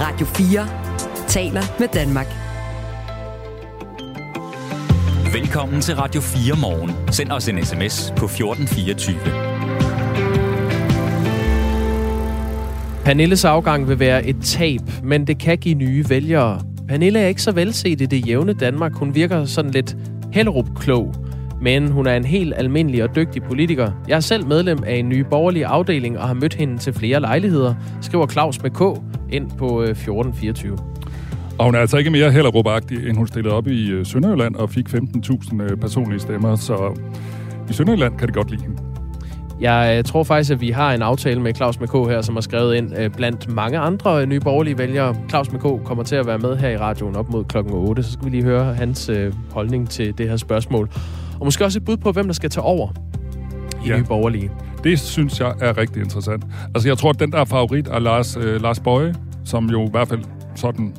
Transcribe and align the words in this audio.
Radio 0.00 0.26
4 0.26 0.66
taler 1.28 1.62
med 1.78 1.88
Danmark. 1.88 2.26
Velkommen 5.32 5.80
til 5.80 5.96
Radio 5.96 6.20
4 6.20 6.56
morgen. 6.60 6.90
Send 7.12 7.32
os 7.32 7.48
en 7.48 7.64
sms 7.64 8.12
på 8.16 8.24
1424. 8.24 9.18
Pernilles 13.04 13.44
afgang 13.44 13.88
vil 13.88 13.98
være 13.98 14.26
et 14.26 14.36
tab, 14.42 14.80
men 15.02 15.26
det 15.26 15.38
kan 15.38 15.58
give 15.58 15.74
nye 15.74 16.04
vælgere. 16.08 16.60
Pernille 16.88 17.18
er 17.18 17.26
ikke 17.26 17.42
så 17.42 17.52
velset 17.52 18.00
i 18.00 18.06
det 18.06 18.26
jævne 18.26 18.52
Danmark. 18.52 18.94
Hun 18.94 19.14
virker 19.14 19.44
sådan 19.44 19.70
lidt 19.70 19.96
Hellerup-klog. 20.32 21.14
Men 21.62 21.88
hun 21.88 22.06
er 22.06 22.16
en 22.16 22.24
helt 22.24 22.54
almindelig 22.56 23.02
og 23.02 23.16
dygtig 23.16 23.42
politiker. 23.42 23.92
Jeg 24.08 24.16
er 24.16 24.20
selv 24.20 24.46
medlem 24.46 24.78
af 24.86 24.94
en 24.94 25.08
ny 25.08 25.20
borgerlig 25.20 25.64
afdeling 25.64 26.18
og 26.18 26.26
har 26.26 26.34
mødt 26.34 26.54
hende 26.54 26.78
til 26.78 26.92
flere 26.92 27.20
lejligheder, 27.20 27.74
skriver 28.00 28.26
Claus 28.26 28.62
med 28.62 28.70
K 28.70 28.80
ind 29.32 29.50
på 29.50 29.82
1424. 29.82 30.72
Øh, 30.72 30.78
og 31.58 31.64
hun 31.64 31.74
er 31.74 31.78
altså 31.78 31.96
ikke 31.96 32.10
mere 32.10 32.32
hellerup 32.32 32.66
end 32.90 33.16
hun 33.16 33.26
stillede 33.26 33.54
op 33.54 33.66
i 33.66 33.90
øh, 33.90 34.06
Sønderjylland 34.06 34.54
og 34.54 34.70
fik 34.70 34.88
15.000 34.88 35.62
øh, 35.62 35.76
personlige 35.76 36.20
stemmer, 36.20 36.56
så 36.56 37.00
i 37.70 37.72
Sønderjylland 37.72 38.18
kan 38.18 38.26
det 38.26 38.34
godt 38.34 38.50
lide 38.50 38.62
hende. 38.62 38.76
Jeg 39.60 40.04
tror 40.04 40.24
faktisk, 40.24 40.50
at 40.50 40.60
vi 40.60 40.70
har 40.70 40.92
en 40.94 41.02
aftale 41.02 41.40
med 41.40 41.54
Claus 41.54 41.80
MK 41.80 41.92
her, 41.92 42.22
som 42.22 42.36
har 42.36 42.40
skrevet 42.40 42.74
ind 42.74 43.10
blandt 43.16 43.54
mange 43.54 43.78
andre 43.78 44.26
nye 44.26 44.40
borgerlige 44.40 44.78
vælgere. 44.78 45.16
Claus 45.28 45.52
MK 45.52 45.62
kommer 45.84 46.04
til 46.04 46.16
at 46.16 46.26
være 46.26 46.38
med 46.38 46.56
her 46.56 46.68
i 46.68 46.76
radioen 46.76 47.16
op 47.16 47.30
mod 47.30 47.44
klokken 47.44 47.72
8, 47.74 48.02
så 48.02 48.12
skal 48.12 48.24
vi 48.24 48.30
lige 48.30 48.42
høre 48.42 48.74
hans 48.74 49.10
holdning 49.52 49.90
til 49.90 50.18
det 50.18 50.28
her 50.28 50.36
spørgsmål. 50.36 50.90
Og 51.40 51.46
måske 51.46 51.64
også 51.64 51.78
et 51.78 51.84
bud 51.84 51.96
på, 51.96 52.12
hvem 52.12 52.26
der 52.26 52.32
skal 52.32 52.50
tage 52.50 52.64
over 52.64 52.88
i 53.84 53.88
ja. 53.88 53.96
nye 53.96 54.04
borgerlige. 54.04 54.50
Det 54.84 55.00
synes 55.00 55.40
jeg 55.40 55.54
er 55.60 55.78
rigtig 55.78 56.02
interessant. 56.02 56.44
Altså, 56.74 56.88
jeg 56.88 56.98
tror, 56.98 57.10
at 57.10 57.20
den 57.20 57.32
der 57.32 57.44
favorit 57.44 57.88
er 57.88 57.98
Lars, 57.98 58.36
øh, 58.36 58.62
Lars 58.62 58.80
Bøje, 58.80 59.14
som 59.44 59.70
jo 59.70 59.86
i 59.86 59.90
hvert 59.90 60.08
fald 60.08 60.20
sådan 60.56 60.94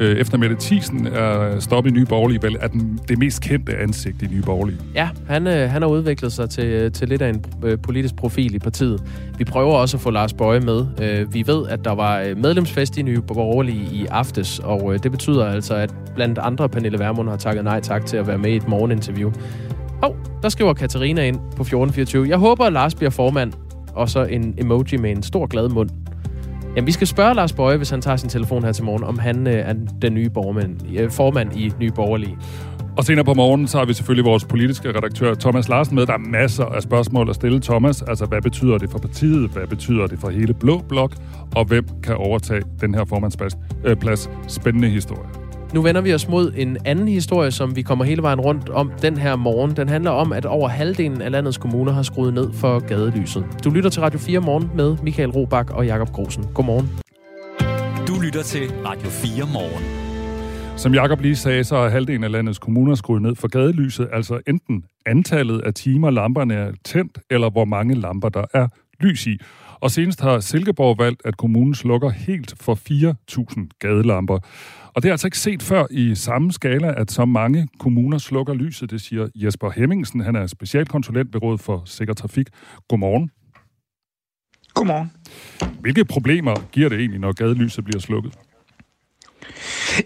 øh, 0.00 0.16
efter 0.16 0.38
Mette 0.38 0.56
Thiesen 0.60 1.06
er 1.06 1.60
stoppet 1.60 1.90
i 1.90 1.94
Nye 1.94 2.04
Borgerlige, 2.04 2.42
vel, 2.42 2.56
er 2.60 2.68
den, 2.68 3.00
det 3.08 3.18
mest 3.18 3.42
kendte 3.42 3.76
ansigt 3.76 4.22
i 4.22 4.26
Nye 4.26 4.42
Borgerlige. 4.42 4.78
Ja, 4.94 5.08
han, 5.28 5.46
øh, 5.46 5.70
han 5.70 5.82
har 5.82 5.88
udviklet 5.88 6.32
sig 6.32 6.50
til, 6.50 6.92
til 6.92 7.08
lidt 7.08 7.22
af 7.22 7.28
en 7.28 7.44
øh, 7.64 7.78
politisk 7.82 8.16
profil 8.16 8.54
i 8.54 8.58
partiet. 8.58 9.02
Vi 9.38 9.44
prøver 9.44 9.74
også 9.74 9.96
at 9.96 10.00
få 10.00 10.10
Lars 10.10 10.32
Bøje 10.32 10.60
med. 10.60 10.86
Øh, 11.02 11.34
vi 11.34 11.46
ved, 11.46 11.68
at 11.68 11.84
der 11.84 11.94
var 11.94 12.20
øh, 12.20 12.36
medlemsfest 12.36 12.98
i 12.98 13.02
Nye 13.02 13.20
Borgerlige 13.20 13.88
i 13.92 14.06
aftes, 14.06 14.58
og 14.58 14.94
øh, 14.94 15.02
det 15.02 15.10
betyder 15.10 15.46
altså, 15.46 15.74
at 15.74 15.94
blandt 16.14 16.38
andre 16.38 16.68
Pernille 16.68 16.98
Vermund 16.98 17.28
har 17.28 17.36
takket 17.36 17.64
nej 17.64 17.80
tak 17.80 18.06
til 18.06 18.16
at 18.16 18.26
være 18.26 18.38
med 18.38 18.50
i 18.50 18.56
et 18.56 18.68
morgeninterview. 18.68 19.32
Hov, 20.02 20.10
oh, 20.10 20.16
der 20.42 20.48
skriver 20.48 20.74
Katarina 20.74 21.26
ind 21.26 21.36
på 21.36 21.62
1424. 21.62 22.28
Jeg 22.28 22.38
håber, 22.38 22.64
at 22.64 22.72
Lars 22.72 22.94
bliver 22.94 23.10
formand, 23.10 23.52
og 23.94 24.08
så 24.08 24.24
en 24.24 24.54
emoji 24.58 24.96
med 24.96 25.10
en 25.10 25.22
stor 25.22 25.46
glad 25.46 25.68
mund. 25.68 25.90
Jamen, 26.76 26.86
vi 26.86 26.92
skal 26.92 27.06
spørge 27.06 27.34
Lars 27.34 27.52
Bøje, 27.52 27.76
hvis 27.76 27.90
han 27.90 28.00
tager 28.00 28.16
sin 28.16 28.28
telefon 28.28 28.64
her 28.64 28.72
til 28.72 28.84
morgen, 28.84 29.04
om 29.04 29.18
han 29.18 29.46
øh, 29.46 29.54
er 29.54 29.74
den 30.02 30.14
nye 30.14 30.30
borgmand, 30.30 30.76
øh, 30.98 31.10
formand 31.10 31.56
i 31.56 31.72
Nye 31.80 31.90
Borgerlige. 31.90 32.38
Og 32.96 33.04
senere 33.04 33.24
på 33.24 33.34
morgenen, 33.34 33.68
så 33.68 33.78
har 33.78 33.84
vi 33.84 33.92
selvfølgelig 33.92 34.24
vores 34.24 34.44
politiske 34.44 34.88
redaktør 34.88 35.34
Thomas 35.34 35.68
Larsen 35.68 35.94
med. 35.94 36.06
Der 36.06 36.12
er 36.12 36.18
masser 36.18 36.64
af 36.64 36.82
spørgsmål 36.82 37.28
at 37.28 37.34
stille 37.34 37.60
Thomas. 37.60 38.02
Altså, 38.02 38.24
hvad 38.24 38.42
betyder 38.42 38.78
det 38.78 38.90
for 38.90 38.98
partiet? 38.98 39.50
Hvad 39.50 39.66
betyder 39.66 40.06
det 40.06 40.18
for 40.18 40.30
hele 40.30 40.54
Blå 40.54 40.78
Blok? 40.88 41.14
Og 41.56 41.64
hvem 41.64 41.84
kan 42.02 42.16
overtage 42.16 42.62
den 42.80 42.94
her 42.94 43.04
formandsplads? 43.04 43.56
Øh, 43.84 43.96
plads? 43.96 44.30
Spændende 44.48 44.88
historie. 44.88 45.47
Nu 45.74 45.82
vender 45.82 46.00
vi 46.00 46.14
os 46.14 46.28
mod 46.28 46.52
en 46.56 46.76
anden 46.84 47.08
historie, 47.08 47.50
som 47.50 47.76
vi 47.76 47.82
kommer 47.82 48.04
hele 48.04 48.22
vejen 48.22 48.40
rundt 48.40 48.68
om 48.68 48.92
den 49.02 49.16
her 49.16 49.36
morgen. 49.36 49.76
Den 49.76 49.88
handler 49.88 50.10
om, 50.10 50.32
at 50.32 50.46
over 50.46 50.68
halvdelen 50.68 51.22
af 51.22 51.30
landets 51.30 51.58
kommuner 51.58 51.92
har 51.92 52.02
skruet 52.02 52.34
ned 52.34 52.52
for 52.52 52.78
gadelyset. 52.78 53.46
Du 53.64 53.70
lytter 53.70 53.90
til 53.90 54.02
Radio 54.02 54.18
4 54.18 54.40
morgen 54.40 54.70
med 54.74 54.96
Michael 55.02 55.30
Robach 55.30 55.74
og 55.74 55.86
Jakob 55.86 56.12
Grosen. 56.12 56.44
Godmorgen. 56.54 56.88
Du 58.08 58.20
lytter 58.20 58.42
til 58.42 58.70
Radio 58.86 59.08
4 59.08 59.46
morgen. 59.52 59.84
Som 60.78 60.94
Jakob 60.94 61.20
lige 61.20 61.36
sagde, 61.36 61.64
så 61.64 61.76
har 61.76 61.88
halvdelen 61.88 62.24
af 62.24 62.32
landets 62.32 62.58
kommuner 62.58 62.94
skruet 62.94 63.22
ned 63.22 63.34
for 63.34 63.48
gadelyset, 63.48 64.08
altså 64.12 64.40
enten 64.46 64.84
antallet 65.06 65.60
af 65.60 65.74
timer 65.74 66.10
lamperne 66.10 66.54
er 66.54 66.72
tændt, 66.84 67.18
eller 67.30 67.50
hvor 67.50 67.64
mange 67.64 67.94
lamper 67.94 68.28
der 68.28 68.44
er 68.54 68.68
lys 69.00 69.26
i. 69.26 69.38
Og 69.80 69.90
senest 69.90 70.20
har 70.20 70.40
Silkeborg 70.40 70.98
valgt, 70.98 71.22
at 71.24 71.36
kommunen 71.36 71.74
slukker 71.74 72.10
helt 72.10 72.54
for 72.60 72.74
4.000 72.74 73.68
gadelamper. 73.80 74.38
Og 74.94 75.02
det 75.02 75.08
er 75.08 75.12
altså 75.12 75.26
ikke 75.26 75.38
set 75.38 75.62
før 75.62 75.86
i 75.90 76.14
samme 76.14 76.52
skala, 76.52 77.00
at 77.00 77.10
så 77.10 77.24
mange 77.24 77.68
kommuner 77.78 78.18
slukker 78.18 78.54
lyset, 78.54 78.90
det 78.90 79.00
siger 79.00 79.28
Jesper 79.34 79.70
Hemmingsen. 79.70 80.20
Han 80.20 80.36
er 80.36 80.46
specialkonsulent 80.46 81.34
ved 81.34 81.42
Rådet 81.42 81.60
for 81.60 81.82
Sikker 81.84 82.14
Trafik. 82.14 82.48
Godmorgen. 82.88 83.30
Godmorgen. 84.74 85.12
Hvilke 85.80 86.04
problemer 86.04 86.54
giver 86.72 86.88
det 86.88 86.98
egentlig, 86.98 87.20
når 87.20 87.32
gadelyset 87.32 87.84
bliver 87.84 88.00
slukket? 88.00 88.38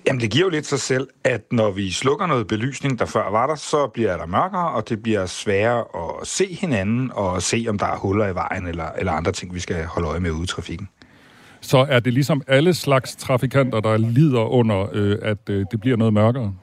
Jamen, 0.06 0.20
det 0.20 0.30
giver 0.30 0.44
jo 0.44 0.50
lidt 0.50 0.66
sig 0.66 0.80
selv, 0.80 1.08
at 1.24 1.42
når 1.52 1.70
vi 1.70 1.92
slukker 1.92 2.26
noget 2.26 2.46
belysning, 2.46 2.98
der 2.98 3.04
før 3.04 3.30
var 3.30 3.46
der, 3.46 3.54
så 3.54 3.86
bliver 3.86 4.16
der 4.16 4.26
mørkere, 4.26 4.70
og 4.70 4.88
det 4.88 5.02
bliver 5.02 5.26
sværere 5.26 5.84
at 5.94 6.26
se 6.26 6.54
hinanden 6.54 7.10
og 7.14 7.42
se, 7.42 7.66
om 7.68 7.78
der 7.78 7.86
er 7.86 7.96
huller 7.96 8.26
i 8.26 8.34
vejen 8.34 8.66
eller, 8.66 8.90
eller 8.98 9.12
andre 9.12 9.32
ting, 9.32 9.54
vi 9.54 9.60
skal 9.60 9.84
holde 9.84 10.08
øje 10.08 10.20
med 10.20 10.30
ude 10.30 10.44
i 10.44 10.46
trafikken 10.46 10.88
så 11.62 11.78
er 11.78 12.00
det 12.00 12.12
ligesom 12.12 12.42
alle 12.46 12.74
slags 12.74 13.16
trafikanter, 13.16 13.80
der 13.80 13.96
lider 13.96 14.40
under, 14.40 14.88
øh, 14.92 15.18
at 15.22 15.38
øh, 15.50 15.66
det 15.70 15.80
bliver 15.80 15.96
noget 15.96 16.12
mørkere? 16.12 16.54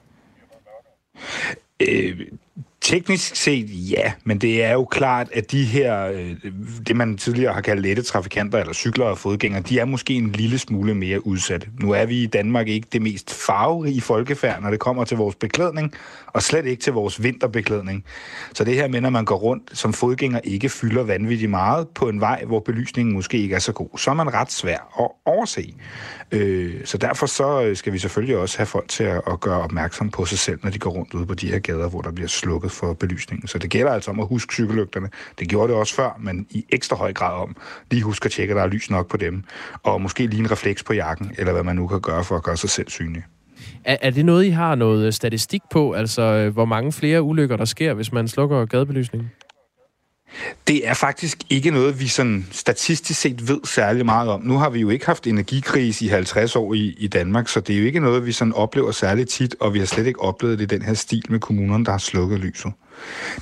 Øh, 1.80 2.20
Teknisk 2.80 3.36
set 3.36 3.66
ja, 3.70 4.12
men 4.24 4.38
det 4.38 4.64
er 4.64 4.72
jo 4.72 4.84
klart, 4.84 5.28
at 5.32 5.52
de 5.52 5.64
her, 5.64 6.06
øh, 6.06 6.36
det 6.86 6.96
man 6.96 7.18
tidligere 7.18 7.52
har 7.54 7.60
kaldt 7.60 7.82
lette 7.82 8.02
trafikanter 8.02 8.58
eller 8.58 8.72
cykler 8.72 9.04
og 9.04 9.18
fodgængere, 9.18 9.62
de 9.62 9.78
er 9.78 9.84
måske 9.84 10.14
en 10.14 10.32
lille 10.32 10.58
smule 10.58 10.94
mere 10.94 11.26
udsatte. 11.26 11.66
Nu 11.80 11.90
er 11.90 12.06
vi 12.06 12.22
i 12.22 12.26
Danmark 12.26 12.68
ikke 12.68 12.88
det 12.92 13.02
mest 13.02 13.34
farverige 13.34 14.00
folkefærd, 14.00 14.62
når 14.62 14.70
det 14.70 14.80
kommer 14.80 15.04
til 15.04 15.16
vores 15.16 15.34
beklædning, 15.34 15.94
og 16.32 16.42
slet 16.42 16.66
ikke 16.66 16.82
til 16.82 16.92
vores 16.92 17.22
vinterbeklædning. 17.22 18.04
Så 18.54 18.64
det 18.64 18.74
her 18.74 18.88
med, 18.88 19.00
når 19.00 19.10
man 19.10 19.24
går 19.24 19.36
rundt 19.36 19.78
som 19.78 19.92
fodgænger, 19.92 20.40
ikke 20.44 20.68
fylder 20.68 21.02
vanvittigt 21.02 21.50
meget 21.50 21.88
på 21.88 22.08
en 22.08 22.20
vej, 22.20 22.44
hvor 22.46 22.60
belysningen 22.60 23.14
måske 23.14 23.38
ikke 23.38 23.54
er 23.54 23.58
så 23.58 23.72
god, 23.72 23.98
så 23.98 24.10
er 24.10 24.14
man 24.14 24.34
ret 24.34 24.52
svær 24.52 25.00
at 25.00 25.08
overse. 25.24 25.74
Øh, 26.32 26.74
så 26.84 26.98
derfor 26.98 27.26
så 27.26 27.62
øh, 27.62 27.76
skal 27.76 27.92
vi 27.92 27.98
selvfølgelig 27.98 28.36
også 28.36 28.58
have 28.58 28.66
folk 28.66 28.88
til 28.88 29.04
at 29.04 29.40
gøre 29.40 29.60
opmærksom 29.60 30.10
på 30.10 30.24
sig 30.24 30.38
selv, 30.38 30.58
når 30.62 30.70
de 30.70 30.78
går 30.78 30.90
rundt 30.90 31.14
ude 31.14 31.26
på 31.26 31.34
de 31.34 31.50
her 31.50 31.58
gader, 31.58 31.88
hvor 31.88 32.00
der 32.00 32.12
bliver 32.12 32.28
slukket 32.28 32.72
for 32.72 32.92
belysningen. 32.92 33.48
Så 33.48 33.58
det 33.58 33.70
gælder 33.70 33.92
altså 33.92 34.10
om 34.10 34.20
at 34.20 34.26
huske 34.26 34.52
cykellygterne. 34.52 35.08
Det 35.38 35.48
gjorde 35.48 35.72
det 35.72 35.80
også 35.80 35.94
før, 35.94 36.18
men 36.20 36.46
i 36.50 36.64
ekstra 36.68 36.96
høj 36.96 37.12
grad 37.12 37.42
om 37.42 37.56
lige 37.90 38.02
huske 38.02 38.26
at 38.26 38.32
tjekke, 38.32 38.52
at 38.52 38.56
der 38.56 38.62
er 38.62 38.66
lys 38.66 38.90
nok 38.90 39.08
på 39.08 39.16
dem. 39.16 39.44
Og 39.82 40.00
måske 40.00 40.26
lige 40.26 40.40
en 40.40 40.50
refleks 40.50 40.82
på 40.82 40.92
jakken, 40.92 41.34
eller 41.38 41.52
hvad 41.52 41.62
man 41.62 41.76
nu 41.76 41.86
kan 41.86 42.00
gøre 42.00 42.24
for 42.24 42.36
at 42.36 42.42
gøre 42.42 42.56
sig 42.56 42.70
selv 42.70 42.88
synlig. 42.88 43.24
Er, 43.84 43.96
er 44.00 44.10
det 44.10 44.24
noget, 44.24 44.44
I 44.44 44.50
har 44.50 44.74
noget 44.74 45.06
øh, 45.06 45.12
statistik 45.12 45.62
på? 45.70 45.92
Altså, 45.92 46.22
øh, 46.22 46.52
hvor 46.52 46.64
mange 46.64 46.92
flere 46.92 47.22
ulykker, 47.22 47.56
der 47.56 47.64
sker, 47.64 47.94
hvis 47.94 48.12
man 48.12 48.28
slukker 48.28 48.66
gadebelysningen? 48.66 49.30
Det 50.66 50.88
er 50.88 50.94
faktisk 50.94 51.38
ikke 51.50 51.70
noget, 51.70 52.00
vi 52.00 52.08
sådan 52.08 52.46
statistisk 52.50 53.20
set 53.20 53.48
ved 53.48 53.60
særlig 53.64 54.04
meget 54.04 54.28
om. 54.28 54.42
Nu 54.42 54.58
har 54.58 54.70
vi 54.70 54.80
jo 54.80 54.88
ikke 54.88 55.06
haft 55.06 55.26
energikrise 55.26 56.04
i 56.04 56.08
50 56.08 56.56
år 56.56 56.74
i, 56.74 56.94
i 56.98 57.08
Danmark, 57.08 57.48
så 57.48 57.60
det 57.60 57.74
er 57.74 57.80
jo 57.80 57.86
ikke 57.86 58.00
noget, 58.00 58.26
vi 58.26 58.32
sådan 58.32 58.52
oplever 58.52 58.90
særlig 58.90 59.28
tit, 59.28 59.56
og 59.60 59.74
vi 59.74 59.78
har 59.78 59.86
slet 59.86 60.06
ikke 60.06 60.20
oplevet 60.20 60.58
det 60.58 60.72
i 60.72 60.76
den 60.76 60.82
her 60.82 60.94
stil 60.94 61.24
med 61.28 61.40
kommunerne, 61.40 61.84
der 61.84 61.90
har 61.90 61.98
slukket 61.98 62.38
lyset. 62.38 62.72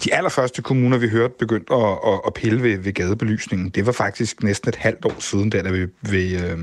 De 0.05 0.15
allerførste 0.15 0.63
kommuner, 0.63 0.99
vi 0.99 1.09
hørte, 1.09 1.35
begyndte 1.39 1.75
at, 1.75 1.99
at, 2.07 2.21
at 2.27 2.35
pille 2.35 2.63
ved, 2.63 2.79
ved 2.79 2.93
gadebelysningen. 2.93 3.69
Det 3.69 3.87
var 3.87 3.93
faktisk 3.93 4.43
næsten 4.43 4.69
et 4.69 4.77
halvt 4.77 5.05
år 5.05 5.17
siden, 5.19 5.51
da 5.51 5.71
vi, 5.71 5.87
vi, 6.01 6.37
øh, 6.37 6.59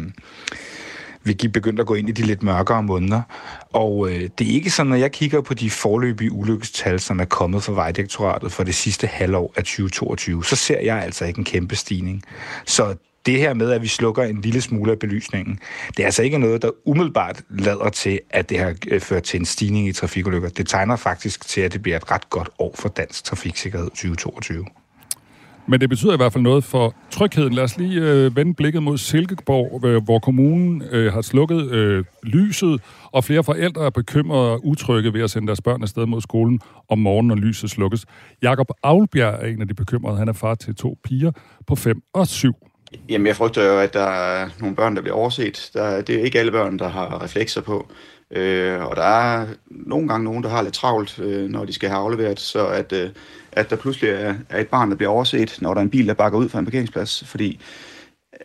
vi 1.25 1.47
begyndte 1.47 1.81
at 1.81 1.87
gå 1.87 1.93
ind 1.93 2.09
i 2.09 2.11
de 2.11 2.21
lidt 2.21 2.43
mørkere 2.43 2.83
måneder. 2.83 3.21
Og 3.73 4.09
øh, 4.09 4.29
det 4.37 4.49
er 4.49 4.51
ikke 4.51 4.69
sådan, 4.69 4.89
når 4.89 4.95
jeg 4.95 5.11
kigger 5.11 5.41
på 5.41 5.53
de 5.53 5.69
forløbige 5.69 6.31
ulykkestal, 6.31 6.99
som 6.99 7.19
er 7.19 7.25
kommet 7.25 7.63
fra 7.63 7.73
Vejdirektoratet 7.73 8.51
for 8.51 8.63
det 8.63 8.75
sidste 8.75 9.07
halvår 9.07 9.53
af 9.55 9.63
2022, 9.63 10.45
så 10.45 10.55
ser 10.55 10.79
jeg 10.79 10.97
altså 10.97 11.25
ikke 11.25 11.37
en 11.37 11.45
kæmpe 11.45 11.75
stigning. 11.75 12.23
Så 12.65 12.95
det 13.25 13.39
her 13.39 13.53
med, 13.53 13.71
at 13.71 13.81
vi 13.81 13.87
slukker 13.87 14.23
en 14.23 14.41
lille 14.41 14.61
smule 14.61 14.91
af 14.91 14.99
belysningen, 14.99 15.59
det 15.97 15.99
er 15.99 16.05
altså 16.05 16.23
ikke 16.23 16.37
noget, 16.37 16.61
der 16.61 16.69
umiddelbart 16.85 17.41
lader 17.49 17.89
til, 17.89 18.19
at 18.29 18.49
det 18.49 18.59
har 18.59 18.75
øh, 18.87 19.01
ført 19.01 19.23
til 19.23 19.39
en 19.39 19.45
stigning 19.45 19.87
i 19.87 19.91
trafikulykker. 19.91 20.49
Det 20.49 20.67
tegner 20.67 20.95
faktisk 20.95 21.47
til, 21.47 21.61
at 21.61 21.73
det 21.73 21.81
bliver 21.81 21.97
et 21.97 22.11
ret 22.11 22.29
godt 22.29 22.49
år 22.59 22.75
for 22.75 22.89
dansk 22.89 23.23
trafiksikkerhed 23.23 23.89
2022. 23.89 24.65
Men 25.67 25.81
det 25.81 25.89
betyder 25.89 26.13
i 26.13 26.17
hvert 26.17 26.33
fald 26.33 26.43
noget 26.43 26.63
for 26.63 26.95
trygheden. 27.11 27.53
Lad 27.53 27.63
os 27.63 27.77
lige 27.77 28.01
øh, 28.01 28.35
vende 28.35 28.53
blikket 28.53 28.83
mod 28.83 28.97
Silkeborg, 28.97 29.85
øh, 29.85 30.03
hvor 30.03 30.19
kommunen 30.19 30.83
øh, 30.91 31.13
har 31.13 31.21
slukket 31.21 31.71
øh, 31.71 32.03
lyset, 32.23 32.81
og 33.11 33.23
flere 33.23 33.43
forældre 33.43 33.85
er 33.85 33.89
bekymrede 33.89 34.51
og 34.51 34.65
utrygge 34.65 35.13
ved 35.13 35.21
at 35.21 35.31
sende 35.31 35.47
deres 35.47 35.61
børn 35.61 35.83
afsted 35.83 36.05
mod 36.05 36.21
skolen 36.21 36.59
om 36.89 36.99
morgenen, 36.99 37.27
når 37.27 37.35
lyset 37.35 37.69
slukkes. 37.69 38.05
Jakob 38.41 38.67
Aulbjerg 38.83 39.43
er 39.43 39.47
en 39.47 39.61
af 39.61 39.67
de 39.67 39.73
bekymrede. 39.73 40.17
Han 40.17 40.27
er 40.27 40.33
far 40.33 40.55
til 40.55 40.75
to 40.75 40.97
piger 41.03 41.31
på 41.67 41.75
5 41.75 42.01
og 42.13 42.27
7. 42.27 42.53
Jamen, 43.09 43.27
jeg 43.27 43.35
frygter 43.35 43.63
jo, 43.63 43.79
at 43.79 43.93
der 43.93 44.05
er 44.05 44.49
nogle 44.59 44.75
børn, 44.75 44.95
der 44.95 45.01
bliver 45.01 45.15
overset. 45.15 45.69
Der, 45.73 46.01
det 46.01 46.15
er 46.15 46.23
ikke 46.23 46.39
alle 46.39 46.51
børn, 46.51 46.79
der 46.79 46.87
har 46.87 47.23
reflekser 47.23 47.61
på. 47.61 47.87
Øh, 48.31 48.85
og 48.85 48.95
der 48.95 49.03
er 49.03 49.47
nogle 49.69 50.07
gange 50.07 50.23
nogen, 50.23 50.43
der 50.43 50.49
har 50.49 50.61
lidt 50.61 50.73
travlt, 50.73 51.19
øh, 51.19 51.49
når 51.49 51.65
de 51.65 51.73
skal 51.73 51.89
have 51.89 52.01
afleveret, 52.01 52.39
så 52.39 52.67
at, 52.67 52.93
øh, 52.93 53.09
at 53.51 53.69
der 53.69 53.75
pludselig 53.75 54.09
er, 54.09 54.35
er 54.49 54.59
et 54.59 54.67
barn, 54.67 54.89
der 54.89 54.95
bliver 54.95 55.09
overset, 55.09 55.57
når 55.61 55.73
der 55.73 55.81
er 55.81 55.83
en 55.83 55.89
bil, 55.89 56.07
der 56.07 56.13
bakker 56.13 56.39
ud 56.39 56.49
fra 56.49 56.59
en 56.59 56.65
parkeringsplads. 56.65 57.23
Fordi 57.25 57.59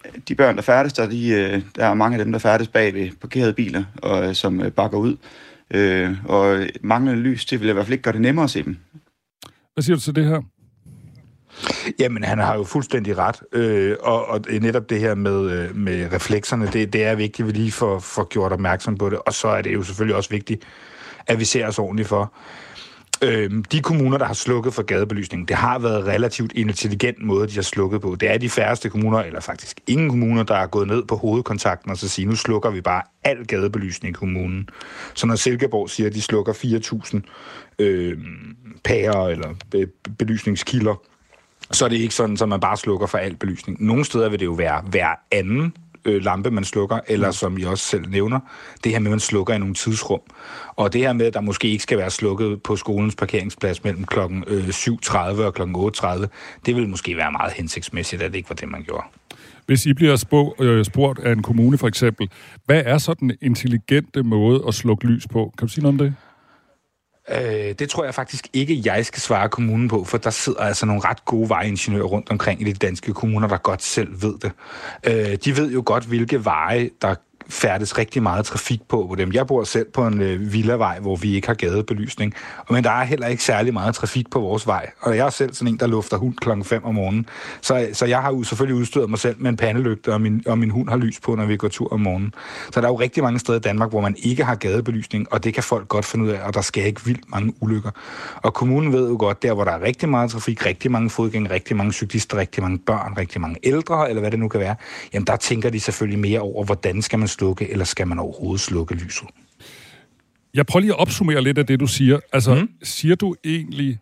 øh, 0.06 0.20
de 0.28 0.34
børn, 0.34 0.56
der 0.56 0.62
færdes 0.62 0.92
der, 0.92 1.08
de, 1.08 1.28
øh, 1.28 1.62
der 1.76 1.86
er 1.86 1.94
mange 1.94 2.18
af 2.18 2.24
dem, 2.24 2.32
der 2.32 2.38
færdes 2.38 2.68
bag 2.68 2.94
ved 2.94 3.10
parkerede 3.20 3.52
biler, 3.52 3.84
og 4.02 4.28
øh, 4.28 4.34
som 4.34 4.62
bakker 4.76 4.98
ud. 4.98 5.16
Øh, 5.70 6.16
og 6.24 6.66
manglende 6.80 7.20
lys, 7.20 7.44
det 7.44 7.60
vil 7.60 7.68
i 7.68 7.72
hvert 7.72 7.84
fald 7.84 7.92
ikke 7.92 8.02
gøre 8.02 8.14
det 8.14 8.20
nemmere 8.20 8.44
at 8.44 8.50
se 8.50 8.62
dem. 8.62 8.76
Hvad 9.74 9.82
siger 9.82 9.96
du 9.96 10.02
til 10.02 10.16
det 10.16 10.24
her? 10.24 10.42
Jamen, 11.98 12.24
han 12.24 12.38
har 12.38 12.56
jo 12.56 12.64
fuldstændig 12.64 13.18
ret. 13.18 13.36
Øh, 13.52 13.96
og, 14.00 14.28
og 14.28 14.40
netop 14.60 14.90
det 14.90 15.00
her 15.00 15.14
med, 15.14 15.50
øh, 15.50 15.76
med 15.76 16.12
reflekserne, 16.12 16.66
det, 16.66 16.92
det 16.92 17.04
er 17.04 17.14
vigtigt, 17.14 17.48
at 17.48 17.54
vi 17.54 17.58
lige 17.58 17.72
får, 17.72 17.98
får 17.98 18.28
gjort 18.28 18.52
opmærksom 18.52 18.96
på 18.96 19.10
det. 19.10 19.18
Og 19.18 19.34
så 19.34 19.48
er 19.48 19.62
det 19.62 19.74
jo 19.74 19.82
selvfølgelig 19.82 20.16
også 20.16 20.30
vigtigt, 20.30 20.62
at 21.26 21.38
vi 21.38 21.44
ser 21.44 21.66
os 21.66 21.78
ordentligt 21.78 22.08
for. 22.08 22.32
Øh, 23.22 23.50
de 23.72 23.80
kommuner, 23.80 24.18
der 24.18 24.24
har 24.24 24.34
slukket 24.34 24.74
for 24.74 24.82
gadebelysningen, 24.82 25.48
det 25.48 25.56
har 25.56 25.78
været 25.78 26.06
relativt 26.06 26.52
intelligent 26.52 27.22
måde, 27.22 27.48
de 27.48 27.54
har 27.54 27.62
slukket 27.62 28.00
på. 28.00 28.16
Det 28.20 28.30
er 28.30 28.38
de 28.38 28.50
færreste 28.50 28.90
kommuner, 28.90 29.18
eller 29.18 29.40
faktisk 29.40 29.80
ingen 29.86 30.08
kommuner, 30.08 30.42
der 30.42 30.54
er 30.54 30.66
gået 30.66 30.88
ned 30.88 31.04
på 31.04 31.16
hovedkontakten 31.16 31.90
og 31.90 31.96
så 31.96 32.08
siger, 32.08 32.28
nu 32.28 32.36
slukker 32.36 32.70
vi 32.70 32.80
bare 32.80 33.02
al 33.24 33.46
gadebelysning 33.46 34.10
i 34.10 34.18
kommunen. 34.18 34.68
Så 35.14 35.26
når 35.26 35.36
Silkeborg 35.36 35.90
siger, 35.90 36.06
at 36.06 36.14
de 36.14 36.22
slukker 36.22 36.52
4.000 36.52 37.20
øh, 37.78 38.18
pærer 38.84 39.28
eller 39.28 39.54
belysningskilder, 40.18 41.02
så 41.72 41.84
er 41.84 41.88
det 41.88 41.96
ikke 41.96 42.14
sådan, 42.14 42.38
at 42.43 42.49
man 42.49 42.61
bare 42.61 42.76
slukker 42.76 43.06
for 43.06 43.19
al 43.19 43.37
belysning. 43.37 43.87
Nogle 43.87 44.05
steder 44.05 44.28
vil 44.28 44.40
det 44.40 44.46
jo 44.46 44.52
være 44.52 44.82
hver 44.90 45.08
anden 45.32 45.72
øh, 46.05 46.25
lampe, 46.25 46.50
man 46.50 46.64
slukker, 46.64 47.00
eller 47.08 47.28
mm. 47.28 47.32
som 47.32 47.58
I 47.58 47.62
også 47.62 47.84
selv 47.84 48.11
nævner, 48.11 48.40
det 48.84 48.93
her 48.93 48.99
med, 48.99 49.06
at 49.06 49.11
man 49.11 49.20
slukker 49.20 49.55
i 49.55 49.58
nogle 49.58 49.75
tidsrum. 49.75 50.20
Og 50.76 50.93
det 50.93 51.00
her 51.00 51.12
med, 51.12 51.26
at 51.26 51.34
der 51.34 51.40
måske 51.40 51.69
ikke 51.69 51.82
skal 51.82 51.99
være 51.99 52.11
slukket 52.11 52.62
på 52.62 52.76
skolens 52.76 53.17
parkeringsplads 53.17 53.84
mellem 53.84 54.05
kl. 54.05 54.19
Øh, 54.46 54.69
7.30 54.69 55.17
og 55.19 55.55
kl. 55.55 55.62
8.30, 55.62 56.26
det 56.67 56.76
vil 56.76 56.88
måske 56.88 57.17
være 57.17 57.32
meget 57.32 57.52
hensigtsmæssigt, 57.52 58.23
at 58.23 58.32
det 58.32 58.38
ikke 58.38 58.50
var 58.50 58.56
det, 58.56 58.69
man 58.69 58.82
gjorde. 58.82 59.05
Hvis 59.66 59.87
I 59.87 59.94
bliver 59.94 60.12
øh, 60.61 60.84
spurgt 60.84 61.19
af 61.19 61.32
en 61.32 61.43
kommune 61.43 61.78
for 61.78 61.88
eksempel, 61.88 62.28
hvad 62.64 62.82
er 62.87 62.99
så 62.99 63.14
den 63.14 63.32
intelligente 63.43 64.23
måde 64.23 64.64
at 64.69 64.75
slukke 64.75 65.06
lys 65.06 65.26
på? 65.28 65.52
Kan 65.58 65.69
du 65.69 65.73
sige 65.73 65.82
noget 65.82 66.00
om 66.00 66.06
det? 66.06 66.14
Øh, 67.30 67.74
det 67.78 67.90
tror 67.90 68.04
jeg 68.04 68.14
faktisk 68.14 68.48
ikke, 68.52 68.82
jeg 68.84 69.06
skal 69.06 69.20
svare 69.20 69.48
kommunen 69.48 69.88
på, 69.88 70.04
for 70.04 70.18
der 70.18 70.30
sidder 70.30 70.60
altså 70.60 70.86
nogle 70.86 71.02
ret 71.04 71.24
gode 71.24 71.48
vejingeniører 71.48 72.06
rundt 72.06 72.30
omkring 72.30 72.60
i 72.60 72.64
de 72.64 72.72
danske 72.72 73.14
kommuner, 73.14 73.48
der 73.48 73.56
godt 73.56 73.82
selv 73.82 74.22
ved 74.22 74.34
det. 74.38 74.52
Øh, 75.06 75.38
de 75.44 75.56
ved 75.56 75.72
jo 75.72 75.82
godt, 75.86 76.04
hvilke 76.04 76.44
veje, 76.44 76.90
der 77.02 77.14
færdes 77.50 77.99
rigtig 77.99 78.23
meget 78.23 78.44
trafik 78.44 78.81
på 78.88 79.06
på 79.08 79.14
dem. 79.14 79.32
Jeg 79.32 79.47
bor 79.47 79.64
selv 79.64 79.87
på 79.93 80.06
en 80.06 80.20
øh, 80.20 80.52
villavej, 80.52 80.99
hvor 80.99 81.17
vi 81.17 81.35
ikke 81.35 81.47
har 81.47 81.55
gadebelysning, 81.55 82.35
men 82.70 82.85
der 82.85 82.91
er 82.91 83.05
heller 83.05 83.26
ikke 83.26 83.44
særlig 83.44 83.73
meget 83.73 83.94
trafik 83.94 84.31
på 84.31 84.41
vores 84.41 84.67
vej. 84.67 84.91
Og 85.00 85.17
jeg 85.17 85.26
er 85.26 85.31
selv 85.31 85.55
sådan 85.55 85.75
en, 85.75 85.81
der 85.81 85.87
lufter 85.87 86.17
hund 86.17 86.35
klokken 86.35 86.64
5 86.64 86.85
om 86.85 86.94
morgenen. 86.94 87.26
Så, 87.61 87.88
så 87.93 88.06
jeg 88.06 88.23
har 88.23 88.32
jo 88.32 88.43
selvfølgelig 88.43 88.81
udstyret 88.81 89.11
mig 89.11 89.19
selv 89.19 89.37
med 89.38 89.50
en 89.50 89.56
pandelygte, 89.56 90.12
og 90.12 90.20
min, 90.20 90.43
og 90.47 90.58
min 90.58 90.70
hund 90.70 90.88
har 90.88 90.97
lys 90.97 91.20
på, 91.20 91.35
når 91.35 91.47
vi 91.47 91.56
går 91.56 91.69
tur 91.69 91.93
om 91.93 92.00
morgenen. 92.00 92.35
Så 92.73 92.81
der 92.81 92.87
er 92.87 92.91
jo 92.91 93.00
rigtig 93.00 93.23
mange 93.23 93.38
steder 93.38 93.58
i 93.58 93.61
Danmark, 93.61 93.91
hvor 93.91 94.00
man 94.00 94.14
ikke 94.23 94.44
har 94.44 94.55
gadebelysning, 94.55 95.32
og 95.32 95.44
det 95.44 95.55
kan 95.55 95.62
folk 95.62 95.88
godt 95.88 96.05
finde 96.05 96.25
ud 96.25 96.31
af, 96.31 96.47
og 96.47 96.55
der 96.55 96.61
skal 96.61 96.87
ikke 96.87 97.05
vildt 97.05 97.31
mange 97.31 97.52
ulykker. 97.61 97.91
Og 98.37 98.55
kommunen 98.55 98.93
ved 98.93 99.08
jo 99.08 99.17
godt, 99.19 99.43
der 99.43 99.55
hvor 99.55 99.64
der 99.64 99.73
er 99.73 99.82
rigtig 99.82 100.08
meget 100.08 100.31
trafik, 100.31 100.67
rigtig 100.67 100.91
mange 100.91 101.11
fodgængere, 101.11 101.55
rigtig 101.55 101.76
mange 101.76 101.93
cyklister, 101.93 102.37
rigtig 102.37 102.62
mange 102.62 102.79
børn, 102.79 103.14
rigtig 103.19 103.41
mange 103.41 103.56
ældre, 103.62 104.08
eller 104.08 104.20
hvad 104.20 104.31
det 104.31 104.38
nu 104.38 104.49
kan 104.49 104.61
være, 104.61 104.75
jamen 105.14 105.26
der 105.26 105.37
tænker 105.37 105.70
de 105.70 105.81
selvfølgelig 105.81 106.19
mere 106.19 106.41
over, 106.41 106.64
hvordan 106.64 107.02
skal 107.02 107.19
man 107.19 107.29
slukke, 107.40 107.70
eller 107.70 107.84
skal 107.84 108.06
man 108.08 108.19
overhovedet 108.19 108.60
slukke 108.60 108.94
lyset? 108.94 109.28
Jeg 110.54 110.66
prøver 110.66 110.81
lige 110.81 110.92
at 110.92 110.98
opsummere 110.98 111.42
lidt 111.42 111.58
af 111.58 111.66
det, 111.66 111.81
du 111.81 111.87
siger. 111.87 112.20
Altså, 112.32 112.54
mm. 112.54 112.69
siger 112.82 113.14
du 113.14 113.34
egentlig, 113.44 113.98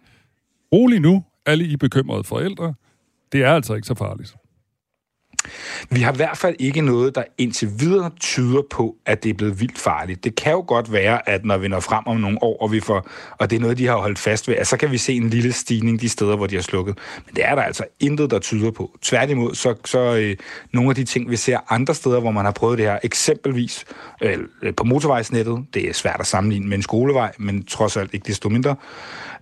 rolig 0.72 1.00
nu, 1.00 1.24
alle 1.46 1.64
I 1.64 1.76
bekymrede 1.76 2.24
forældre, 2.24 2.74
det 3.32 3.42
er 3.42 3.52
altså 3.52 3.74
ikke 3.74 3.86
så 3.86 3.94
farligt. 3.94 4.34
Vi 5.90 6.00
har 6.00 6.12
i 6.12 6.16
hvert 6.16 6.38
fald 6.38 6.56
ikke 6.58 6.80
noget, 6.80 7.14
der 7.14 7.22
indtil 7.38 7.70
videre 7.78 8.10
tyder 8.20 8.62
på, 8.70 8.96
at 9.06 9.22
det 9.24 9.30
er 9.30 9.34
blevet 9.34 9.60
vildt 9.60 9.78
farligt. 9.78 10.24
Det 10.24 10.34
kan 10.34 10.52
jo 10.52 10.64
godt 10.68 10.92
være, 10.92 11.28
at 11.28 11.44
når 11.44 11.58
vi 11.58 11.68
når 11.68 11.80
frem 11.80 12.06
om 12.06 12.16
nogle 12.16 12.42
år, 12.42 12.62
og, 12.62 12.72
vi 12.72 12.80
får, 12.80 13.08
og 13.38 13.50
det 13.50 13.56
er 13.56 13.60
noget, 13.60 13.78
de 13.78 13.86
har 13.86 13.96
holdt 13.96 14.18
fast 14.18 14.48
ved, 14.48 14.56
at 14.56 14.66
så 14.66 14.76
kan 14.76 14.90
vi 14.90 14.98
se 14.98 15.12
en 15.12 15.30
lille 15.30 15.52
stigning 15.52 16.00
de 16.00 16.08
steder, 16.08 16.36
hvor 16.36 16.46
de 16.46 16.54
har 16.54 16.62
slukket. 16.62 16.98
Men 17.26 17.34
det 17.34 17.44
er 17.44 17.54
der 17.54 17.62
altså 17.62 17.84
intet, 18.00 18.30
der 18.30 18.38
tyder 18.38 18.70
på. 18.70 18.90
Tværtimod, 19.02 19.54
så, 19.54 19.74
så 19.84 20.16
øh, 20.16 20.36
nogle 20.72 20.90
af 20.90 20.94
de 20.94 21.04
ting, 21.04 21.30
vi 21.30 21.36
ser 21.36 21.58
andre 21.68 21.94
steder, 21.94 22.20
hvor 22.20 22.30
man 22.30 22.44
har 22.44 22.52
prøvet 22.52 22.78
det 22.78 22.86
her, 22.86 22.98
eksempelvis 23.02 23.84
øh, 24.22 24.38
øh 24.62 24.74
på 24.74 24.84
motorvejsnettet, 24.84 25.64
det 25.74 25.88
er 25.88 25.92
svært 25.92 26.16
at 26.20 26.26
sammenligne 26.26 26.68
med 26.68 26.76
en 26.76 26.82
skolevej, 26.82 27.32
men 27.38 27.64
trods 27.64 27.96
alt 27.96 28.14
ikke 28.14 28.26
desto 28.26 28.48
mindre, 28.48 28.76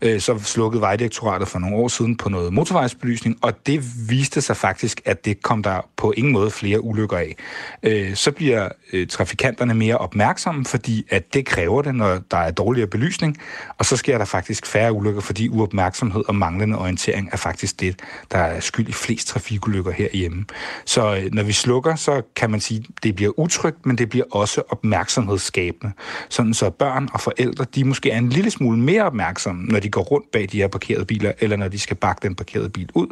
øh, 0.03 0.21
så 0.21 0.39
slukkede 0.39 0.81
Vejdirektoratet 0.81 1.49
for 1.49 1.59
nogle 1.59 1.77
år 1.77 1.89
siden 1.89 2.17
på 2.17 2.29
noget 2.29 2.53
motorvejsbelysning, 2.53 3.39
og 3.43 3.67
det 3.67 3.85
viste 4.09 4.41
sig 4.41 4.57
faktisk, 4.57 5.01
at 5.05 5.25
det 5.25 5.43
kom 5.43 5.63
der 5.63 5.81
på 5.97 6.13
ingen 6.17 6.33
måde 6.33 6.51
flere 6.51 6.85
ulykker 6.85 7.17
af. 7.17 7.37
Øh, 7.83 8.15
så 8.15 8.33
bliver 8.33 8.69
øh, 8.93 9.07
trafikanterne 9.07 9.75
mere 9.75 9.99
opmærksomme, 9.99 10.65
fordi 10.65 11.07
at 11.11 11.35
det 11.35 11.47
kræver 11.47 11.83
det, 11.83 11.95
når 11.95 12.19
der 12.31 12.37
er 12.37 12.51
dårligere 12.51 12.89
belysning, 12.89 13.39
og 13.79 13.85
så 13.85 13.97
sker 13.97 14.19
der 14.19 14.25
faktisk 14.25 14.67
færre 14.67 14.93
ulykker, 14.93 15.21
fordi 15.21 15.49
uopmærksomhed 15.49 16.23
og 16.29 16.35
manglende 16.35 16.79
orientering 16.79 17.29
er 17.33 17.37
faktisk 17.37 17.81
det, 17.81 18.01
der 18.33 18.39
er 18.39 18.61
skyld 18.61 18.89
i 18.89 18.93
flest 18.93 19.29
trafikulykker 19.29 19.93
herhjemme. 19.93 20.45
Så 20.85 21.17
øh, 21.17 21.33
når 21.33 21.43
vi 21.43 21.53
slukker, 21.53 21.95
så 21.95 22.23
kan 22.37 22.51
man 22.51 22.61
sige, 22.61 22.85
det 23.03 23.17
bliver 23.17 23.39
utrygt, 23.39 23.87
men 23.87 23.99
det 23.99 24.09
bliver 24.09 24.25
også 24.31 24.63
opmærksomhedsskabende. 24.69 25.93
Sådan 26.29 26.55
så 26.55 26.71
børn 26.71 27.09
og 27.13 27.21
forældre, 27.21 27.67
de 27.75 27.85
måske 27.85 28.11
er 28.11 28.19
en 28.19 28.29
lille 28.29 28.51
smule 28.51 28.79
mere 28.79 29.03
opmærksomme, 29.03 29.65
når 29.65 29.81
de 29.81 29.89
går 29.89 30.03
rundt 30.03 30.31
bag 30.31 30.49
de 30.53 30.57
her 30.57 30.69
parkerede 30.69 31.05
biler, 31.05 31.33
eller 31.41 31.57
når 31.57 31.69
de 31.69 31.79
skal 31.79 31.97
bakke 31.97 32.29
den 32.29 32.35
parkerede 32.35 32.71
bil 32.71 32.91
ud 32.95 33.07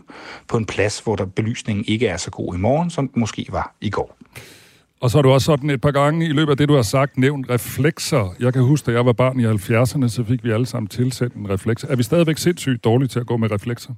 på 0.48 0.56
en 0.56 0.66
plads, 0.66 0.98
hvor 0.98 1.16
der 1.16 1.25
belysningen 1.25 1.84
ikke 1.88 2.06
er 2.06 2.16
så 2.16 2.31
god 2.31 2.54
i 2.54 2.58
morgen, 2.58 2.73
som 2.90 3.08
den 3.08 3.20
måske 3.20 3.46
var 3.50 3.74
i 3.80 3.90
går. 3.90 4.16
Og 5.00 5.10
så 5.10 5.18
har 5.18 5.22
du 5.22 5.30
også 5.30 5.44
sådan 5.44 5.70
et 5.70 5.80
par 5.80 5.90
gange 5.90 6.26
i 6.26 6.28
løbet 6.28 6.50
af 6.50 6.56
det, 6.56 6.68
du 6.68 6.74
har 6.74 6.82
sagt, 6.82 7.18
nævnt 7.18 7.50
reflekser. 7.50 8.34
Jeg 8.40 8.52
kan 8.52 8.62
huske, 8.62 8.86
da 8.86 8.96
jeg 8.96 9.06
var 9.06 9.12
barn 9.12 9.40
i 9.40 9.46
70'erne, 9.46 10.08
så 10.08 10.24
fik 10.28 10.44
vi 10.44 10.50
alle 10.50 10.66
sammen 10.66 10.88
tilsat 10.88 11.32
en 11.32 11.50
refleks. 11.50 11.84
Er 11.84 11.96
vi 11.96 12.02
stadigvæk 12.02 12.38
sindssygt 12.38 12.84
dårlige 12.84 13.08
til 13.08 13.20
at 13.20 13.26
gå 13.26 13.36
med 13.36 13.50
reflekser? 13.50 13.94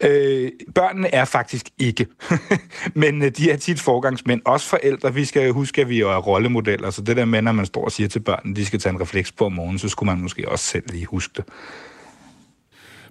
Øh, 0.00 0.50
børnene 0.74 1.14
er 1.14 1.24
faktisk 1.24 1.70
ikke, 1.78 2.06
men 3.02 3.22
øh, 3.22 3.30
de 3.30 3.50
er 3.50 3.56
tit 3.56 3.80
forgangsmænd. 3.80 4.40
Også 4.44 4.68
forældre, 4.68 5.14
vi 5.14 5.24
skal 5.24 5.52
huske, 5.52 5.80
at 5.80 5.88
vi 5.88 6.00
er 6.00 6.16
rollemodeller, 6.16 6.90
så 6.90 7.02
det 7.02 7.16
der 7.16 7.24
med, 7.24 7.42
når 7.42 7.52
man 7.52 7.66
står 7.66 7.84
og 7.84 7.92
siger 7.92 8.08
til 8.08 8.20
børnene, 8.20 8.56
de 8.56 8.66
skal 8.66 8.80
tage 8.80 8.92
en 8.92 9.00
refleks 9.00 9.32
på 9.32 9.46
om 9.46 9.52
morgenen, 9.52 9.78
så 9.78 9.88
skulle 9.88 10.12
man 10.12 10.22
måske 10.22 10.48
også 10.48 10.64
selv 10.64 10.84
lige 10.90 11.06
huske 11.06 11.32
det. 11.36 11.44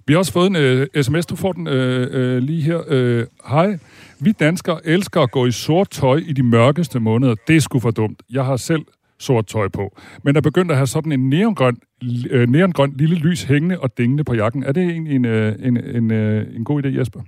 Vi 0.06 0.12
har 0.12 0.18
også 0.18 0.32
fået 0.32 0.56
en 0.56 0.86
uh, 0.96 1.02
sms, 1.02 1.26
du 1.26 1.36
får 1.36 1.52
den 1.52 1.66
uh, 1.66 1.72
uh, 1.74 2.36
lige 2.36 2.62
her. 2.62 2.76
Uh, 2.76 3.26
Hej, 3.50 3.78
vi 4.20 4.32
danskere 4.32 4.86
elsker 4.86 5.20
at 5.20 5.30
gå 5.30 5.46
i 5.46 5.50
sort 5.50 5.90
tøj 5.90 6.16
i 6.26 6.32
de 6.32 6.42
mørkeste 6.42 7.00
måneder. 7.00 7.34
Det 7.48 7.56
er 7.56 7.60
sgu 7.60 7.78
for 7.78 7.90
dumt. 7.90 8.22
Jeg 8.32 8.44
har 8.44 8.56
selv 8.56 8.82
sort 9.18 9.46
tøj 9.46 9.68
på. 9.68 9.98
Men 10.22 10.34
der 10.34 10.40
begyndte 10.40 10.72
at 10.72 10.78
have 10.78 10.86
sådan 10.86 11.12
en 11.12 11.28
neongrøn, 11.28 11.76
øh, 12.30 12.48
neongrøn 12.48 12.92
lille 12.96 13.16
lys 13.16 13.42
hængende 13.42 13.80
og 13.80 13.98
dingende 13.98 14.24
på 14.24 14.34
jakken. 14.34 14.62
Er 14.62 14.72
det 14.72 14.82
egentlig 14.82 15.16
en, 15.16 15.24
uh, 15.24 15.66
en, 15.66 15.76
en, 15.96 16.10
øh, 16.10 16.56
en 16.56 16.64
god 16.64 16.84
idé, 16.84 16.98
Jesper? 16.98 17.20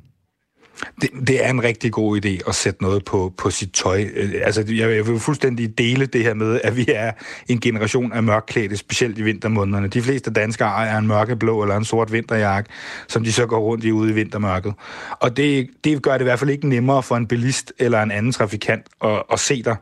Det, 1.00 1.10
det 1.26 1.44
er 1.44 1.50
en 1.50 1.62
rigtig 1.62 1.92
god 1.92 2.24
idé 2.24 2.48
at 2.48 2.54
sætte 2.54 2.82
noget 2.82 3.04
på, 3.04 3.34
på 3.36 3.50
sit 3.50 3.72
tøj. 3.72 4.04
Øh, 4.14 4.32
altså, 4.44 4.64
jeg, 4.68 4.96
jeg 4.96 5.06
vil 5.06 5.20
fuldstændig 5.20 5.78
dele 5.78 6.06
det 6.06 6.22
her 6.22 6.34
med, 6.34 6.60
at 6.64 6.76
vi 6.76 6.86
er 6.88 7.12
en 7.48 7.60
generation 7.60 8.12
af 8.12 8.22
mørkklædte, 8.22 8.76
specielt 8.76 9.18
i 9.18 9.22
vintermånederne. 9.22 9.88
De 9.88 10.02
fleste 10.02 10.30
danskere 10.30 10.68
ejer 10.68 10.98
en 10.98 11.06
mørkeblå 11.06 11.62
eller 11.62 11.76
en 11.76 11.84
sort 11.84 12.12
vinterjakke, 12.12 12.70
som 13.08 13.24
de 13.24 13.32
så 13.32 13.46
går 13.46 13.58
rundt 13.58 13.84
i 13.84 13.92
ude 13.92 14.10
i 14.10 14.14
vintermørket. 14.14 14.74
Og 15.10 15.36
det, 15.36 15.68
det 15.84 16.02
gør 16.02 16.12
det 16.12 16.20
i 16.20 16.24
hvert 16.24 16.38
fald 16.38 16.50
ikke 16.50 16.68
nemmere 16.68 17.02
for 17.02 17.16
en 17.16 17.26
bilist 17.26 17.72
eller 17.78 18.02
en 18.02 18.10
anden 18.10 18.32
trafikant 18.32 18.86
at, 19.04 19.22
at 19.32 19.40
se 19.40 19.62
dig 19.62 19.76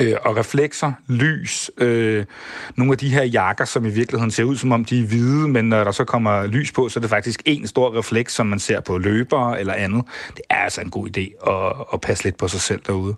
øh, 0.00 0.16
og 0.24 0.36
reflekser, 0.36 0.92
lys, 1.08 1.70
øh, 1.78 2.24
nogle 2.76 2.92
af 2.92 2.98
de 2.98 3.08
her 3.08 3.24
jakker, 3.24 3.64
som 3.64 3.86
i 3.86 3.90
virkeligheden 3.90 4.30
ser 4.30 4.44
ud 4.44 4.56
som 4.56 4.72
om 4.72 4.84
de 4.84 5.00
er 5.00 5.06
hvide, 5.06 5.48
men 5.48 5.64
når 5.68 5.84
der 5.84 5.90
så 5.90 6.04
kommer 6.04 6.46
lys 6.46 6.72
på, 6.72 6.88
så 6.88 6.98
er 6.98 7.00
det 7.00 7.10
faktisk 7.10 7.42
en 7.44 7.66
stor 7.66 7.98
refleks, 7.98 8.34
som 8.34 8.46
man 8.46 8.58
ser 8.58 8.80
på 8.80 8.98
løbere 8.98 9.60
eller 9.60 9.72
andet. 9.72 10.02
Det 10.36 10.42
er 10.50 10.56
altså 10.56 10.80
en 10.80 10.90
god 10.90 11.08
idé 11.08 11.50
at, 11.50 11.86
at 11.92 12.00
passe 12.00 12.24
lidt 12.24 12.36
på 12.36 12.48
sig 12.48 12.60
selv 12.60 12.80
derude. 12.86 13.14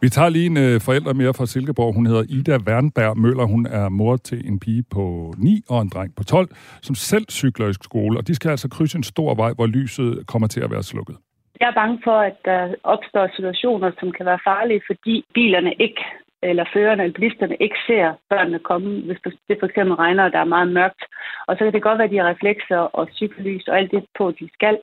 Vi 0.00 0.08
tager 0.08 0.28
lige 0.28 0.46
en 0.46 0.56
øh, 0.56 0.80
forælder 0.80 1.12
mere 1.12 1.34
fra 1.34 1.46
Silkeborg. 1.46 1.94
Hun 1.94 2.06
hedder 2.06 2.24
Ida 2.28 2.56
Wernberg 2.56 3.18
Møller. 3.18 3.44
Hun 3.44 3.66
er 3.66 3.88
mor 3.88 4.16
til 4.16 4.48
en 4.48 4.58
pige 4.58 4.82
på 4.90 5.34
9 5.38 5.62
og 5.68 5.82
en 5.82 5.88
dreng 5.88 6.14
på 6.16 6.24
12, 6.24 6.48
som 6.82 6.94
selv 6.94 7.24
cykler 7.30 7.68
i 7.68 7.72
skole, 7.82 8.18
og 8.18 8.26
de 8.26 8.34
skal 8.34 8.50
altså 8.50 8.68
krydse 8.68 8.96
en 8.96 9.02
stor 9.02 9.34
vej, 9.34 9.52
hvor 9.52 9.66
lyset 9.66 10.26
kommer 10.26 10.48
til 10.48 10.60
at 10.60 10.70
være 10.70 10.82
slukket. 10.82 11.16
Jeg 11.62 11.68
er 11.70 11.80
bange 11.82 11.98
for, 12.04 12.18
at 12.30 12.36
der 12.44 12.74
opstår 12.94 13.26
situationer, 13.36 13.90
som 14.00 14.12
kan 14.12 14.26
være 14.26 14.44
farlige, 14.48 14.82
fordi 14.90 15.14
bilerne 15.34 15.72
ikke, 15.86 16.04
eller 16.42 16.64
førerne 16.74 17.02
eller 17.02 17.18
bilisterne 17.18 17.56
ikke 17.60 17.78
ser 17.86 18.06
børnene 18.30 18.58
komme, 18.58 18.90
hvis 19.06 19.20
det 19.48 19.56
for 19.60 19.66
eksempel 19.66 19.94
regner, 19.94 20.24
og 20.24 20.32
der 20.32 20.38
er 20.38 20.54
meget 20.56 20.68
mørkt. 20.78 21.02
Og 21.46 21.52
så 21.54 21.60
kan 21.64 21.72
det 21.72 21.82
godt 21.82 21.98
være, 21.98 22.08
at 22.08 22.14
de 22.14 22.20
har 22.20 22.28
reflekser 22.28 22.82
og 22.98 23.08
cykellys 23.18 23.68
og 23.68 23.78
alt 23.78 23.90
det 23.90 24.04
på, 24.18 24.24
de 24.30 24.48
skal. 24.56 24.78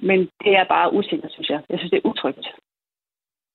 Men 0.00 0.18
det 0.44 0.52
er 0.60 0.64
bare 0.74 0.92
usikkert, 0.98 1.32
synes 1.32 1.48
jeg. 1.48 1.60
Jeg 1.70 1.78
synes, 1.78 1.90
det 1.90 2.00
er 2.00 2.08
utrygt. 2.10 2.46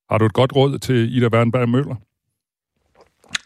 Har 0.10 0.18
du 0.18 0.26
et 0.26 0.40
godt 0.40 0.56
råd 0.56 0.80
til 0.88 1.00
Ida 1.16 1.30
Wernberg 1.34 1.70
Møller? 1.70 1.96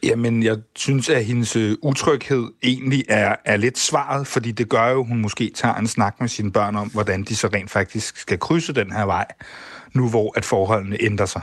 Jamen, 0.04 0.44
jeg 0.44 0.58
synes, 0.76 1.10
at 1.10 1.26
hendes 1.26 1.56
øh, 1.56 1.78
utryghed 1.82 2.48
egentlig 2.64 3.04
er, 3.10 3.36
er 3.46 3.58
lidt 3.58 3.78
svaret, 3.78 4.28
fordi 4.28 4.52
det 4.52 4.70
gør 4.70 4.90
jo, 4.90 5.00
at 5.00 5.08
hun 5.08 5.22
måske 5.22 5.52
tager 5.56 5.76
en 5.76 5.88
snak 5.88 6.16
med 6.20 6.30
sine 6.30 6.52
børn 6.52 6.76
om, 6.76 6.90
hvordan 6.90 7.24
de 7.24 7.36
så 7.36 7.48
rent 7.48 7.72
faktisk 7.72 8.18
skal 8.18 8.40
krydse 8.40 8.74
den 8.74 8.92
her 8.92 9.06
vej, 9.06 9.26
nu 9.94 10.10
hvor 10.10 10.38
at 10.38 10.46
forholdene 10.46 10.98
ændrer 11.00 11.26
sig. 11.26 11.42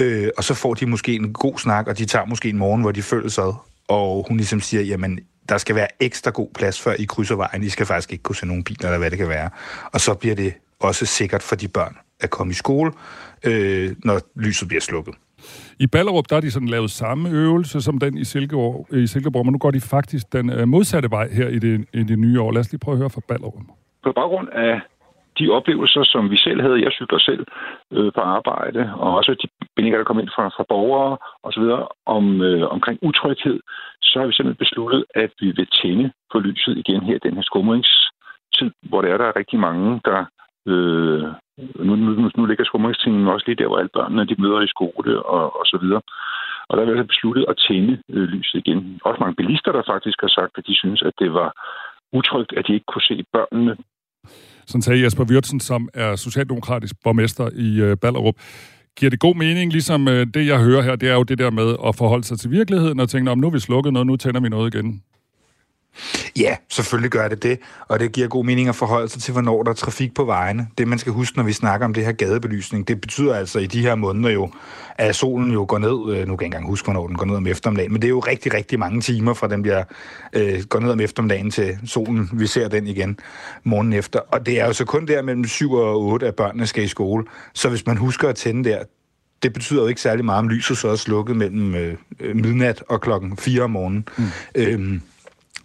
Øh, 0.00 0.28
og 0.36 0.44
så 0.44 0.54
får 0.54 0.74
de 0.74 0.86
måske 0.86 1.14
en 1.14 1.32
god 1.32 1.58
snak, 1.58 1.86
og 1.86 1.98
de 1.98 2.04
tager 2.04 2.26
måske 2.26 2.48
en 2.48 2.58
morgen, 2.58 2.80
hvor 2.80 2.92
de 2.92 3.02
føles 3.02 3.38
ad, 3.38 3.54
og 3.88 4.24
hun 4.28 4.36
ligesom 4.36 4.60
siger, 4.60 4.82
jamen, 4.82 5.20
der 5.48 5.58
skal 5.58 5.74
være 5.74 5.88
ekstra 6.00 6.30
god 6.30 6.48
plads, 6.54 6.80
før 6.80 6.94
I 6.98 7.04
krydser 7.04 7.34
vejen. 7.34 7.62
I 7.62 7.68
skal 7.68 7.86
faktisk 7.86 8.12
ikke 8.12 8.22
kunne 8.22 8.36
se 8.36 8.46
nogen 8.46 8.64
biler, 8.64 8.88
eller 8.88 8.98
hvad 8.98 9.10
det 9.10 9.18
kan 9.18 9.28
være. 9.28 9.50
Og 9.92 10.00
så 10.00 10.14
bliver 10.14 10.34
det 10.34 10.54
også 10.80 11.06
sikkert 11.06 11.42
for 11.42 11.56
de 11.56 11.68
børn 11.68 11.96
at 12.20 12.30
komme 12.30 12.50
i 12.50 12.54
skole, 12.54 12.92
øh, 13.44 13.96
når 14.04 14.20
lyset 14.36 14.68
bliver 14.68 14.80
slukket. 14.80 15.14
I 15.80 15.86
Ballerup, 15.86 16.24
der 16.28 16.36
har 16.36 16.40
de 16.40 16.50
sådan 16.50 16.68
lavet 16.68 16.90
samme 16.90 17.30
øvelse 17.30 17.80
som 17.80 17.98
den 17.98 18.18
i 18.18 18.24
Silkeborg, 18.24 18.86
øh, 18.92 19.02
i 19.02 19.06
Silkeborg 19.06 19.46
men 19.46 19.52
nu 19.52 19.58
går 19.58 19.70
de 19.70 19.80
faktisk 19.80 20.32
den 20.32 20.50
øh, 20.50 20.68
modsatte 20.68 21.10
vej 21.10 21.28
her 21.28 21.48
i 21.48 21.58
det, 21.58 21.84
i 21.92 22.02
det 22.02 22.18
nye 22.18 22.40
år. 22.40 22.52
Lad 22.52 22.60
os 22.60 22.72
lige 22.72 22.80
prøve 22.84 22.94
at 22.94 22.98
høre 22.98 23.10
fra 23.10 23.20
Ballerup. 23.28 23.62
På 24.04 24.12
baggrund 24.12 24.48
af 24.52 24.80
de 25.38 25.50
oplevelser, 25.50 26.02
som 26.04 26.30
vi 26.30 26.36
selv 26.36 26.60
havde, 26.62 26.82
jeg 26.84 26.92
cykler 26.92 27.18
selv 27.18 27.44
øh, 27.92 28.12
på 28.12 28.20
arbejde, 28.20 28.80
og 28.96 29.14
også 29.14 29.36
de 29.42 29.48
bindinger, 29.76 29.98
der 29.98 30.04
kom 30.04 30.18
ind 30.18 30.28
fra, 30.36 30.48
fra 30.56 30.64
borgere 30.68 31.16
osv., 31.42 31.64
om, 32.06 32.42
øh, 32.42 32.68
omkring 32.70 32.98
utryghed, 33.02 33.60
så 34.02 34.18
har 34.18 34.26
vi 34.26 34.32
simpelthen 34.32 34.64
besluttet, 34.64 35.04
at 35.14 35.30
vi 35.40 35.46
vil 35.46 35.68
tænde 35.82 36.12
for 36.32 36.38
lyset 36.38 36.78
igen 36.78 37.02
her 37.02 37.16
i 37.16 37.24
den 37.26 37.34
her 37.34 37.42
skumringstid, 37.42 38.70
hvor 38.88 39.02
der 39.02 39.08
er, 39.08 39.18
der 39.18 39.26
er 39.28 39.36
rigtig 39.36 39.58
mange, 39.58 40.00
der 40.04 40.24
øh, 40.72 41.22
nu, 41.86 41.92
nu, 41.96 42.30
nu 42.36 42.44
ligger 42.46 42.64
skumringstiden 42.64 43.26
også 43.34 43.44
lige 43.46 43.60
der, 43.60 43.68
hvor 43.68 43.78
alle 43.78 43.96
børnene 43.98 44.28
de 44.30 44.42
møder 44.42 44.60
i 44.60 44.72
skole 44.74 45.22
og, 45.22 45.44
og 45.60 45.64
så 45.72 45.78
videre. 45.82 46.02
Og 46.68 46.72
der 46.76 46.82
er 46.82 46.86
vi 46.86 46.92
altså 46.92 47.12
besluttet 47.12 47.44
at 47.48 47.56
tænde 47.68 47.94
øh, 48.14 48.26
lyset 48.34 48.58
igen. 48.62 49.00
Også 49.04 49.20
mange 49.20 49.38
bilister, 49.40 49.72
der 49.72 49.90
faktisk 49.92 50.18
har 50.20 50.32
sagt, 50.38 50.52
at 50.58 50.66
de 50.68 50.74
synes, 50.82 51.02
at 51.02 51.14
det 51.18 51.32
var 51.32 51.50
utrygt, 52.12 52.52
at 52.58 52.66
de 52.66 52.74
ikke 52.74 52.90
kunne 52.92 53.08
se 53.10 53.24
børnene 53.32 53.76
sådan 54.66 54.82
sagde 54.82 55.02
Jesper 55.04 55.24
Wirtsen, 55.24 55.60
som 55.60 55.88
er 55.94 56.16
socialdemokratisk 56.16 56.94
borgmester 57.04 57.50
i 57.54 57.80
øh, 57.80 57.96
Ballerup. 57.96 58.34
Giver 58.96 59.10
det 59.10 59.20
god 59.20 59.34
mening, 59.34 59.72
ligesom 59.72 60.08
øh, 60.08 60.26
det, 60.34 60.46
jeg 60.46 60.58
hører 60.64 60.82
her, 60.82 60.96
det 60.96 61.08
er 61.08 61.14
jo 61.14 61.22
det 61.22 61.38
der 61.38 61.50
med 61.50 61.76
at 61.86 61.96
forholde 61.96 62.24
sig 62.24 62.38
til 62.38 62.50
virkeligheden 62.50 63.00
og 63.00 63.08
tænke, 63.08 63.30
om 63.30 63.38
nu 63.38 63.46
er 63.46 63.50
vi 63.50 63.58
slukket 63.58 63.92
noget, 63.92 64.06
nu 64.06 64.16
tænder 64.16 64.40
vi 64.40 64.48
noget 64.48 64.74
igen? 64.74 65.02
Ja, 66.38 66.56
selvfølgelig 66.68 67.10
gør 67.10 67.28
det 67.28 67.42
det, 67.42 67.58
og 67.88 68.00
det 68.00 68.12
giver 68.12 68.28
god 68.28 68.44
mening 68.44 68.68
at 68.68 68.76
forholde 68.76 69.08
sig 69.08 69.22
til, 69.22 69.32
hvornår 69.32 69.62
der 69.62 69.70
er 69.70 69.74
trafik 69.74 70.14
på 70.14 70.24
vejene. 70.24 70.68
Det, 70.78 70.88
man 70.88 70.98
skal 70.98 71.12
huske, 71.12 71.36
når 71.36 71.44
vi 71.44 71.52
snakker 71.52 71.86
om 71.86 71.94
det 71.94 72.04
her 72.04 72.12
gadebelysning, 72.12 72.88
det 72.88 73.00
betyder 73.00 73.34
altså 73.34 73.58
i 73.58 73.66
de 73.66 73.80
her 73.80 73.94
måneder 73.94 74.30
jo, 74.30 74.50
at 74.98 75.16
solen 75.16 75.52
jo 75.52 75.64
går 75.68 75.78
ned, 75.78 75.90
øh, 75.90 75.96
nu 75.96 76.12
kan 76.12 76.18
jeg 76.18 76.30
ikke 76.30 76.44
engang 76.44 76.66
huske, 76.66 76.86
hvornår 76.86 77.06
den 77.06 77.16
går 77.16 77.26
ned 77.26 77.36
om 77.36 77.46
eftermiddagen, 77.46 77.92
men 77.92 78.02
det 78.02 78.08
er 78.08 78.10
jo 78.10 78.20
rigtig, 78.20 78.54
rigtig 78.54 78.78
mange 78.78 79.00
timer 79.00 79.34
fra 79.34 79.48
den 79.48 79.62
bliver 79.62 79.84
øh, 80.32 80.62
går 80.62 80.80
ned 80.80 80.90
om 80.90 81.00
eftermiddagen 81.00 81.50
til 81.50 81.78
solen, 81.86 82.30
vi 82.32 82.46
ser 82.46 82.68
den 82.68 82.86
igen 82.86 83.18
morgen 83.64 83.92
efter. 83.92 84.20
Og 84.20 84.46
det 84.46 84.60
er 84.60 84.66
jo 84.66 84.72
så 84.72 84.84
kun 84.84 85.06
der 85.06 85.22
mellem 85.22 85.44
7 85.44 85.72
og 85.72 86.00
8, 86.00 86.26
at 86.26 86.34
børnene 86.34 86.66
skal 86.66 86.84
i 86.84 86.88
skole. 86.88 87.24
Så 87.54 87.68
hvis 87.68 87.86
man 87.86 87.96
husker 87.96 88.28
at 88.28 88.36
tænde 88.36 88.70
der, 88.70 88.82
det 89.42 89.52
betyder 89.52 89.82
jo 89.82 89.88
ikke 89.88 90.00
særlig 90.00 90.24
meget, 90.24 90.38
om 90.38 90.48
lyset 90.48 90.78
så 90.78 90.88
er 90.88 90.96
slukket 90.96 91.36
mellem 91.36 91.74
øh, 91.74 91.96
midnat 92.20 92.82
og 92.88 93.00
klokken 93.00 93.36
4 93.36 93.62
om 93.62 93.70
morgenen. 93.70 94.08
Mm. 94.18 94.24
Øhm, 94.54 95.02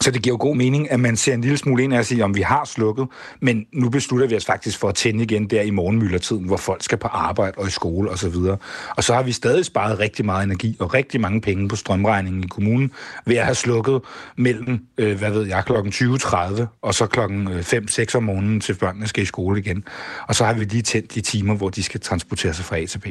så 0.01 0.12
det 0.12 0.22
giver 0.22 0.34
jo 0.34 0.38
god 0.41 0.56
mening, 0.56 0.91
at 0.91 1.00
man 1.00 1.18
ser 1.18 1.34
en 1.34 1.41
lille 1.41 1.58
smule 1.58 1.84
ind 1.84 1.94
og 1.94 2.06
siger, 2.06 2.25
om 2.25 2.36
vi 2.36 2.41
har 2.41 2.65
slukket, 2.65 3.08
men 3.41 3.65
nu 3.74 3.89
beslutter 3.89 4.27
vi 4.27 4.36
os 4.36 4.46
faktisk 4.46 4.79
for 4.79 4.89
at 4.89 4.96
tænde 4.96 5.24
igen 5.24 5.48
der 5.48 5.62
i 5.62 5.70
morgenmyldertiden, 5.70 6.46
hvor 6.46 6.58
folk 6.58 6.84
skal 6.84 6.98
på 6.98 7.08
arbejde 7.08 7.58
og 7.58 7.68
i 7.68 7.72
skole 7.72 8.10
osv. 8.10 8.36
Og, 8.36 8.60
og 8.98 9.03
så 9.03 9.13
har 9.13 9.24
vi 9.24 9.32
stadig 9.32 9.65
sparet 9.65 10.00
rigtig 10.00 10.25
meget 10.25 10.44
energi 10.44 10.77
og 10.79 10.94
rigtig 10.94 11.22
mange 11.22 11.41
penge 11.41 11.68
på 11.68 11.75
strømregningen 11.75 12.44
i 12.44 12.48
kommunen 12.48 12.91
ved 13.25 13.36
at 13.36 13.46
have 13.46 13.56
slukket 13.56 14.01
mellem, 14.36 14.79
øh, 14.98 15.18
hvad 15.18 15.32
ved 15.32 15.48
jeg, 15.48 15.63
klokken 15.65 15.94
20.30 15.94 16.63
og 16.82 16.94
så 16.94 17.08
klokken 17.08 17.48
øh, 17.48 17.60
5-6 17.60 18.15
om 18.15 18.24
morgenen 18.24 18.60
til 18.60 18.74
børnene 18.74 19.08
skal 19.08 19.24
i 19.24 19.25
skole 19.25 19.60
igen. 19.60 19.84
Og 20.27 20.36
så 20.36 20.46
har 20.46 20.53
vi 20.53 20.63
lige 20.63 20.82
tændt 20.82 21.15
de 21.15 21.22
timer, 21.22 21.56
hvor 21.56 21.70
de 21.70 21.84
skal 21.84 22.00
transportere 22.00 22.53
sig 22.53 22.65
fra 22.65 22.77
A 22.77 22.86
til 22.86 23.00
B. 23.00 23.08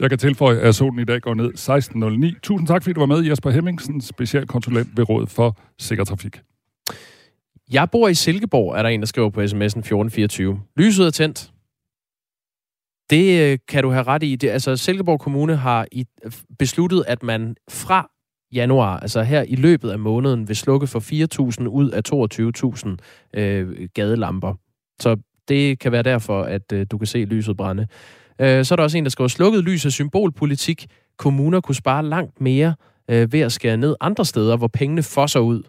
Jeg 0.00 0.10
kan 0.10 0.18
tilføje, 0.18 0.58
at 0.58 0.74
solen 0.74 1.00
i 1.00 1.04
dag 1.04 1.20
går 1.20 1.34
ned 1.34 1.50
16.09. 2.34 2.40
Tusind 2.42 2.68
tak, 2.68 2.82
fordi 2.82 2.92
du 2.92 3.00
var 3.00 3.06
med, 3.06 3.24
Jesper 3.24 3.50
Hemmingsen, 3.50 4.00
specialkonsulent 4.00 4.96
ved 4.96 5.08
Rådet 5.08 5.30
for 5.30 5.58
Sikker 5.78 6.04
Trafik. 6.04 6.40
Jeg 7.72 7.90
bor 7.90 8.08
i 8.08 8.14
Silkeborg, 8.14 8.78
er 8.78 8.82
der 8.82 8.88
en, 8.88 9.00
der 9.00 9.06
skriver 9.06 9.30
på 9.30 9.40
sms'en 9.40 9.44
1424. 9.64 10.60
Lyset 10.76 11.06
er 11.06 11.10
tændt. 11.10 11.52
Det 13.10 13.52
øh, 13.52 13.58
kan 13.68 13.82
du 13.82 13.90
have 13.90 14.02
ret 14.02 14.22
i. 14.22 14.36
Det, 14.36 14.48
altså, 14.48 14.76
Silkeborg 14.76 15.20
Kommune 15.20 15.56
har 15.56 15.86
i, 15.92 16.04
besluttet, 16.58 17.04
at 17.06 17.22
man 17.22 17.56
fra 17.70 18.10
januar, 18.52 19.00
altså 19.00 19.22
her 19.22 19.42
i 19.42 19.56
løbet 19.56 19.90
af 19.90 19.98
måneden, 19.98 20.48
vil 20.48 20.56
slukke 20.56 20.86
for 20.86 21.00
4.000 21.60 21.68
ud 21.68 21.90
af 21.90 22.00
22.000 23.34 23.40
øh, 23.40 23.88
gadelamper. 23.94 24.54
Så 25.00 25.16
det 25.48 25.78
kan 25.78 25.92
være 25.92 26.02
derfor, 26.02 26.42
at 26.42 26.72
øh, 26.72 26.86
du 26.90 26.98
kan 26.98 27.06
se 27.06 27.24
lyset 27.24 27.56
brænde. 27.56 27.86
Øh, 28.40 28.64
så 28.64 28.74
er 28.74 28.76
der 28.76 28.82
også 28.82 28.98
en, 28.98 29.04
der 29.04 29.10
skriver, 29.10 29.28
slukket 29.28 29.64
lys 29.64 29.86
og 29.86 29.92
symbolpolitik. 29.92 30.86
Kommuner 31.18 31.60
kunne 31.60 31.74
spare 31.74 32.04
langt 32.04 32.40
mere 32.40 32.74
øh, 33.10 33.32
ved 33.32 33.40
at 33.40 33.52
skære 33.52 33.76
ned 33.76 33.96
andre 34.00 34.24
steder, 34.24 34.56
hvor 34.56 34.68
pengene 34.68 35.02
fosser 35.02 35.40
ud. 35.40 35.62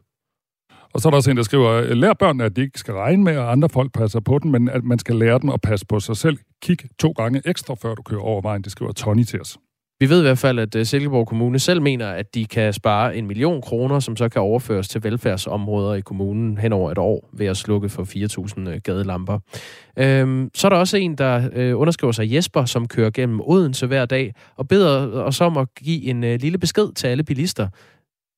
Og 0.94 1.02
så 1.02 1.08
er 1.08 1.10
der 1.10 1.16
også 1.16 1.32
en, 1.32 1.38
der 1.38 1.44
skriver, 1.44 1.94
lær 1.94 2.14
børnene, 2.14 2.44
at 2.44 2.56
de 2.56 2.62
ikke 2.62 2.80
skal 2.80 2.94
regne 2.94 3.24
med, 3.24 3.34
at 3.34 3.46
andre 3.46 3.70
folk 3.70 3.94
passer 3.94 4.20
på 4.20 4.40
dem, 4.44 4.52
men 4.52 4.70
at 4.70 4.84
man 4.84 5.00
skal 5.00 5.16
lære 5.16 5.40
dem 5.40 5.50
at 5.50 5.62
passe 5.62 5.86
på 5.86 6.00
sig 6.00 6.18
selv. 6.18 6.38
Kig 6.62 6.78
to 7.00 7.12
gange 7.12 7.42
ekstra, 7.46 7.76
før 7.76 7.96
du 7.96 8.02
kører 8.02 8.22
over 8.22 8.42
vejen. 8.42 8.62
Det 8.62 8.72
skriver 8.72 8.92
Tony 8.92 9.24
til 9.24 9.42
os. 9.42 9.58
Vi 10.00 10.10
ved 10.10 10.20
i 10.20 10.22
hvert 10.22 10.38
fald, 10.38 10.60
at 10.60 10.76
øh, 10.76 10.86
Silkeborg 10.86 11.28
Kommune 11.28 11.60
selv 11.60 11.82
mener, 11.82 12.08
at 12.08 12.36
de 12.36 12.46
kan 12.46 12.74
spare 12.74 13.16
en 13.16 13.28
million 13.28 13.62
kroner, 13.62 14.00
som 14.00 14.16
så 14.16 14.30
kan 14.30 14.42
overføres 14.42 14.88
til 14.88 15.04
velfærdsområder 15.04 15.94
i 15.94 16.02
kommunen 16.02 16.58
hen 16.58 16.74
over 16.74 16.92
et 16.92 16.98
år 16.98 17.30
ved 17.34 17.46
at 17.46 17.58
slukke 17.58 17.90
for 17.90 18.04
4.000 18.04 18.70
øh, 18.70 18.80
gadelamper. 18.84 19.40
Øhm, 19.98 20.50
så 20.56 20.68
er 20.68 20.70
der 20.70 20.78
også 20.78 20.98
en, 20.98 21.16
der 21.16 21.50
øh, 21.54 21.80
underskriver 21.80 22.12
sig 22.12 22.34
Jesper, 22.34 22.66
som 22.66 22.88
kører 22.88 23.10
gennem 23.10 23.42
Odense 23.42 23.88
hver 23.88 24.06
dag, 24.06 24.34
og 24.56 24.68
beder 24.68 25.08
øh, 25.08 25.26
os 25.26 25.42
om 25.42 25.58
at 25.58 25.68
give 25.76 26.04
en 26.04 26.22
lille 26.22 26.58
besked 26.58 26.94
til 26.94 27.08
alle 27.08 27.24
bilister. 27.24 27.68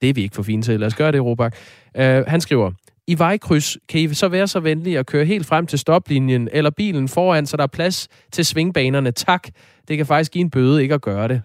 Det 0.01 0.09
er 0.09 0.13
vi 0.13 0.21
ikke 0.21 0.35
for 0.35 0.43
fint 0.43 0.65
til. 0.65 0.79
Lad 0.79 0.87
os 0.87 0.95
gøre 0.95 1.11
det, 1.11 1.23
Robak. 1.23 1.55
Øh, 1.97 2.23
han 2.27 2.41
skriver, 2.41 2.71
i 3.07 3.19
vejkryds 3.19 3.77
kan 3.89 4.01
I 4.01 4.13
så 4.13 4.27
være 4.27 4.47
så 4.47 4.59
venlige 4.59 4.99
at 4.99 5.05
køre 5.05 5.25
helt 5.25 5.45
frem 5.45 5.67
til 5.67 5.79
stoplinjen 5.79 6.49
eller 6.51 6.69
bilen 6.69 7.07
foran, 7.07 7.45
så 7.45 7.57
der 7.57 7.63
er 7.63 7.67
plads 7.67 8.07
til 8.31 8.45
svingbanerne. 8.45 9.11
Tak. 9.11 9.47
Det 9.87 9.97
kan 9.97 10.05
faktisk 10.05 10.31
give 10.31 10.41
en 10.41 10.49
bøde 10.49 10.81
ikke 10.81 10.93
at 10.93 11.01
gøre 11.01 11.27
det. 11.27 11.41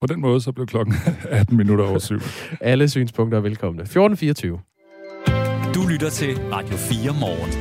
På 0.00 0.06
den 0.06 0.20
måde 0.20 0.40
så 0.40 0.52
blev 0.52 0.66
klokken 0.66 0.94
18 1.30 1.56
minutter 1.56 1.84
over 1.84 1.98
syv. 1.98 2.20
Alle 2.60 2.88
synspunkter 2.88 3.38
er 3.38 3.42
velkomne. 3.42 3.82
14.24. 3.82 3.88
Du 5.74 5.86
lytter 5.88 6.10
til 6.10 6.38
Radio 6.52 6.76
4 6.76 7.14
morgen. 7.20 7.52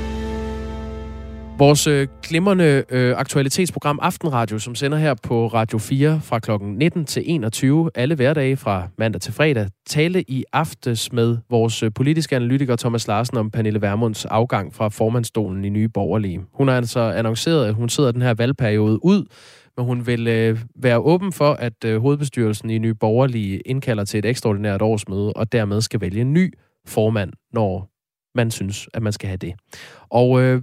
Vores 1.60 1.88
øh, 1.88 2.08
glimrende 2.24 2.84
øh, 2.90 3.18
aktualitetsprogram 3.18 4.00
Aftenradio, 4.02 4.60
som 4.60 4.76
sender 4.76 4.98
her 4.98 5.14
på 5.24 5.48
Radio 5.48 5.78
4 5.78 6.22
fra 6.24 6.40
kl. 6.40 6.52
19 6.62 7.06
til 7.06 7.24
21, 7.26 7.92
alle 7.96 8.16
hverdage 8.16 8.58
fra 8.58 8.88
mandag 8.98 9.22
til 9.22 9.34
fredag, 9.34 9.68
tale 9.88 10.22
i 10.28 10.44
aftes 10.54 11.12
med 11.14 11.38
vores 11.50 11.84
øh, 11.84 11.92
politiske 11.96 12.36
analytiker 12.36 12.76
Thomas 12.76 13.08
Larsen 13.08 13.38
om 13.38 13.52
Pernille 13.52 13.82
Vermunds 13.82 14.26
afgang 14.26 14.74
fra 14.74 14.90
formandstolen 14.90 15.66
i 15.66 15.70
Nye 15.70 15.90
Borgerlige. 15.90 16.42
Hun 16.54 16.68
har 16.68 16.76
altså 16.76 17.00
annonceret, 17.00 17.66
at 17.66 17.74
hun 17.74 17.90
sidder 17.90 18.12
den 18.12 18.22
her 18.22 18.34
valgperiode 18.34 19.06
ud, 19.06 19.26
men 19.80 19.86
hun 19.86 20.08
vil 20.08 20.28
øh, 20.28 20.60
være 20.76 21.00
åben 21.00 21.32
for, 21.32 21.54
at 21.54 21.86
øh, 21.86 22.02
hovedbestyrelsen 22.02 22.70
i 22.70 22.78
Nye 22.78 22.94
Borgerlige 22.94 23.60
indkalder 23.60 24.04
til 24.06 24.18
et 24.18 24.26
ekstraordinært 24.26 24.82
årsmøde, 24.82 25.34
og 25.34 25.52
dermed 25.52 25.82
skal 25.82 26.02
vælge 26.02 26.22
en 26.22 26.34
ny 26.34 26.54
formand, 26.88 27.34
når 27.54 27.90
man 28.36 28.52
synes, 28.52 28.90
at 28.94 29.02
man 29.02 29.14
skal 29.14 29.28
have 29.28 29.38
det. 29.38 29.54
Og 30.10 30.42
øh, 30.42 30.62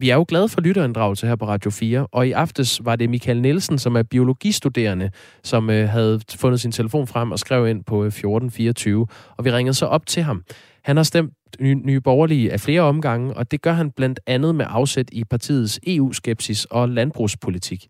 vi 0.00 0.10
er 0.10 0.14
jo 0.14 0.24
glade 0.28 0.48
for 0.48 0.60
lytterinddragelse 0.60 1.26
her 1.26 1.36
på 1.36 1.46
Radio 1.46 1.70
4, 1.70 2.06
og 2.12 2.28
i 2.28 2.32
aftes 2.32 2.84
var 2.84 2.96
det 2.96 3.10
Michael 3.10 3.42
Nielsen, 3.42 3.78
som 3.78 3.96
er 3.96 4.02
biologistuderende, 4.02 5.10
som 5.44 5.70
øh, 5.70 5.88
havde 5.88 6.20
fundet 6.36 6.60
sin 6.60 6.72
telefon 6.72 7.06
frem 7.06 7.32
og 7.32 7.38
skrev 7.38 7.66
ind 7.66 7.84
på 7.84 8.02
øh, 8.02 8.08
1424, 8.08 9.06
og 9.36 9.44
vi 9.44 9.52
ringede 9.52 9.74
så 9.74 9.86
op 9.86 10.06
til 10.06 10.22
ham. 10.22 10.42
Han 10.84 10.96
har 10.96 11.04
stemt 11.04 11.32
nye, 11.60 11.74
nye 11.74 12.00
borgerlige 12.00 12.52
af 12.52 12.60
flere 12.60 12.80
omgange, 12.80 13.34
og 13.34 13.50
det 13.50 13.62
gør 13.62 13.72
han 13.72 13.90
blandt 13.90 14.20
andet 14.26 14.54
med 14.54 14.66
afsæt 14.68 15.08
i 15.12 15.24
partiets 15.24 15.80
EU-skepsis 15.86 16.64
og 16.64 16.88
landbrugspolitik 16.88 17.88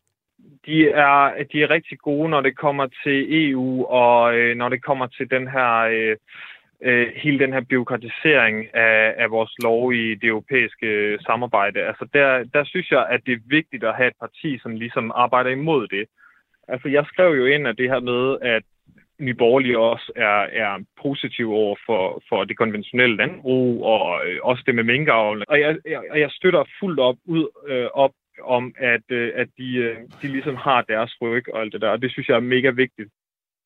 de 0.66 0.88
er, 0.90 1.44
de 1.52 1.62
er 1.62 1.70
rigtig 1.70 1.98
gode, 1.98 2.28
når 2.28 2.40
det 2.40 2.56
kommer 2.56 2.86
til 3.04 3.44
EU, 3.44 3.84
og 3.84 4.38
øh, 4.38 4.56
når 4.56 4.68
det 4.68 4.82
kommer 4.82 5.06
til 5.06 5.30
den 5.30 5.48
her 5.48 5.72
øh, 5.78 6.16
øh, 6.82 7.08
hele 7.16 7.38
den 7.38 7.52
her 7.52 7.60
byråkratisering 7.60 8.74
af, 8.74 9.14
af 9.18 9.30
vores 9.30 9.52
lov 9.62 9.92
i 9.92 10.14
det 10.14 10.28
europæiske 10.28 10.86
øh, 10.86 11.18
samarbejde. 11.20 11.80
Altså 11.80 12.06
der, 12.14 12.44
der 12.54 12.64
synes 12.64 12.90
jeg, 12.90 13.06
at 13.10 13.20
det 13.26 13.32
er 13.32 13.48
vigtigt 13.48 13.84
at 13.84 13.96
have 13.96 14.08
et 14.08 14.20
parti, 14.20 14.58
som 14.58 14.76
ligesom 14.76 15.12
arbejder 15.14 15.50
imod 15.50 15.86
det. 15.88 16.06
Altså 16.68 16.88
jeg 16.88 17.04
skrev 17.06 17.32
jo 17.32 17.46
ind 17.46 17.66
af 17.66 17.76
det 17.76 17.88
her 17.88 18.00
med, 18.00 18.38
at 18.42 18.62
Nye 19.20 19.34
Borgerlige 19.34 19.78
også 19.78 20.12
er, 20.16 20.40
er 20.62 20.84
positiv 21.02 21.52
over 21.52 21.76
for, 21.86 22.22
for 22.28 22.44
det 22.44 22.56
konventionelle 22.56 23.16
landbrug, 23.16 23.84
og 23.84 24.26
øh, 24.26 24.38
også 24.42 24.62
det 24.66 24.74
med 24.74 24.84
minkavl. 24.84 25.44
Og 25.48 25.60
jeg, 25.60 25.76
jeg, 25.86 26.02
jeg 26.16 26.30
støtter 26.30 26.64
fuldt 26.80 27.00
op, 27.00 27.16
ud, 27.26 27.48
øh, 27.66 27.86
op 27.94 28.10
om, 28.44 28.74
at, 28.78 29.06
øh, 29.10 29.32
at 29.36 29.48
de, 29.58 29.74
øh, 29.74 29.96
de 30.22 30.28
ligesom 30.28 30.56
har 30.56 30.82
deres 30.82 31.12
ryg 31.22 31.44
og 31.54 31.60
alt 31.60 31.72
det 31.72 31.80
der, 31.80 31.88
og 31.88 32.02
det 32.02 32.10
synes 32.10 32.28
jeg 32.28 32.36
er 32.36 32.40
mega 32.40 32.70
vigtigt. 32.70 33.08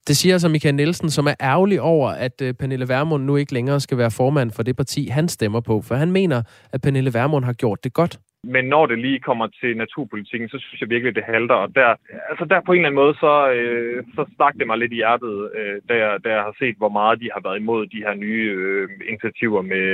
Det 0.09 0.17
siger 0.17 0.35
altså 0.35 0.49
Michael 0.49 0.75
Nielsen, 0.75 1.11
som 1.11 1.27
er 1.27 1.35
ærgerlig 1.41 1.81
over, 1.81 2.09
at 2.11 2.43
øh, 2.43 2.55
Pernille 2.55 2.89
Vermund 2.89 3.25
nu 3.25 3.37
ikke 3.37 3.55
længere 3.55 3.81
skal 3.81 3.99
være 3.99 4.11
formand 4.11 4.51
for 4.57 4.63
det 4.63 4.77
parti, 4.77 5.07
han 5.07 5.29
stemmer 5.29 5.61
på. 5.61 5.83
For 5.83 5.95
han 5.95 6.13
mener, 6.13 6.43
at 6.73 6.81
Pernille 6.83 7.15
Vermund 7.15 7.45
har 7.45 7.53
gjort 7.53 7.85
det 7.85 7.93
godt. 7.93 8.19
Men 8.55 8.65
når 8.65 8.87
det 8.87 8.99
lige 8.99 9.21
kommer 9.21 9.47
til 9.61 9.77
naturpolitikken, 9.77 10.49
så 10.49 10.59
synes 10.59 10.81
jeg 10.81 10.91
virkelig, 10.91 11.15
det 11.15 11.25
halter. 11.25 11.55
Og 11.55 11.75
der, 11.75 11.89
altså 12.31 12.45
der 12.45 12.61
på 12.67 12.73
en 12.73 12.79
eller 12.79 12.89
anden 12.89 13.03
måde, 13.03 13.15
så, 13.15 13.51
øh, 13.51 14.05
så 14.15 14.23
stak 14.35 14.55
det 14.59 14.67
mig 14.67 14.79
lidt 14.79 14.93
i 14.93 15.01
hjertet, 15.03 15.51
øh, 15.59 15.77
da, 15.89 15.95
jeg, 16.05 16.25
da 16.25 16.29
jeg 16.37 16.43
har 16.43 16.55
set, 16.59 16.77
hvor 16.77 16.93
meget 16.99 17.21
de 17.21 17.31
har 17.35 17.41
været 17.47 17.61
imod 17.61 17.87
de 17.87 18.05
her 18.07 18.15
nye 18.15 18.47
øh, 18.57 18.89
initiativer 19.09 19.63
med, 19.63 19.87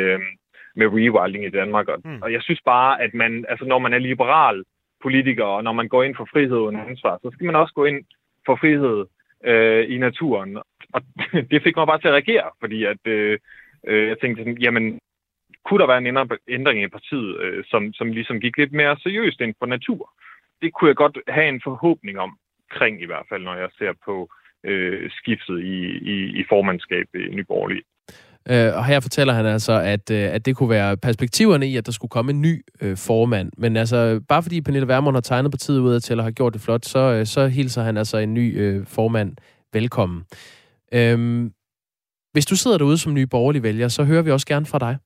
med 0.76 0.86
rewilding 0.86 1.44
i 1.44 1.50
Danmark. 1.50 1.88
Og, 1.88 1.98
mm. 2.04 2.22
og 2.22 2.32
jeg 2.32 2.42
synes 2.42 2.60
bare, 2.64 3.02
at 3.02 3.14
man, 3.14 3.44
altså 3.48 3.64
når 3.64 3.78
man 3.78 3.92
er 3.92 3.98
liberal 3.98 4.64
politiker, 5.02 5.44
og 5.44 5.64
når 5.64 5.72
man 5.72 5.88
går 5.88 6.02
ind 6.02 6.16
for 6.16 6.28
frihed 6.32 6.58
og 6.58 6.90
ansvar, 6.90 7.18
så 7.22 7.30
skal 7.32 7.46
man 7.46 7.56
også 7.56 7.74
gå 7.74 7.84
ind 7.84 8.04
for 8.46 8.56
frihed 8.56 9.06
øh, 9.44 9.94
i 9.94 9.98
naturen. 9.98 10.56
Og 10.92 11.02
det 11.50 11.62
fik 11.62 11.76
mig 11.76 11.86
bare 11.86 12.00
til 12.00 12.08
at 12.08 12.14
reagere, 12.14 12.50
fordi 12.60 12.84
at, 12.84 13.06
øh, 13.06 13.38
øh, 13.86 14.08
jeg 14.08 14.16
tænkte 14.20 14.40
sådan, 14.40 14.58
jamen, 14.58 14.98
kunne 15.64 15.80
der 15.80 15.86
være 15.86 15.98
en 15.98 16.30
ændring 16.48 16.82
i 16.82 16.88
partiet, 16.88 17.40
øh, 17.40 17.64
som, 17.70 17.92
som 17.92 18.12
ligesom 18.12 18.40
gik 18.40 18.56
lidt 18.56 18.72
mere 18.72 18.96
seriøst 18.96 19.40
ind 19.40 19.54
for 19.58 19.66
natur? 19.66 20.12
Det 20.62 20.72
kunne 20.72 20.88
jeg 20.88 20.96
godt 20.96 21.18
have 21.28 21.48
en 21.48 21.60
forhåbning 21.64 22.18
om, 22.18 22.38
kring 22.70 23.02
i 23.02 23.06
hvert 23.06 23.26
fald, 23.28 23.42
når 23.42 23.54
jeg 23.54 23.68
ser 23.78 23.92
på 24.04 24.28
øh, 24.64 25.10
skiftet 25.10 25.60
i, 25.60 25.78
i, 26.14 26.40
i 26.40 26.44
formandskab 26.48 27.06
i 27.14 27.34
Nyborgerlige. 27.34 27.82
Øh, 28.50 28.76
og 28.76 28.84
her 28.84 29.00
fortæller 29.00 29.32
han 29.32 29.46
altså, 29.46 29.72
at, 29.72 30.10
øh, 30.10 30.34
at 30.34 30.46
det 30.46 30.56
kunne 30.56 30.70
være 30.70 30.96
perspektiverne 30.96 31.68
i, 31.68 31.76
at 31.76 31.86
der 31.86 31.92
skulle 31.92 32.10
komme 32.10 32.32
en 32.32 32.40
ny 32.40 32.64
øh, 32.80 32.96
formand. 32.96 33.50
Men 33.58 33.76
altså, 33.76 34.20
bare 34.28 34.42
fordi 34.42 34.60
Pernille 34.60 34.88
Vermund 34.88 35.16
har 35.16 35.20
tegnet 35.20 35.52
partiet 35.52 35.78
ud 35.78 36.00
til 36.00 36.18
og 36.18 36.24
har 36.24 36.30
gjort 36.30 36.52
det 36.52 36.60
flot, 36.62 36.84
så, 36.84 36.98
øh, 36.98 37.26
så 37.26 37.46
hilser 37.46 37.82
han 37.82 37.96
altså 37.96 38.18
en 38.18 38.34
ny 38.34 38.60
øh, 38.60 38.86
formand 38.86 39.36
velkommen. 39.72 40.22
Øhm, 40.92 41.52
hvis 42.32 42.46
du 42.46 42.56
sidder 42.56 42.78
derude 42.78 42.98
som 42.98 43.14
ny 43.14 43.22
borgerlig 43.22 43.62
vælger, 43.62 43.88
så 43.88 44.04
hører 44.04 44.22
vi 44.22 44.30
også 44.30 44.46
gerne 44.46 44.66
fra 44.66 44.78
dig. 44.78 44.96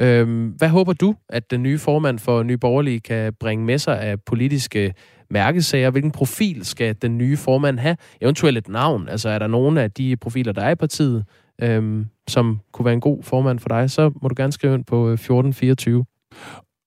Øhm, 0.00 0.48
hvad 0.48 0.68
håber 0.68 0.92
du, 0.92 1.14
at 1.28 1.50
den 1.50 1.62
nye 1.62 1.78
formand 1.78 2.18
for 2.18 2.42
Nye 2.42 2.58
Borgerlige 2.58 3.00
kan 3.00 3.32
bringe 3.40 3.64
med 3.64 3.78
sig 3.78 4.00
af 4.00 4.20
politiske 4.20 4.94
mærkesager? 5.30 5.90
Hvilken 5.90 6.10
profil 6.10 6.64
skal 6.64 6.96
den 7.02 7.18
nye 7.18 7.36
formand 7.36 7.78
have? 7.78 7.96
Eventuelt 8.20 8.58
et 8.58 8.68
navn. 8.68 9.08
Altså 9.08 9.28
er 9.28 9.38
der 9.38 9.46
nogen 9.46 9.78
af 9.78 9.90
de 9.90 10.16
profiler, 10.16 10.52
der 10.52 10.62
er 10.62 10.70
i 10.70 10.74
partiet, 10.74 11.24
øhm, 11.62 12.06
som 12.28 12.60
kunne 12.72 12.84
være 12.84 12.94
en 12.94 13.00
god 13.00 13.22
formand 13.22 13.58
for 13.58 13.68
dig, 13.68 13.90
så 13.90 14.10
må 14.22 14.28
du 14.28 14.34
gerne 14.36 14.52
skrive 14.52 14.74
ind 14.74 14.84
på 14.84 15.08
1424. 15.08 15.98
Øh, 15.98 16.04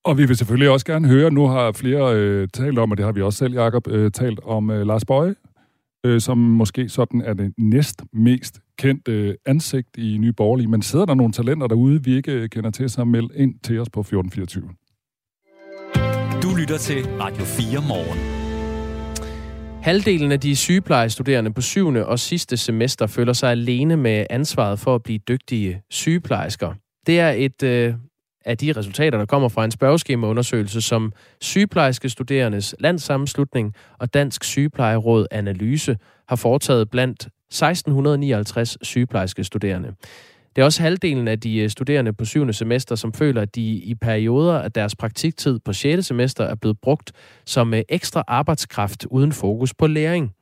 og 0.03 0.17
vi 0.17 0.25
vil 0.25 0.35
selvfølgelig 0.35 0.69
også 0.69 0.85
gerne 0.85 1.07
høre, 1.07 1.31
nu 1.31 1.47
har 1.47 1.71
flere 1.71 2.15
øh, 2.15 2.47
talt 2.53 2.79
om, 2.79 2.91
og 2.91 2.97
det 2.97 3.05
har 3.05 3.11
vi 3.11 3.21
også 3.21 3.37
selv, 3.37 3.53
Jacob, 3.53 3.87
øh, 3.87 4.11
talt 4.11 4.39
om 4.43 4.69
øh, 4.69 4.87
Lars 4.87 5.05
Bøje, 5.05 5.35
øh, 6.05 6.21
som 6.21 6.37
måske 6.37 6.89
sådan 6.89 7.21
er 7.21 7.33
det 7.33 7.53
næst 7.57 8.03
mest 8.13 8.59
kendte 8.79 9.11
øh, 9.11 9.35
ansigt 9.45 9.97
i 9.97 10.17
Nye 10.17 10.33
Borgerlige. 10.33 10.67
Men 10.67 10.81
sidder 10.81 11.05
der 11.05 11.13
nogle 11.13 11.33
talenter 11.33 11.67
derude, 11.67 12.03
vi 12.03 12.15
ikke 12.15 12.31
øh, 12.31 12.49
kender 12.49 12.69
til, 12.69 12.89
så 12.89 13.05
meld 13.05 13.29
ind 13.35 13.59
til 13.63 13.79
os 13.79 13.89
på 13.89 13.99
1424. 13.99 14.63
Du 16.43 16.55
lytter 16.59 16.77
til 16.77 17.05
Radio 17.19 17.43
4 17.43 17.81
morgen. 17.87 18.38
Halvdelen 19.81 20.31
af 20.31 20.39
de 20.39 20.55
sygeplejestuderende 20.55 21.53
på 21.53 21.61
syvende 21.61 22.05
og 22.05 22.19
sidste 22.19 22.57
semester 22.57 23.07
føler 23.07 23.33
sig 23.33 23.51
alene 23.51 23.97
med 23.97 24.25
ansvaret 24.29 24.79
for 24.79 24.95
at 24.95 25.03
blive 25.03 25.19
dygtige 25.19 25.81
sygeplejersker. 25.89 26.73
Det 27.07 27.19
er 27.19 27.29
et 27.29 27.63
øh, 27.63 27.93
af 28.45 28.57
de 28.57 28.71
resultater, 28.71 29.17
der 29.17 29.25
kommer 29.25 29.49
fra 29.49 29.65
en 29.65 29.71
spørgeskemaundersøgelse, 29.71 30.81
som 30.81 31.13
sygeplejerske 31.41 32.09
studerendes 32.09 32.75
landssammenslutning 32.79 33.73
og 33.99 34.13
Dansk 34.13 34.43
Sygeplejeråd 34.43 35.25
Analyse 35.31 35.97
har 36.29 36.35
foretaget 36.35 36.89
blandt 36.89 37.21
1659 37.21 38.77
sygeplejerske 38.81 39.43
studerende. 39.43 39.93
Det 40.55 40.61
er 40.61 40.65
også 40.65 40.81
halvdelen 40.83 41.27
af 41.27 41.39
de 41.39 41.59
øh, 41.59 41.69
studerende 41.69 42.13
på 42.13 42.25
syvende 42.25 42.53
semester, 42.53 42.95
som 42.95 43.13
føler, 43.13 43.41
at 43.41 43.55
de 43.55 43.61
i 43.61 43.95
perioder 43.95 44.59
af 44.59 44.71
deres 44.71 44.95
praktiktid 44.95 45.59
på 45.59 45.73
6. 45.73 46.05
semester 46.05 46.43
er 46.43 46.55
blevet 46.55 46.77
brugt 46.81 47.11
som 47.45 47.73
øh, 47.73 47.81
ekstra 47.89 48.23
arbejdskraft 48.27 49.05
uden 49.05 49.31
fokus 49.31 49.73
på 49.73 49.87
læring. 49.87 50.33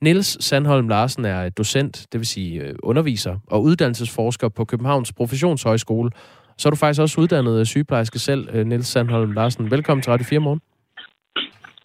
Niels 0.00 0.44
Sandholm 0.44 0.88
Larsen 0.88 1.24
er 1.24 1.48
docent, 1.48 2.06
det 2.12 2.20
vil 2.20 2.26
sige 2.26 2.62
øh, 2.62 2.74
underviser 2.82 3.36
og 3.46 3.62
uddannelsesforsker 3.62 4.48
på 4.48 4.64
Københavns 4.64 5.12
Professionshøjskole. 5.12 6.10
Så 6.58 6.68
er 6.68 6.70
du 6.70 6.76
faktisk 6.76 7.00
også 7.00 7.20
uddannet 7.20 7.66
sygeplejerske 7.66 8.18
selv, 8.18 8.66
Niels 8.66 8.86
Sandholm 8.86 9.32
Larsen. 9.32 9.70
Velkommen 9.70 10.02
til 10.02 10.12
Radio 10.12 10.24
4 10.24 10.40
morgen. 10.40 10.60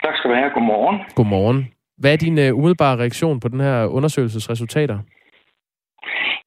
Tak 0.04 0.15
skal 0.17 0.30
du 0.32 0.36
have. 0.36 0.50
Godmorgen. 0.54 1.00
Godmorgen. 1.15 1.67
Hvad 1.98 2.13
er 2.13 2.17
din 2.17 2.54
umiddelbare 2.54 2.98
reaktion 2.98 3.39
på 3.39 3.48
den 3.48 3.60
her 3.60 3.86
undersøgelsesresultater? 3.86 5.00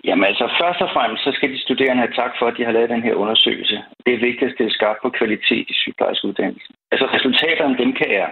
Jamen 0.05 0.25
altså, 0.25 0.47
først 0.61 0.81
og 0.87 0.91
fremmest, 0.95 1.25
så 1.25 1.33
skal 1.33 1.51
de 1.53 1.61
studerende 1.61 2.03
have 2.05 2.15
tak 2.23 2.33
for, 2.39 2.47
at 2.47 2.57
de 2.59 2.65
har 2.65 2.73
lavet 2.73 2.91
den 2.91 3.03
her 3.03 3.15
undersøgelse. 3.15 3.77
Det 4.07 4.15
er 4.15 4.27
vigtigt 4.29 4.49
at 4.49 4.55
stille 4.55 4.73
skarpt 4.73 5.03
på 5.03 5.11
kvalitet 5.11 5.67
i 5.73 5.75
sygeplejerskeuddannelsen. 5.83 6.75
Altså, 6.93 7.07
resultaterne, 7.17 7.79
dem 7.79 7.93
kan 7.93 8.11
jeg 8.21 8.31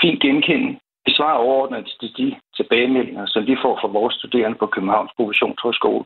fint 0.00 0.20
genkende. 0.22 0.78
Vi 1.06 1.12
svarer 1.14 1.44
overordnet 1.46 1.96
til 2.00 2.10
de 2.18 2.36
tilbagemeldinger, 2.56 3.26
som 3.26 3.46
de 3.46 3.56
får 3.62 3.78
fra 3.80 3.88
vores 3.98 4.14
studerende 4.14 4.58
på 4.58 4.66
Københavns 4.66 5.12
Professionshøjskole. 5.16 6.04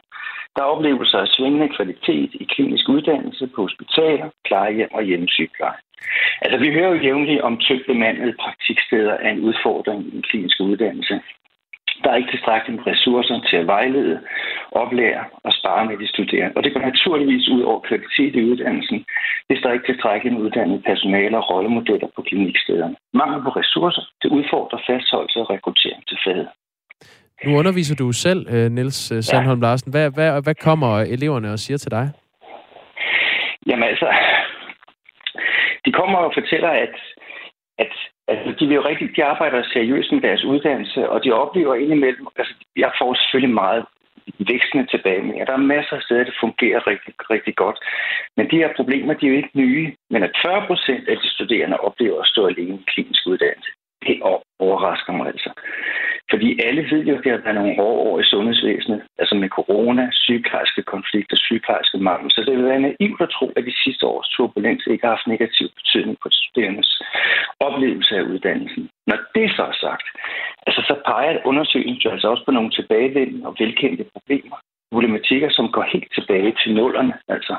Der 0.57 0.63
er 0.63 0.73
oplevelser 0.75 1.19
af 1.19 1.29
svingende 1.29 1.69
kvalitet 1.77 2.31
i 2.43 2.45
klinisk 2.45 2.89
uddannelse 2.89 3.47
på 3.55 3.63
hospitaler, 3.63 4.29
plejehjem 4.45 4.89
og 4.93 5.03
hjemmesygepleje. 5.03 5.81
Altså, 6.43 6.59
vi 6.59 6.73
hører 6.73 6.91
jo 6.95 7.03
jævnligt 7.07 7.41
om 7.41 7.59
tyndt 7.59 7.87
bemandede 7.87 8.35
praktiksteder 8.41 9.15
af 9.17 9.31
en 9.31 9.41
udfordring 9.49 10.07
i 10.07 10.11
den 10.11 10.23
kliniske 10.23 10.63
uddannelse. 10.65 11.21
Der 12.03 12.11
er 12.11 12.17
ikke 12.17 12.33
tilstrækkeligt 12.33 12.77
med 12.79 12.87
ressourcer 12.93 13.41
til 13.49 13.57
at 13.57 13.67
vejlede, 13.67 14.21
oplære 14.73 15.25
og 15.47 15.53
spare 15.53 15.85
med 15.87 15.97
de 16.03 16.09
studerende. 16.09 16.57
Og 16.57 16.63
det 16.65 16.73
går 16.73 16.81
naturligvis 16.81 17.49
ud 17.49 17.63
over 17.63 17.81
kvalitet 17.89 18.35
i 18.37 18.45
uddannelsen, 18.51 19.05
hvis 19.47 19.61
der 19.63 19.73
ikke 19.73 19.87
tilstrækkeligt 19.87 20.35
med 20.35 20.45
uddannet 20.45 20.85
personale 20.85 21.37
og 21.41 21.51
rollemodeller 21.51 22.09
på 22.17 22.23
klinikstederne. 22.23 22.97
Mangel 23.15 23.43
på 23.43 23.51
ressourcer, 23.61 24.03
det 24.23 24.29
udfordrer 24.31 24.79
fastholdelse 24.87 25.39
og 25.41 25.51
rekruttering 25.51 26.03
til 26.09 26.19
faget. 26.25 26.49
Nu 27.45 27.59
underviser 27.59 27.97
du 27.97 28.13
selv, 28.13 28.47
øh, 28.55 28.71
Niels 28.71 29.13
øh, 29.13 29.23
Sandholm 29.23 29.61
Larsen. 29.61 29.91
Hvad, 29.91 30.11
hvad, 30.15 30.43
hvad 30.43 30.55
kommer 30.55 31.01
eleverne 31.01 31.53
og 31.53 31.59
siger 31.59 31.79
til 31.79 31.91
dig? 31.91 32.07
Jamen 33.67 33.89
altså, 33.89 34.09
de 35.85 35.93
kommer 35.93 36.19
og 36.19 36.33
fortæller, 36.35 36.69
at, 36.69 36.95
at 37.79 37.93
Altså, 38.29 38.55
de, 38.59 38.67
vil 38.67 38.75
jo 38.75 38.89
rigtig, 38.91 39.17
de 39.17 39.25
arbejder 39.25 39.63
seriøst 39.73 40.13
med 40.13 40.21
deres 40.21 40.45
uddannelse, 40.45 41.09
og 41.09 41.25
de 41.25 41.33
oplever 41.33 41.75
indimellem, 41.75 42.27
altså, 42.37 42.55
jeg 42.77 42.91
får 42.99 43.15
selvfølgelig 43.15 43.55
meget 43.55 43.85
vækstende 44.39 44.87
tilbage 44.87 45.23
med. 45.23 45.47
Der 45.47 45.53
er 45.53 45.71
masser 45.75 45.97
af 45.97 46.03
steder, 46.03 46.25
det 46.25 46.35
fungerer 46.41 46.87
rigtig, 46.87 47.15
rigtig 47.31 47.55
godt. 47.57 47.79
Men 48.37 48.51
de 48.51 48.57
her 48.57 48.71
problemer, 48.77 49.15
de 49.15 49.27
er 49.27 49.31
jo 49.31 49.37
ikke 49.37 49.59
nye. 49.59 49.95
Men 50.11 50.23
at 50.23 50.33
40 50.43 50.67
procent 50.67 51.09
af 51.09 51.17
de 51.17 51.29
studerende 51.29 51.81
oplever 51.81 52.21
at 52.21 52.27
stå 52.27 52.47
alene 52.47 52.75
i 52.75 52.85
klinisk 52.87 53.27
uddannelse, 53.27 53.71
det 54.07 54.17
overrasker 54.59 55.13
mig 55.13 55.27
altså. 55.27 55.51
Fordi 56.31 56.49
alle 56.67 56.83
ved 56.91 57.05
jo, 57.05 57.15
at 57.17 57.25
der 57.25 57.51
er 57.51 57.61
nogle 57.61 57.77
hårde 57.77 58.01
år 58.09 58.21
i 58.21 58.25
sundhedsvæsenet, 58.33 59.03
altså 59.19 59.35
med 59.35 59.49
corona, 59.49 60.05
sygeplejerske 60.13 60.83
konflikter, 60.83 61.37
sygeplejerske 61.37 61.99
mangel. 61.99 62.31
Så 62.31 62.41
det 62.47 62.57
vil 62.57 62.65
være 62.65 62.87
naivt 62.87 63.21
at 63.21 63.31
tro, 63.37 63.47
at 63.57 63.65
de 63.69 63.75
sidste 63.85 64.07
års 64.07 64.29
turbulens 64.29 64.87
ikke 64.87 65.07
har 65.07 65.15
haft 65.17 65.27
negativ 65.27 65.69
betydning 65.79 66.17
på 66.23 66.29
studerendes 66.31 67.03
oplevelse 67.61 68.17
af 68.17 68.23
uddannelsen. 68.23 68.91
Når 69.07 69.19
det 69.35 69.47
så 69.57 69.63
er 69.73 69.77
sagt, 69.87 70.07
altså 70.67 70.81
så 70.89 70.95
peger 71.07 71.47
undersøgelsen 71.51 72.13
altså 72.13 72.29
også 72.29 72.45
på 72.45 72.51
nogle 72.51 72.71
tilbagevendende 72.71 73.47
og 73.49 73.57
velkendte 73.59 74.05
problemer 74.15 74.57
problematikker, 74.93 75.51
som 75.59 75.67
går 75.77 75.85
helt 75.95 76.11
tilbage 76.17 76.53
til 76.61 76.75
nullerne. 76.75 77.15
Altså, 77.29 77.55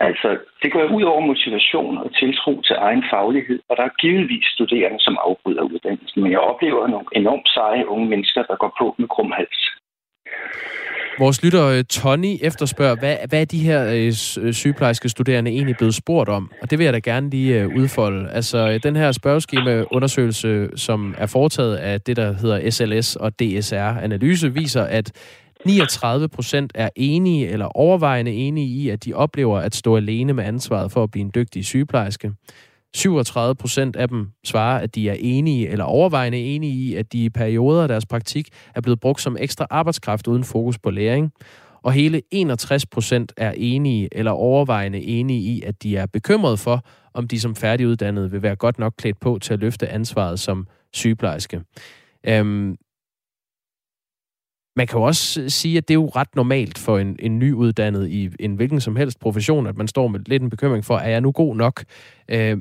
altså, 0.00 0.38
det 0.62 0.72
går 0.72 0.84
ud 0.96 1.02
over 1.02 1.20
motivation 1.20 1.98
og 1.98 2.14
tiltro 2.14 2.62
til 2.62 2.76
egen 2.78 3.04
faglighed, 3.12 3.58
og 3.68 3.76
der 3.76 3.82
er 3.82 3.98
givetvis 4.02 4.46
studerende, 4.54 5.00
som 5.00 5.18
afbryder 5.26 5.62
uddannelsen. 5.62 6.22
Men 6.22 6.32
jeg 6.32 6.40
oplever 6.40 6.86
nogle 6.86 7.06
enormt 7.12 7.48
seje 7.48 7.88
unge 7.88 8.06
mennesker, 8.08 8.42
der 8.42 8.56
går 8.56 8.72
på 8.80 8.94
med 8.98 9.08
krum 9.08 9.30
hals. 9.30 9.62
Vores 11.18 11.44
lytter 11.44 11.66
øh, 11.66 11.84
Tony 11.84 12.36
efterspørger, 12.42 12.96
hvad, 12.96 13.16
hvad 13.28 13.40
er 13.40 13.44
de 13.44 13.58
her 13.58 13.86
øh, 13.86 14.46
øh, 14.46 14.52
sygeplejerske 14.52 15.08
studerende 15.08 15.50
egentlig 15.50 15.76
blevet 15.76 15.94
spurgt 15.94 16.28
om? 16.28 16.50
Og 16.62 16.70
det 16.70 16.78
vil 16.78 16.84
jeg 16.84 16.92
da 16.92 16.98
gerne 16.98 17.30
lige 17.30 17.60
øh, 17.60 17.76
udfolde. 17.76 18.30
Altså, 18.30 18.58
øh, 18.58 18.82
den 18.82 18.96
her 18.96 19.12
spørgeskemaundersøgelse, 19.12 20.68
som 20.76 21.14
er 21.18 21.26
foretaget 21.26 21.76
af 21.76 22.00
det, 22.00 22.16
der 22.16 22.32
hedder 22.32 22.70
SLS 22.70 23.16
og 23.16 23.32
DSR-analyse, 23.32 24.52
viser, 24.54 24.82
at 24.82 25.12
39 25.66 26.28
procent 26.28 26.72
er 26.74 26.88
enige 26.96 27.48
eller 27.48 27.66
overvejende 27.66 28.32
enige 28.32 28.66
i, 28.66 28.88
at 28.88 29.04
de 29.04 29.14
oplever 29.14 29.58
at 29.58 29.74
stå 29.74 29.96
alene 29.96 30.32
med 30.32 30.44
ansvaret 30.44 30.92
for 30.92 31.02
at 31.02 31.10
blive 31.10 31.24
en 31.24 31.30
dygtig 31.34 31.64
sygeplejerske. 31.64 32.32
37 32.94 33.54
procent 33.54 33.96
af 33.96 34.08
dem 34.08 34.28
svarer, 34.44 34.80
at 34.80 34.94
de 34.94 35.08
er 35.08 35.16
enige 35.18 35.68
eller 35.68 35.84
overvejende 35.84 36.38
enige 36.38 36.72
i, 36.72 36.94
at 36.94 37.12
de 37.12 37.24
i 37.24 37.30
perioder 37.30 37.82
af 37.82 37.88
deres 37.88 38.06
praktik 38.06 38.48
er 38.74 38.80
blevet 38.80 39.00
brugt 39.00 39.20
som 39.20 39.36
ekstra 39.40 39.66
arbejdskraft 39.70 40.26
uden 40.26 40.44
fokus 40.44 40.78
på 40.78 40.90
læring. 40.90 41.32
Og 41.82 41.92
hele 41.92 42.22
61 42.30 42.86
procent 42.86 43.32
er 43.36 43.52
enige 43.56 44.08
eller 44.12 44.30
overvejende 44.30 45.02
enige 45.02 45.40
i, 45.40 45.62
at 45.62 45.82
de 45.82 45.96
er 45.96 46.06
bekymrede 46.06 46.56
for, 46.56 46.84
om 47.14 47.28
de 47.28 47.40
som 47.40 47.54
færdiguddannede 47.54 48.30
vil 48.30 48.42
være 48.42 48.56
godt 48.56 48.78
nok 48.78 48.94
klædt 48.98 49.20
på 49.20 49.38
til 49.42 49.52
at 49.52 49.60
løfte 49.60 49.88
ansvaret 49.88 50.40
som 50.40 50.66
sygeplejerske. 50.92 51.60
Øhm, 52.26 52.76
man 54.76 54.86
kan 54.86 54.98
jo 54.98 55.04
også 55.04 55.48
sige, 55.48 55.78
at 55.78 55.88
det 55.88 55.94
er 55.94 56.00
jo 56.02 56.06
ret 56.06 56.36
normalt 56.36 56.78
for 56.86 56.98
en, 56.98 57.16
en 57.18 57.38
nyuddannet 57.38 58.08
i 58.08 58.30
en 58.40 58.56
hvilken 58.56 58.80
som 58.80 58.96
helst 58.96 59.20
profession, 59.20 59.66
at 59.66 59.76
man 59.76 59.88
står 59.88 60.08
med 60.08 60.20
lidt 60.26 60.42
en 60.42 60.50
bekymring 60.50 60.84
for, 60.84 60.94
er 60.94 61.10
jeg 61.10 61.20
nu 61.20 61.32
god 61.32 61.56
nok? 61.56 61.84
Øh, 62.30 62.56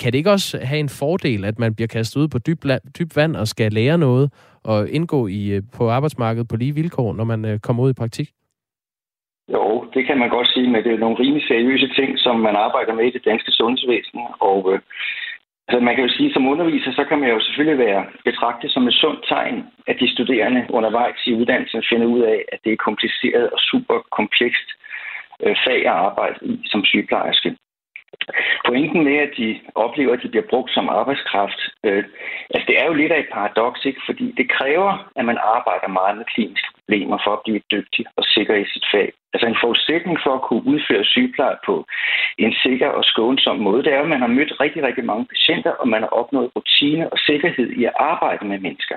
kan 0.00 0.12
det 0.12 0.14
ikke 0.14 0.30
også 0.30 0.58
have 0.62 0.80
en 0.80 0.88
fordel, 0.88 1.44
at 1.44 1.58
man 1.58 1.74
bliver 1.74 1.88
kastet 1.88 2.20
ud 2.20 2.28
på 2.28 2.38
dyb, 2.38 2.64
dyb 2.98 3.16
vand 3.16 3.36
og 3.36 3.46
skal 3.48 3.72
lære 3.72 3.98
noget 3.98 4.32
og 4.64 4.90
indgå 4.90 5.26
i 5.26 5.48
øh, 5.56 5.62
på 5.76 5.90
arbejdsmarkedet 5.90 6.48
på 6.48 6.56
lige 6.56 6.74
vilkår, 6.74 7.12
når 7.12 7.24
man 7.24 7.44
øh, 7.44 7.58
kommer 7.58 7.82
ud 7.82 7.90
i 7.90 8.00
praktik? 8.02 8.28
Jo, 9.54 9.84
det 9.94 10.06
kan 10.06 10.18
man 10.18 10.28
godt 10.28 10.48
sige, 10.54 10.68
men 10.70 10.84
det 10.84 10.92
er 10.92 10.98
nogle 10.98 11.20
rimelig 11.22 11.46
seriøse 11.48 11.88
ting, 11.98 12.18
som 12.18 12.36
man 12.40 12.56
arbejder 12.56 12.94
med 12.94 13.04
i 13.04 13.10
det 13.16 13.24
danske 13.24 13.50
sundhedsvæsen. 13.52 14.20
Og 14.40 14.72
øh, 14.72 14.80
Altså 15.68 15.84
man 15.84 15.94
kan 15.94 16.04
jo 16.04 16.12
sige, 16.16 16.32
som 16.32 16.48
underviser, 16.48 16.92
så 16.92 17.04
kan 17.04 17.18
man 17.18 17.30
jo 17.30 17.40
selvfølgelig 17.40 17.78
være 17.86 18.06
betragtet 18.24 18.70
som 18.72 18.88
et 18.88 18.94
sundt 18.94 19.24
tegn, 19.28 19.64
at 19.86 19.96
de 20.00 20.12
studerende 20.12 20.66
undervejs 20.70 21.26
i 21.26 21.34
uddannelsen 21.34 21.82
finder 21.90 22.06
ud 22.06 22.20
af, 22.20 22.44
at 22.52 22.58
det 22.64 22.72
er 22.72 22.84
kompliceret 22.88 23.50
og 23.50 23.58
super 23.70 23.98
komplekst 24.18 24.68
øh, 25.44 25.56
fag 25.66 25.80
at 25.86 25.96
arbejde 26.08 26.38
i 26.42 26.62
som 26.64 26.84
sygeplejerske. 26.84 27.56
Pointen 28.66 29.04
med, 29.04 29.16
at 29.26 29.32
de 29.36 29.60
oplever, 29.74 30.12
at 30.12 30.22
de 30.22 30.28
bliver 30.28 30.50
brugt 30.50 30.70
som 30.74 30.88
arbejdskraft, 30.88 31.60
øh, 31.84 32.04
altså 32.54 32.66
det 32.68 32.80
er 32.80 32.86
jo 32.86 32.94
lidt 32.94 33.12
af 33.12 33.20
et 33.20 33.30
paradoks, 33.32 33.84
ikke? 33.84 34.00
fordi 34.06 34.34
det 34.36 34.50
kræver, 34.50 35.10
at 35.16 35.24
man 35.24 35.38
arbejder 35.56 35.88
meget 35.88 36.16
med 36.16 36.24
kliniske 36.34 36.68
problemer 36.78 37.18
for 37.24 37.32
at 37.32 37.44
blive 37.44 37.60
dygtig 37.70 38.04
og 38.16 38.24
sikker 38.24 38.54
i 38.54 38.66
sit 38.72 38.86
fag. 38.92 39.12
Altså 39.36 39.48
en 39.48 39.62
forudsætning 39.64 40.16
for 40.24 40.32
at 40.34 40.44
kunne 40.46 40.66
udføre 40.72 41.04
sygepleje 41.04 41.58
på 41.66 41.74
en 42.38 42.52
sikker 42.64 42.88
og 42.98 43.04
skånsom 43.04 43.58
måde, 43.58 43.82
det 43.84 43.92
er, 43.92 44.02
at 44.02 44.08
man 44.08 44.20
har 44.24 44.36
mødt 44.38 44.60
rigtig, 44.60 44.82
rigtig 44.82 45.04
mange 45.04 45.26
patienter, 45.32 45.72
og 45.80 45.88
man 45.88 46.00
har 46.02 46.12
opnået 46.20 46.50
rutine 46.56 47.12
og 47.12 47.18
sikkerhed 47.18 47.68
i 47.70 47.84
at 47.84 47.96
arbejde 48.12 48.44
med 48.50 48.58
mennesker. 48.58 48.96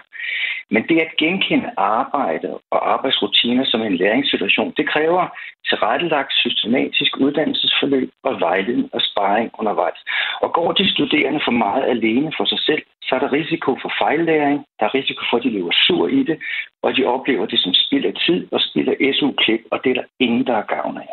Men 0.74 0.84
det 0.90 1.00
at 1.00 1.12
genkende 1.18 1.70
arbejde 1.78 2.48
og 2.72 2.94
arbejdsrutiner 2.94 3.66
som 3.66 3.82
en 3.82 3.96
læringssituation, 3.96 4.74
det 4.78 4.90
kræver 4.90 5.26
tilrettelagt 5.70 6.34
systematisk 6.34 7.18
uddannelsesforløb 7.18 8.10
og 8.24 8.40
vejledning 8.40 8.90
og 8.94 9.02
sparring 9.02 9.52
undervejs. 9.60 10.00
Og 10.42 10.54
går 10.54 10.72
de 10.72 10.92
studerende 10.94 11.42
for 11.46 11.52
meget 11.52 11.84
alene 11.84 12.32
for 12.38 12.46
sig 12.46 12.60
selv, 12.60 12.84
så 13.10 13.16
er 13.16 13.20
der 13.20 13.32
risiko 13.32 13.78
for 13.82 13.92
fejllæring, 14.02 14.60
der 14.80 14.86
er 14.86 14.96
risiko 15.00 15.22
for, 15.30 15.38
at 15.38 15.44
de 15.44 15.50
lever 15.58 15.72
sur 15.86 16.08
i 16.08 16.24
det, 16.24 16.38
og 16.84 16.98
de 16.98 17.06
oplever 17.06 17.46
det 17.46 17.60
som 17.60 17.74
spild 17.74 18.06
af 18.06 18.14
tid 18.26 18.48
og 18.52 18.60
spild 18.62 18.90
af 18.90 18.98
SU-klip, 19.16 19.62
og 19.72 19.78
det 19.84 19.90
er 19.90 19.98
der 20.00 20.08
ingen, 20.30 20.46
der 20.48 20.56
er 20.62 20.66
gavn 20.76 20.98
af. 20.98 21.10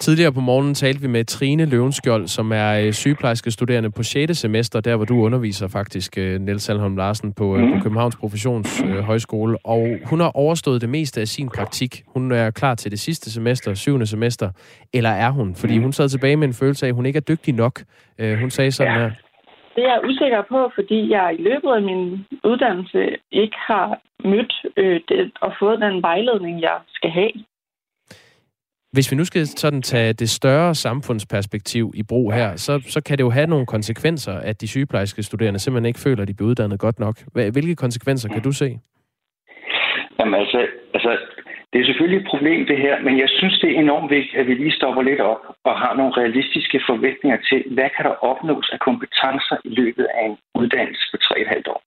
Tidligere 0.00 0.32
på 0.32 0.40
morgenen 0.40 0.74
talte 0.74 1.00
vi 1.00 1.08
med 1.08 1.24
Trine 1.24 1.64
Løvenskjold, 1.66 2.26
som 2.26 2.52
er 2.52 2.70
øh, 2.80 2.92
sygeplejerske 2.92 3.50
studerende 3.50 3.90
på 3.90 4.02
6. 4.02 4.38
semester, 4.38 4.80
der 4.80 4.96
hvor 4.96 5.04
du 5.04 5.16
underviser 5.26 5.68
faktisk, 5.68 6.18
øh, 6.18 6.40
Niels 6.40 6.62
Salholm 6.62 6.96
Larsen, 6.96 7.32
på, 7.32 7.56
mm. 7.56 7.72
på. 7.72 7.82
Københavns 7.82 8.16
Professionshøjskole. 8.16 9.56
Og 9.64 9.98
hun 10.10 10.20
har 10.20 10.30
overstået 10.34 10.80
det 10.80 10.88
meste 10.88 11.20
af 11.20 11.28
sin 11.28 11.48
praktik. 11.56 12.02
Hun 12.06 12.32
er 12.32 12.50
klar 12.50 12.74
til 12.74 12.90
det 12.90 13.00
sidste 13.00 13.32
semester, 13.32 13.74
7. 13.74 14.06
semester. 14.06 14.50
Eller 14.94 15.10
er 15.10 15.30
hun? 15.30 15.54
Fordi 15.54 15.78
hun 15.78 15.92
sad 15.92 16.08
tilbage 16.08 16.36
med 16.36 16.48
en 16.48 16.54
følelse 16.54 16.86
af, 16.86 16.88
at 16.88 16.94
hun 16.94 17.06
ikke 17.06 17.16
er 17.16 17.28
dygtig 17.32 17.54
nok. 17.54 17.80
Hun 18.40 18.50
sagde 18.50 18.72
sådan 18.72 18.92
ja. 18.92 18.98
her. 18.98 19.10
Det 19.74 19.84
er 19.84 19.88
jeg 19.88 20.00
usikker 20.08 20.42
på, 20.48 20.70
fordi 20.74 21.10
jeg 21.10 21.36
i 21.38 21.42
løbet 21.42 21.70
af 21.78 21.82
min 21.82 22.26
uddannelse 22.44 23.00
ikke 23.32 23.56
har 23.70 23.98
mødt 24.24 24.54
øh, 24.76 25.00
det, 25.08 25.30
og 25.40 25.52
fået 25.58 25.80
den 25.80 26.02
vejledning, 26.02 26.62
jeg 26.62 26.78
skal 26.88 27.10
have. 27.10 27.32
Hvis 28.92 29.10
vi 29.10 29.16
nu 29.16 29.24
skal 29.24 29.46
sådan 29.46 29.82
tage 29.82 30.12
det 30.12 30.30
større 30.30 30.74
samfundsperspektiv 30.74 31.92
i 31.94 32.02
brug 32.02 32.32
her, 32.32 32.56
så, 32.56 32.82
så 32.94 33.02
kan 33.02 33.18
det 33.18 33.24
jo 33.24 33.30
have 33.30 33.46
nogle 33.46 33.66
konsekvenser, 33.66 34.32
at 34.32 34.60
de 34.60 34.68
sygeplejerske 34.68 35.22
studerende 35.22 35.60
simpelthen 35.60 35.88
ikke 35.88 36.00
føler, 36.00 36.22
at 36.22 36.28
de 36.28 36.34
bliver 36.34 36.50
uddannet 36.50 36.78
godt 36.80 36.98
nok. 36.98 37.16
Hvilke 37.32 37.76
konsekvenser 37.76 38.28
kan 38.28 38.42
du 38.42 38.52
se? 38.52 38.78
Jamen 40.18 40.34
altså, 40.34 40.66
altså 40.94 41.10
det 41.72 41.80
er 41.80 41.86
selvfølgelig 41.86 42.20
et 42.20 42.30
problem, 42.32 42.66
det 42.66 42.78
her, 42.86 42.94
men 43.06 43.18
jeg 43.18 43.28
synes, 43.38 43.58
det 43.62 43.70
er 43.70 43.80
enormt 43.80 44.10
vigtigt, 44.10 44.40
at 44.40 44.46
vi 44.46 44.54
lige 44.54 44.78
stopper 44.78 45.02
lidt 45.02 45.20
op 45.20 45.42
og 45.64 45.74
har 45.82 45.92
nogle 45.96 46.12
realistiske 46.20 46.80
forventninger 46.88 47.38
til, 47.48 47.64
hvad 47.74 47.90
kan 47.96 48.04
der 48.04 48.24
opnås 48.30 48.70
af 48.74 48.78
kompetencer 48.88 49.56
i 49.64 49.70
løbet 49.80 50.06
af 50.18 50.24
en 50.30 50.36
uddannelse 50.60 51.04
på 51.12 51.16
3,5 51.22 51.70
år. 51.74 51.82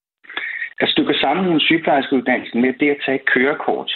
Altså, 0.79 0.93
du 0.97 1.03
kan 1.05 1.15
sammenligne 1.23 1.61
sygeplejerskeuddannelsen 1.67 2.61
med 2.61 2.73
det 2.79 2.89
at 2.89 3.01
tage 3.05 3.19
et 3.19 3.25
kørekort. 3.33 3.91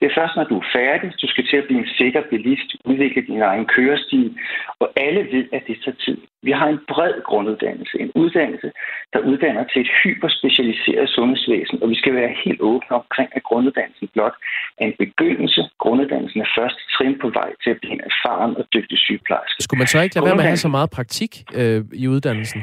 Det 0.00 0.06
er 0.10 0.14
først, 0.20 0.36
når 0.36 0.44
du 0.44 0.56
er 0.58 0.68
færdig, 0.78 1.08
du 1.22 1.28
skal 1.32 1.46
til 1.50 1.56
at 1.56 1.66
blive 1.68 1.80
en 1.84 1.94
sikker 2.00 2.22
bilist, 2.30 2.68
udvikle 2.84 3.22
din 3.30 3.42
egen 3.42 3.66
kørestil, 3.74 4.36
og 4.82 4.88
alle 4.96 5.22
ved, 5.34 5.44
at 5.56 5.62
det 5.68 5.76
tager 5.84 5.98
tid. 6.06 6.18
Vi 6.42 6.52
har 6.58 6.68
en 6.68 6.80
bred 6.92 7.14
grunduddannelse, 7.28 7.94
en 8.00 8.12
uddannelse, 8.14 8.68
der 9.12 9.20
uddanner 9.30 9.64
til 9.72 9.80
et 9.84 9.90
hyperspecialiseret 10.02 11.08
sundhedsvæsen, 11.08 11.82
og 11.82 11.88
vi 11.90 11.96
skal 12.00 12.14
være 12.14 12.32
helt 12.44 12.60
åbne 12.60 12.92
omkring, 13.00 13.28
at 13.36 13.42
grunduddannelsen 13.42 14.08
blot 14.14 14.36
er 14.80 14.86
en 14.86 14.96
begyndelse. 14.98 15.60
Grunduddannelsen 15.78 16.40
er 16.40 16.50
første 16.58 16.82
trin 16.94 17.18
på 17.18 17.28
vej 17.28 17.50
til 17.62 17.70
at 17.70 17.78
blive 17.80 17.92
en 17.92 18.04
erfaren 18.10 18.56
og 18.56 18.64
dygtig 18.74 18.98
sygeplejerske. 18.98 19.62
Skulle 19.62 19.78
man 19.78 19.86
så 19.86 20.02
ikke 20.02 20.14
lade 20.14 20.26
være 20.26 20.36
med 20.36 20.44
at 20.44 20.52
have 20.54 20.66
så 20.66 20.68
meget 20.68 20.90
praktik 20.90 21.32
øh, 21.54 21.84
i 22.02 22.08
uddannelsen? 22.08 22.62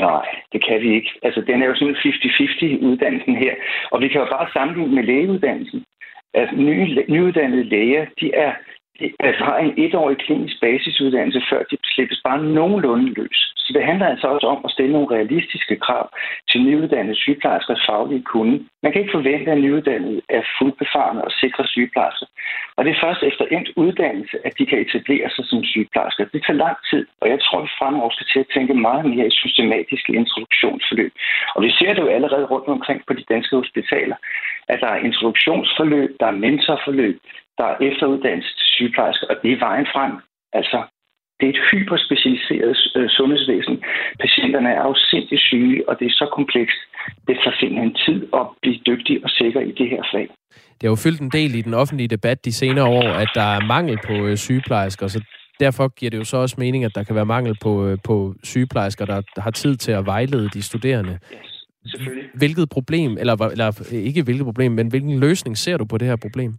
Nej, 0.00 0.26
det 0.52 0.60
kan 0.66 0.80
vi 0.80 0.94
ikke. 0.98 1.10
Altså, 1.22 1.40
den 1.40 1.62
er 1.62 1.66
jo 1.66 1.74
sådan 1.74 1.96
50-50 1.96 2.86
uddannelsen 2.88 3.36
her. 3.36 3.54
Og 3.92 4.00
vi 4.00 4.08
kan 4.08 4.20
jo 4.20 4.26
bare 4.36 4.46
sammenligne 4.52 4.94
med 4.94 5.04
lægeuddannelsen. 5.10 5.84
Altså, 6.34 6.56
nye, 6.56 7.04
nyuddannede 7.08 7.64
læger, 7.64 8.06
de 8.20 8.34
er 8.34 8.52
altså 9.20 9.44
har 9.44 9.58
en 9.58 9.74
etårig 9.84 10.18
klinisk 10.18 10.60
basisuddannelse, 10.60 11.42
før 11.50 11.62
de 11.70 11.76
slippes 11.84 12.20
bare 12.24 12.42
nogenlunde 12.42 13.12
løs. 13.16 13.54
Så 13.64 13.72
det 13.76 13.84
handler 13.84 14.06
altså 14.06 14.26
også 14.26 14.46
om 14.46 14.60
at 14.64 14.70
stille 14.70 14.92
nogle 14.92 15.14
realistiske 15.16 15.76
krav 15.76 16.10
til 16.50 16.62
nyuddannede 16.62 17.16
sygeplejerskers 17.16 17.86
faglige 17.88 18.22
kunde. 18.22 18.56
Man 18.82 18.92
kan 18.92 19.00
ikke 19.00 19.16
forvente, 19.18 19.50
at 19.50 19.58
nyuddannede 19.58 20.20
er 20.28 20.42
fuldbefarne 20.58 21.24
og 21.24 21.30
sikre 21.40 21.66
sygeplejersker. 21.66 22.26
Og 22.76 22.84
det 22.84 22.90
er 22.92 23.02
først 23.04 23.22
efter 23.22 23.44
endt 23.44 23.70
uddannelse, 23.76 24.36
at 24.46 24.52
de 24.58 24.66
kan 24.66 24.78
etablere 24.78 25.30
sig 25.30 25.44
som 25.46 25.64
sygeplejersker. 25.64 26.24
Det 26.24 26.42
tager 26.46 26.62
lang 26.66 26.76
tid, 26.90 27.06
og 27.20 27.28
jeg 27.28 27.38
tror, 27.40 27.62
vi 27.62 27.76
fremover 27.78 28.10
skal 28.10 28.26
til 28.32 28.40
at 28.40 28.52
tænke 28.54 28.74
meget 28.74 29.04
mere 29.12 29.26
i 29.26 29.38
systematiske 29.42 30.12
introduktionsforløb. 30.20 31.12
Og 31.54 31.62
vi 31.62 31.70
ser 31.78 31.92
det 31.94 32.02
jo 32.02 32.14
allerede 32.16 32.46
rundt 32.52 32.68
omkring 32.68 33.00
på 33.06 33.12
de 33.12 33.24
danske 33.34 33.56
hospitaler, 33.56 34.16
at 34.68 34.80
der 34.80 34.86
er 34.86 35.04
introduktionsforløb, 35.08 36.10
der 36.20 36.26
er 36.26 36.40
mentorforløb, 36.44 37.18
der 37.58 37.66
er 37.72 37.76
efteruddannelse 37.88 38.52
til 38.58 38.66
sygeplejersker, 38.76 39.26
og 39.32 39.36
det 39.42 39.52
er 39.52 39.64
vejen 39.68 39.86
frem. 39.94 40.12
Altså, 40.52 40.78
det 41.38 41.46
er 41.46 41.52
et 41.56 41.64
hyperspecialiseret 41.70 42.76
øh, 42.96 43.08
sundhedsvæsen. 43.16 43.76
Patienterne 44.24 44.70
er 44.80 44.84
jo 44.90 44.94
sindssygt 45.10 45.40
syge, 45.40 45.88
og 45.88 45.98
det 45.98 46.06
er 46.06 46.14
så 46.22 46.26
komplekst. 46.38 46.80
Det 47.28 47.36
tager 47.42 47.56
simpelthen 47.60 47.94
tid 48.04 48.18
at 48.38 48.44
blive 48.62 48.78
dygtig 48.90 49.24
og 49.24 49.30
sikker 49.30 49.60
i 49.60 49.72
det 49.80 49.88
her 49.92 50.02
fag. 50.12 50.28
Det 50.76 50.84
har 50.86 50.94
jo 50.96 51.04
fyldt 51.06 51.20
en 51.20 51.30
del 51.38 51.54
i 51.54 51.62
den 51.62 51.74
offentlige 51.74 52.08
debat 52.08 52.44
de 52.44 52.52
senere 52.52 52.88
år, 53.00 53.08
at 53.22 53.30
der 53.34 53.48
er 53.56 53.60
mangel 53.74 53.98
på 54.08 54.14
øh, 54.26 54.36
sygeplejersker, 54.36 55.06
så 55.06 55.20
derfor 55.60 55.88
giver 55.88 56.10
det 56.10 56.18
jo 56.18 56.24
så 56.24 56.36
også 56.36 56.56
mening, 56.58 56.84
at 56.84 56.94
der 56.94 57.02
kan 57.02 57.14
være 57.14 57.26
mangel 57.26 57.56
på, 57.62 57.86
øh, 57.86 57.98
på 58.04 58.34
sygeplejersker, 58.42 59.04
der 59.04 59.22
har 59.38 59.50
tid 59.50 59.76
til 59.76 59.92
at 59.92 60.06
vejlede 60.06 60.48
de 60.48 60.62
studerende. 60.62 61.18
Yes, 61.32 61.54
hvilket 62.34 62.68
problem, 62.68 63.16
eller, 63.20 63.36
eller 63.36 63.92
ikke 63.92 64.22
hvilket 64.22 64.44
problem, 64.44 64.72
men 64.72 64.88
hvilken 64.88 65.20
løsning 65.20 65.58
ser 65.58 65.76
du 65.76 65.84
på 65.84 65.98
det 65.98 66.08
her 66.08 66.16
problem? 66.16 66.54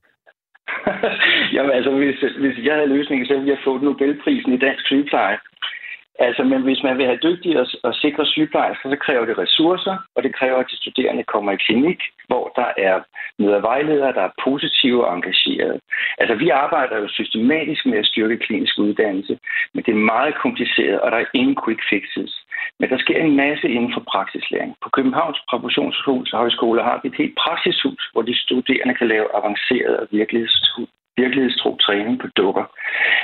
Jamen 1.55 1.71
altså, 1.71 1.91
hvis, 1.91 2.19
hvis 2.19 2.65
jeg 2.65 2.75
havde 2.75 2.93
løsningen, 2.95 3.27
så 3.27 3.33
ville 3.33 3.49
jeg 3.49 3.57
få 3.63 3.77
Nobelprisen 3.77 4.53
i 4.53 4.57
dansk 4.57 4.85
sygepleje. 4.85 5.38
Altså, 6.19 6.43
men 6.43 6.61
hvis 6.61 6.83
man 6.83 6.97
vil 6.97 7.05
have 7.05 7.19
dygtige 7.23 7.59
og, 7.59 7.67
og 7.83 7.93
sikre 7.95 8.25
sygeplejersker, 8.25 8.89
så 8.89 8.95
kræver 8.95 9.25
det 9.25 9.38
ressourcer, 9.38 9.97
og 10.15 10.23
det 10.23 10.35
kræver, 10.35 10.57
at 10.57 10.71
de 10.71 10.77
studerende 10.77 11.23
kommer 11.23 11.51
i 11.51 11.63
klinik, 11.67 11.99
hvor 12.27 12.51
der 12.55 12.69
er 12.77 12.99
medarbejdere, 13.39 14.13
der 14.13 14.21
er 14.21 14.38
positive 14.43 15.07
og 15.07 15.15
engagerede. 15.15 15.79
Altså, 16.17 16.35
vi 16.35 16.49
arbejder 16.49 16.97
jo 16.97 17.07
systematisk 17.07 17.85
med 17.85 17.97
at 17.97 18.05
styrke 18.05 18.38
klinisk 18.38 18.77
uddannelse, 18.79 19.39
men 19.73 19.83
det 19.83 19.91
er 19.91 20.09
meget 20.15 20.35
kompliceret, 20.35 20.99
og 21.01 21.11
der 21.11 21.17
er 21.17 21.25
ingen 21.33 21.57
quick 21.65 21.81
fixes. 21.89 22.44
Men 22.80 22.89
der 22.89 22.97
sker 22.97 23.19
en 23.21 23.36
masse 23.36 23.67
inden 23.69 23.93
for 23.93 24.04
praksislæring. 24.13 24.75
På 24.84 24.89
Københavns 24.89 25.39
Professionshøjskole 25.49 26.84
har 26.84 26.99
vi 27.04 27.08
et 27.10 27.19
helt 27.21 27.36
praksishus, 27.43 28.04
hvor 28.13 28.21
de 28.21 28.39
studerende 28.43 28.95
kan 28.99 29.08
lave 29.08 29.28
avanceret 29.38 29.97
og 29.97 30.08
virkelighedstro 30.12 30.82
virkelighedstro 31.17 31.78
træning 31.78 32.19
på 32.19 32.28
dukker. 32.28 32.65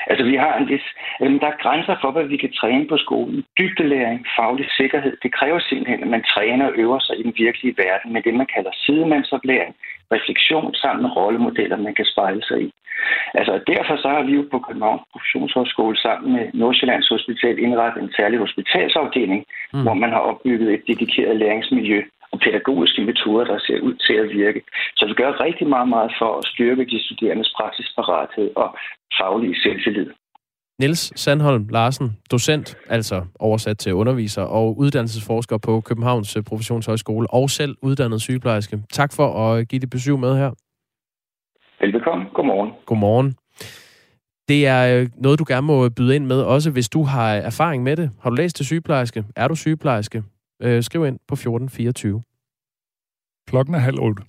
Altså, 0.07 0.23
vi 0.25 0.35
har 0.35 0.53
en 0.57 0.67
vis, 0.69 0.85
altså, 1.19 1.37
der 1.41 1.47
er 1.47 1.61
grænser 1.63 1.95
for, 2.01 2.11
hvad 2.11 2.25
vi 2.33 2.37
kan 2.37 2.53
træne 2.59 2.87
på 2.87 2.97
skolen. 2.97 3.45
Dybdelæring, 3.59 4.25
faglig 4.37 4.67
sikkerhed, 4.79 5.17
det 5.23 5.33
kræver 5.33 5.59
simpelthen, 5.59 6.03
at 6.03 6.09
man 6.15 6.23
træner 6.23 6.65
og 6.65 6.73
øver 6.75 6.99
sig 6.99 7.19
i 7.19 7.23
den 7.23 7.33
virkelige 7.37 7.77
verden 7.77 8.13
med 8.13 8.21
det, 8.21 8.33
man 8.33 8.51
kalder 8.55 8.71
sidemandsoplæring, 8.73 9.75
refleksion 10.15 10.73
sammen 10.73 11.01
med 11.03 11.15
rollemodeller, 11.17 11.77
man 11.77 11.95
kan 11.95 12.05
spejle 12.13 12.43
sig 12.49 12.61
i. 12.61 12.69
Altså, 13.33 13.53
derfor 13.67 13.95
så 14.03 14.09
har 14.15 14.23
vi 14.23 14.33
jo 14.35 14.43
på 14.51 14.59
Københavns 14.59 15.01
Professionshøjskole 15.11 15.97
sammen 15.97 16.33
med 16.35 16.45
Nordsjællands 16.53 17.09
Hospital 17.09 17.59
indrettet 17.59 18.03
en 18.03 18.13
særlig 18.19 18.39
hospitalsafdeling, 18.39 19.41
mm. 19.73 19.83
hvor 19.83 19.93
man 19.93 20.09
har 20.09 20.19
opbygget 20.29 20.73
et 20.73 20.83
dedikeret 20.87 21.37
læringsmiljø 21.37 22.01
og 22.31 22.39
pædagogiske 22.39 23.01
metoder, 23.01 23.45
der 23.45 23.59
ser 23.59 23.79
ud 23.87 23.93
til 23.93 24.13
at 24.13 24.29
virke. 24.29 24.61
Så 24.97 25.05
vi 25.05 25.13
gør 25.13 25.43
rigtig 25.45 25.67
meget, 25.67 25.89
meget 25.89 26.11
for 26.19 26.37
at 26.37 26.45
styrke 26.53 26.85
de 26.85 27.05
studerendes 27.05 27.53
praksisparathed 27.57 28.49
og 28.55 28.77
faglige 29.19 29.61
selvtillid. 29.63 30.09
Niels 30.81 31.19
Sandholm 31.19 31.67
Larsen, 31.69 32.17
docent, 32.31 32.77
altså 32.89 33.25
oversat 33.39 33.77
til 33.77 33.93
underviser 33.93 34.41
og 34.41 34.77
uddannelsesforsker 34.77 35.57
på 35.57 35.81
Københavns 35.81 36.37
øh, 36.37 36.43
Professionshøjskole 36.43 37.27
og 37.29 37.49
selv 37.49 37.75
uddannet 37.81 38.21
sygeplejerske. 38.21 38.79
Tak 38.91 39.13
for 39.13 39.27
at 39.27 39.67
give 39.67 39.79
det 39.79 39.89
besøg 39.89 40.19
med 40.19 40.37
her. 40.37 40.51
Velbekomme. 41.81 42.25
Godmorgen. 42.33 42.71
Godmorgen. 42.85 43.35
Det 44.47 44.67
er 44.67 45.01
øh, 45.01 45.09
noget, 45.17 45.39
du 45.39 45.45
gerne 45.47 45.67
må 45.67 45.89
byde 45.89 46.15
ind 46.15 46.25
med, 46.25 46.41
også 46.41 46.71
hvis 46.71 46.89
du 46.89 47.03
har 47.03 47.33
erfaring 47.33 47.83
med 47.83 47.97
det. 47.97 48.11
Har 48.21 48.29
du 48.29 48.35
læst 48.35 48.55
til 48.55 48.65
sygeplejerske? 48.65 49.23
Er 49.35 49.47
du 49.47 49.55
sygeplejerske? 49.55 50.23
Øh, 50.61 50.83
skriv 50.83 51.05
ind 51.05 51.19
på 51.27 51.33
1424. 51.33 52.21
Klokken 53.47 53.75
er 53.75 53.79
halv 53.79 53.99
otte. 53.99 54.23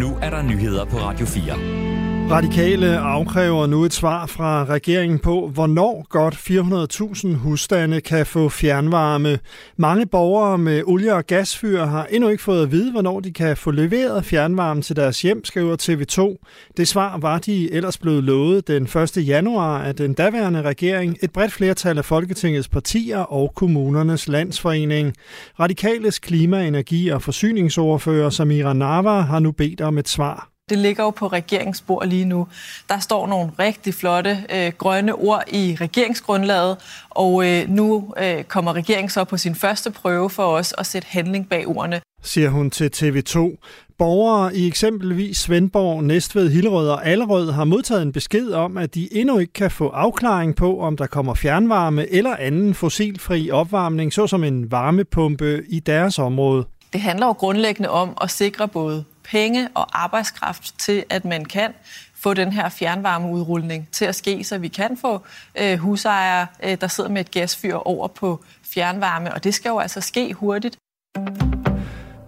Nu 0.00 0.08
er 0.22 0.30
der 0.30 0.42
nyheder 0.42 0.84
på 0.84 0.96
Radio 0.96 1.26
4. 1.26 1.87
Radikale 2.30 2.98
afkræver 2.98 3.66
nu 3.66 3.84
et 3.84 3.92
svar 3.92 4.26
fra 4.26 4.64
regeringen 4.64 5.18
på, 5.18 5.50
hvornår 5.54 6.06
godt 6.08 6.34
400.000 6.34 7.36
husstande 7.36 8.00
kan 8.00 8.26
få 8.26 8.48
fjernvarme. 8.48 9.38
Mange 9.76 10.06
borgere 10.06 10.58
med 10.58 10.82
olie- 10.86 11.14
og 11.14 11.26
gasfyr 11.26 11.84
har 11.84 12.06
endnu 12.10 12.28
ikke 12.28 12.42
fået 12.42 12.62
at 12.62 12.70
vide, 12.72 12.92
hvornår 12.92 13.20
de 13.20 13.32
kan 13.32 13.56
få 13.56 13.70
leveret 13.70 14.24
fjernvarme 14.24 14.82
til 14.82 14.96
deres 14.96 15.22
hjem, 15.22 15.44
skriver 15.44 15.76
TV2. 15.82 16.46
Det 16.76 16.88
svar 16.88 17.18
var 17.18 17.38
de 17.38 17.72
ellers 17.72 17.98
blevet 17.98 18.24
lovet 18.24 18.68
den 18.68 18.82
1. 18.82 19.26
januar 19.26 19.82
af 19.82 19.96
den 19.96 20.14
daværende 20.14 20.62
regering, 20.62 21.16
et 21.22 21.32
bredt 21.32 21.52
flertal 21.52 21.98
af 21.98 22.04
Folketingets 22.04 22.68
partier 22.68 23.18
og 23.18 23.52
kommunernes 23.54 24.28
landsforening. 24.28 25.14
Radikales 25.60 26.18
klima-, 26.18 26.66
energi- 26.66 27.08
og 27.08 27.22
forsyningsordfører 27.22 28.30
Samira 28.30 28.72
Nava 28.72 29.20
har 29.20 29.38
nu 29.38 29.52
bedt 29.52 29.80
om 29.80 29.98
et 29.98 30.08
svar. 30.08 30.57
Det 30.68 30.78
ligger 30.78 31.04
jo 31.04 31.10
på 31.10 31.26
regeringsbord 31.26 32.06
lige 32.06 32.24
nu. 32.24 32.48
Der 32.88 32.98
står 32.98 33.26
nogle 33.26 33.50
rigtig 33.58 33.94
flotte 33.94 34.44
øh, 34.54 34.72
grønne 34.78 35.14
ord 35.14 35.44
i 35.48 35.76
regeringsgrundlaget, 35.80 36.76
og 37.10 37.46
øh, 37.46 37.68
nu 37.68 38.14
øh, 38.22 38.44
kommer 38.44 38.72
regeringen 38.72 39.10
så 39.10 39.24
på 39.24 39.36
sin 39.36 39.54
første 39.54 39.90
prøve 39.90 40.30
for 40.30 40.44
os 40.44 40.74
at 40.78 40.86
sætte 40.86 41.08
handling 41.10 41.48
bag 41.48 41.68
ordene. 41.68 42.00
Siger 42.22 42.48
hun 42.48 42.70
til 42.70 42.90
TV2. 42.96 43.56
Borgere 43.98 44.56
i 44.56 44.66
eksempelvis 44.66 45.36
Svendborg, 45.36 46.04
Næstved, 46.04 46.50
Hillerød 46.50 46.88
og 46.88 47.06
Allerød 47.06 47.52
har 47.52 47.64
modtaget 47.64 48.02
en 48.02 48.12
besked 48.12 48.50
om, 48.50 48.76
at 48.76 48.94
de 48.94 49.08
endnu 49.16 49.38
ikke 49.38 49.52
kan 49.52 49.70
få 49.70 49.88
afklaring 49.88 50.56
på, 50.56 50.80
om 50.80 50.96
der 50.96 51.06
kommer 51.06 51.34
fjernvarme 51.34 52.12
eller 52.12 52.36
anden 52.36 52.74
fossilfri 52.74 53.50
opvarmning, 53.50 54.12
såsom 54.12 54.44
en 54.44 54.70
varmepumpe 54.70 55.62
i 55.68 55.80
deres 55.80 56.18
område. 56.18 56.64
Det 56.92 57.00
handler 57.00 57.26
jo 57.26 57.32
grundlæggende 57.32 57.90
om 57.90 58.16
at 58.20 58.30
sikre 58.30 58.68
både 58.68 59.04
penge 59.30 59.68
og 59.74 60.02
arbejdskraft 60.02 60.78
til, 60.78 61.04
at 61.10 61.24
man 61.24 61.44
kan 61.44 61.72
få 62.14 62.34
den 62.34 62.52
her 62.52 62.68
fjernvarmeudrulning 62.68 63.88
til 63.92 64.04
at 64.04 64.14
ske, 64.14 64.44
så 64.44 64.58
vi 64.58 64.68
kan 64.68 64.96
få 64.96 65.22
øh, 65.60 65.78
husejere, 65.78 66.46
øh, 66.62 66.80
der 66.80 66.88
sidder 66.88 67.10
med 67.10 67.20
et 67.20 67.30
gasfyr 67.30 67.74
over 67.74 68.08
på 68.08 68.44
fjernvarme, 68.62 69.34
og 69.34 69.44
det 69.44 69.54
skal 69.54 69.68
jo 69.68 69.78
altså 69.78 70.00
ske 70.00 70.34
hurtigt. 70.34 70.78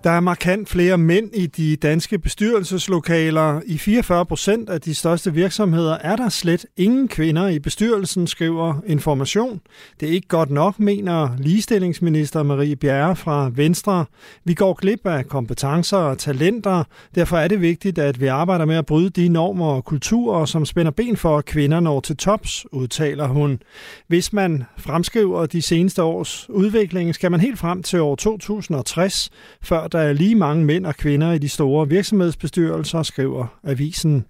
Der 0.04 0.10
er 0.10 0.20
markant 0.20 0.68
flere 0.68 0.98
mænd 0.98 1.30
i 1.34 1.46
de 1.46 1.76
danske 1.76 2.18
bestyrelseslokaler. 2.18 3.60
I 3.66 3.78
44 3.78 4.26
procent 4.26 4.70
af 4.70 4.80
de 4.80 4.94
største 4.94 5.34
virksomheder 5.34 5.98
er 6.00 6.16
der 6.16 6.28
slet 6.28 6.66
ingen 6.76 7.08
kvinder 7.08 7.48
i 7.48 7.58
bestyrelsen, 7.58 8.26
skriver 8.26 8.74
Information. 8.86 9.60
Det 10.00 10.08
er 10.08 10.12
ikke 10.12 10.28
godt 10.28 10.50
nok, 10.50 10.78
mener 10.78 11.28
ligestillingsminister 11.38 12.42
Marie 12.42 12.76
Bjerre 12.76 13.16
fra 13.16 13.50
Venstre. 13.54 14.04
Vi 14.44 14.54
går 14.54 14.74
glip 14.74 15.06
af 15.06 15.26
kompetencer 15.26 15.96
og 15.96 16.18
talenter. 16.18 16.84
Derfor 17.14 17.36
er 17.36 17.48
det 17.48 17.60
vigtigt, 17.60 17.98
at 17.98 18.20
vi 18.20 18.26
arbejder 18.26 18.64
med 18.64 18.76
at 18.76 18.86
bryde 18.86 19.10
de 19.10 19.28
normer 19.28 19.66
og 19.66 19.84
kulturer, 19.84 20.44
som 20.44 20.66
spænder 20.66 20.92
ben 20.92 21.16
for, 21.16 21.38
at 21.38 21.44
kvinder 21.44 21.80
når 21.80 22.00
til 22.00 22.16
tops, 22.16 22.66
udtaler 22.72 23.26
hun. 23.26 23.60
Hvis 24.08 24.32
man 24.32 24.64
fremskriver 24.78 25.46
de 25.46 25.62
seneste 25.62 26.02
års 26.02 26.50
udvikling, 26.50 27.14
skal 27.14 27.30
man 27.30 27.40
helt 27.40 27.58
frem 27.58 27.82
til 27.82 28.00
år 28.00 28.16
2060, 28.16 29.30
før 29.62 29.86
der 29.92 29.98
er 29.98 30.12
lige 30.12 30.34
mange 30.34 30.64
mænd 30.64 30.86
og 30.86 30.94
kvinder 30.94 31.32
i 31.32 31.38
de 31.38 31.48
store 31.48 31.88
virksomhedsbestyrelser, 31.88 33.02
skriver 33.02 33.46
avisen. 33.64 34.24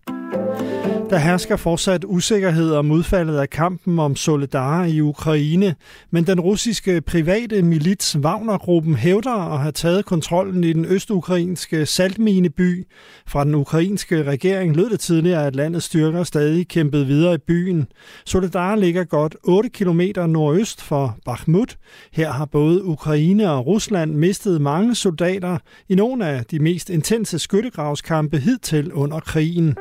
Der 1.10 1.18
hersker 1.18 1.56
fortsat 1.56 2.04
usikkerhed 2.04 2.72
om 2.72 2.90
udfaldet 2.90 3.38
af 3.38 3.50
kampen 3.50 3.98
om 3.98 4.16
Soledar 4.16 4.84
i 4.84 5.00
Ukraine, 5.00 5.74
men 6.10 6.26
den 6.26 6.40
russiske 6.40 7.00
private 7.00 7.62
milits 7.62 8.18
Wagner-gruppen 8.18 8.94
hævder 8.94 9.52
at 9.52 9.60
have 9.60 9.72
taget 9.72 10.04
kontrollen 10.04 10.64
i 10.64 10.72
den 10.72 10.84
østukrainske 10.84 11.86
saltmineby. 11.86 12.86
Fra 13.26 13.44
den 13.44 13.54
ukrainske 13.54 14.22
regering 14.22 14.76
lød 14.76 14.90
det 14.90 15.00
tidligere, 15.00 15.46
at 15.46 15.56
landets 15.56 15.86
styrker 15.86 16.24
stadig 16.24 16.68
kæmpede 16.68 17.06
videre 17.06 17.34
i 17.34 17.38
byen. 17.46 17.86
Soledar 18.26 18.76
ligger 18.76 19.04
godt 19.04 19.36
8 19.42 19.68
km 19.68 20.00
nordøst 20.28 20.82
for 20.82 21.16
Bakhmut. 21.24 21.76
Her 22.12 22.32
har 22.32 22.44
både 22.44 22.84
Ukraine 22.84 23.50
og 23.50 23.66
Rusland 23.66 24.14
mistet 24.14 24.60
mange 24.60 24.94
soldater 24.94 25.58
i 25.88 25.94
nogle 25.94 26.26
af 26.26 26.44
de 26.44 26.58
mest 26.58 26.90
intense 26.90 27.38
skyttegravskampe 27.38 28.38
hidtil 28.38 28.92
under 28.92 29.20
krigen. 29.20 29.76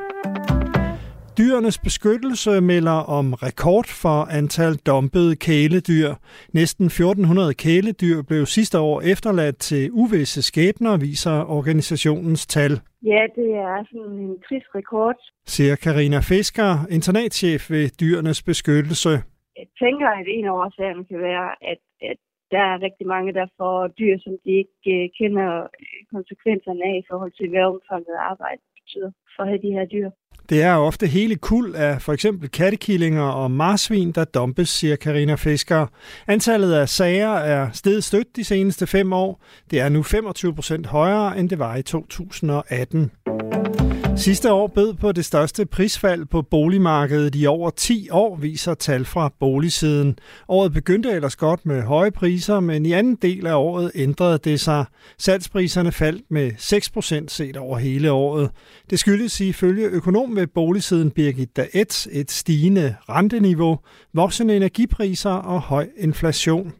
Dyrenes 1.38 1.78
beskyttelse 1.78 2.60
melder 2.60 2.98
om 3.18 3.26
rekord 3.46 3.88
for 4.02 4.18
antal 4.38 4.74
dumpede 4.88 5.36
kæledyr. 5.36 6.10
Næsten 6.54 6.86
1400 6.86 7.54
kæledyr 7.54 8.22
blev 8.28 8.46
sidste 8.46 8.78
år 8.78 9.00
efterladt 9.12 9.58
til 9.58 9.90
uvisse 9.92 10.42
skæbner, 10.42 10.92
viser 10.96 11.36
organisationens 11.58 12.46
tal. 12.46 12.72
Ja, 13.12 13.22
det 13.38 13.50
er 13.68 13.84
sådan 13.90 14.18
en 14.26 14.36
trist 14.46 14.68
rekord. 14.74 15.18
Siger 15.46 15.76
Karina 15.84 16.20
Fisker, 16.30 16.70
internatchef 16.96 17.70
ved 17.70 17.84
Dyrenes 18.00 18.42
Beskyttelse. 18.42 19.12
Jeg 19.60 19.68
tænker, 19.82 20.08
at 20.20 20.26
en 20.36 20.44
af 20.44 20.52
årsagerne 20.60 21.04
kan 21.10 21.20
være, 21.30 21.48
at, 21.72 21.80
at 22.10 22.18
der 22.54 22.62
er 22.72 22.82
rigtig 22.86 23.06
mange, 23.06 23.32
der 23.32 23.46
får 23.58 23.76
dyr, 24.00 24.16
som 24.24 24.32
de 24.44 24.50
ikke 24.62 24.90
uh, 24.94 25.06
kender 25.18 25.50
konsekvenserne 26.14 26.82
af 26.90 26.94
i 27.02 27.06
forhold 27.10 27.32
til, 27.38 27.48
hvad 27.50 27.64
omfanget 27.72 28.16
arbejde 28.30 28.60
betyder 28.78 29.10
for 29.34 29.42
at 29.42 29.48
have 29.48 29.62
de 29.66 29.76
her 29.76 29.86
dyr. 29.94 30.10
Det 30.50 30.62
er 30.62 30.74
ofte 30.74 31.06
hele 31.06 31.36
kul 31.36 31.74
af 31.74 32.02
for 32.02 32.12
eksempel 32.12 32.48
kattekillinger 32.48 33.22
og 33.22 33.50
marsvin, 33.50 34.12
der 34.12 34.24
dumpes, 34.24 34.68
siger 34.68 34.96
Karina 34.96 35.34
Fisker. 35.34 35.86
Antallet 36.26 36.72
af 36.72 36.88
sager 36.88 37.30
er 37.30 37.70
steget 37.72 38.04
stødt 38.04 38.36
de 38.36 38.44
seneste 38.44 38.86
fem 38.86 39.12
år. 39.12 39.42
Det 39.70 39.80
er 39.80 39.88
nu 39.88 40.02
25 40.02 40.54
procent 40.54 40.86
højere, 40.86 41.38
end 41.38 41.50
det 41.50 41.58
var 41.58 41.76
i 41.76 41.82
2018. 41.82 43.10
Sidste 44.20 44.52
år 44.52 44.66
bød 44.66 44.94
på 44.94 45.12
det 45.12 45.24
største 45.24 45.66
prisfald 45.66 46.26
på 46.26 46.42
boligmarkedet 46.42 47.34
i 47.34 47.46
over 47.46 47.70
10 47.70 48.08
år, 48.10 48.36
viser 48.36 48.74
tal 48.74 49.04
fra 49.04 49.32
boligsiden. 49.40 50.18
Året 50.48 50.72
begyndte 50.72 51.10
ellers 51.10 51.36
godt 51.36 51.66
med 51.66 51.82
høje 51.82 52.10
priser, 52.10 52.60
men 52.60 52.86
i 52.86 52.92
anden 52.92 53.14
del 53.14 53.46
af 53.46 53.54
året 53.54 53.92
ændrede 53.94 54.38
det 54.38 54.60
sig. 54.60 54.84
Salgspriserne 55.18 55.92
faldt 55.92 56.22
med 56.30 56.50
6% 56.52 57.28
set 57.28 57.56
over 57.56 57.78
hele 57.78 58.12
året. 58.12 58.50
Det 58.90 58.98
skyldes 58.98 59.40
ifølge 59.40 59.86
økonom 59.86 60.36
ved 60.36 60.46
boligsiden 60.46 61.10
Birgit 61.10 61.56
Daet 61.56 62.06
et 62.12 62.30
stigende 62.30 62.96
renteniveau, 63.08 63.78
voksende 64.14 64.56
energipriser 64.56 65.30
og 65.30 65.60
høj 65.60 65.88
inflation. 65.98 66.72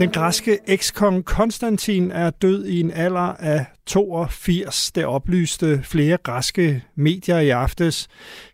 Den 0.00 0.10
græske 0.10 0.58
ekskong 0.66 1.24
Konstantin 1.24 2.10
er 2.10 2.30
død 2.30 2.66
i 2.66 2.80
en 2.80 2.90
alder 2.90 3.20
af 3.20 3.66
82. 3.86 4.92
Det 4.92 5.06
oplyste 5.06 5.80
flere 5.84 6.16
græske 6.16 6.84
medier 6.96 7.38
i 7.38 7.48
aftes. 7.48 8.08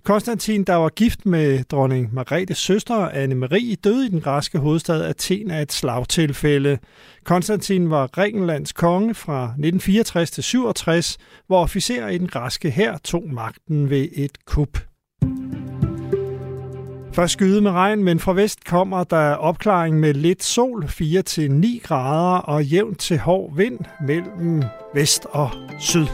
Konstantin, 0.05 0.65
der 0.65 0.75
var 0.75 0.89
gift 0.89 1.27
med 1.27 1.65
dronning 1.65 2.15
Margrethes 2.15 2.59
søster 2.59 3.09
Anne-Marie, 3.09 3.75
døde 3.85 4.07
i 4.07 4.09
den 4.09 4.21
græske 4.21 4.59
hovedstad 4.59 5.05
Athen 5.05 5.51
af 5.51 5.63
et 5.63 5.73
slagtilfælde. 5.73 6.79
Konstantin 7.25 7.91
var 7.91 8.07
Grækenlands 8.07 8.73
konge 8.73 9.15
fra 9.15 9.43
1964 9.45 10.31
til 10.31 10.43
67, 10.43 11.19
hvor 11.47 11.63
officerer 11.63 12.09
i 12.09 12.19
den 12.19 12.29
græske 12.29 12.71
hær 12.71 12.97
tog 13.05 13.25
magten 13.33 13.91
ved 13.91 14.09
et 14.13 14.45
kup. 14.47 14.79
Først 17.17 17.33
skyde 17.33 17.61
med 17.61 17.71
regn, 17.71 18.05
men 18.05 18.21
fra 18.21 18.33
vest 18.33 18.65
kommer 18.65 19.05
der 19.05 19.35
opklaring 19.35 20.01
med 20.01 20.15
lidt 20.15 20.43
sol, 20.43 20.85
4-9 20.85 21.81
grader 21.83 22.39
og 22.39 22.65
jævnt 22.65 22.99
til 22.99 23.19
hård 23.19 23.57
vind 23.57 23.79
mellem 24.01 24.63
vest 24.95 25.27
og 25.31 25.51
syd. 25.81 26.07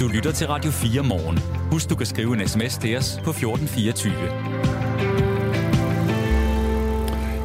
Du 0.00 0.08
lytter 0.14 0.32
til 0.32 0.46
Radio 0.46 0.70
4 0.70 1.02
morgen. 1.02 1.38
Husk, 1.72 1.90
du 1.90 1.94
kan 1.96 2.06
skrive 2.06 2.40
en 2.40 2.48
sms 2.48 2.78
til 2.78 2.96
os 2.96 3.20
på 3.24 3.30
1424. 3.30 4.12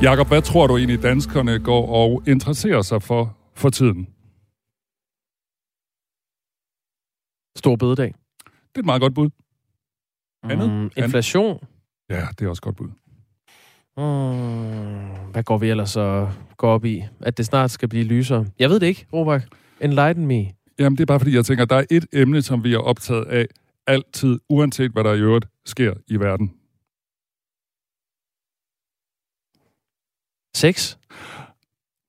Jakob, 0.01 0.27
hvad 0.27 0.41
tror 0.41 0.67
du 0.67 0.77
egentlig 0.77 1.03
danskerne 1.03 1.59
går 1.59 1.87
og 1.87 2.23
interesserer 2.27 2.81
sig 2.81 3.01
for 3.01 3.37
for 3.55 3.69
tiden? 3.69 4.07
Stor 7.57 7.75
bededag. 7.75 8.13
Det 8.45 8.75
er 8.75 8.79
et 8.79 8.85
meget 8.85 9.01
godt 9.01 9.15
bud. 9.15 9.29
Andet? 10.43 10.69
Mm, 10.71 10.89
inflation. 10.97 11.59
Ja, 12.11 12.27
det 12.39 12.45
er 12.45 12.49
også 12.49 12.61
godt 12.61 12.75
bud. 12.75 12.87
Mm, 13.97 15.31
hvad 15.31 15.43
går 15.43 15.57
vi 15.57 15.69
ellers 15.69 15.95
og 15.95 16.33
går 16.57 16.69
op 16.73 16.85
i? 16.85 17.03
At 17.19 17.37
det 17.37 17.45
snart 17.45 17.71
skal 17.71 17.89
blive 17.89 18.03
lysere? 18.03 18.45
Jeg 18.59 18.69
ved 18.69 18.79
det 18.79 18.87
ikke, 18.87 19.05
Robak. 19.13 19.43
Enlighten 19.81 20.27
me. 20.27 20.51
Jamen, 20.79 20.97
det 20.97 21.01
er 21.01 21.05
bare 21.05 21.19
fordi, 21.19 21.35
jeg 21.35 21.45
tænker, 21.45 21.63
at 21.63 21.69
der 21.69 21.75
er 21.75 21.85
et 21.91 22.05
emne, 22.13 22.41
som 22.41 22.63
vi 22.63 22.73
er 22.73 22.77
optaget 22.77 23.25
af 23.25 23.45
altid, 23.87 24.39
uanset 24.49 24.91
hvad 24.91 25.03
der 25.03 25.13
i 25.13 25.19
øvrigt 25.19 25.45
sker 25.65 25.93
i 26.07 26.15
verden. 26.15 26.53
Sex? 30.55 30.97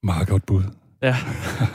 Meget 0.03 0.29
godt 0.29 0.47
bud. 0.47 0.63
Ja. 1.03 1.17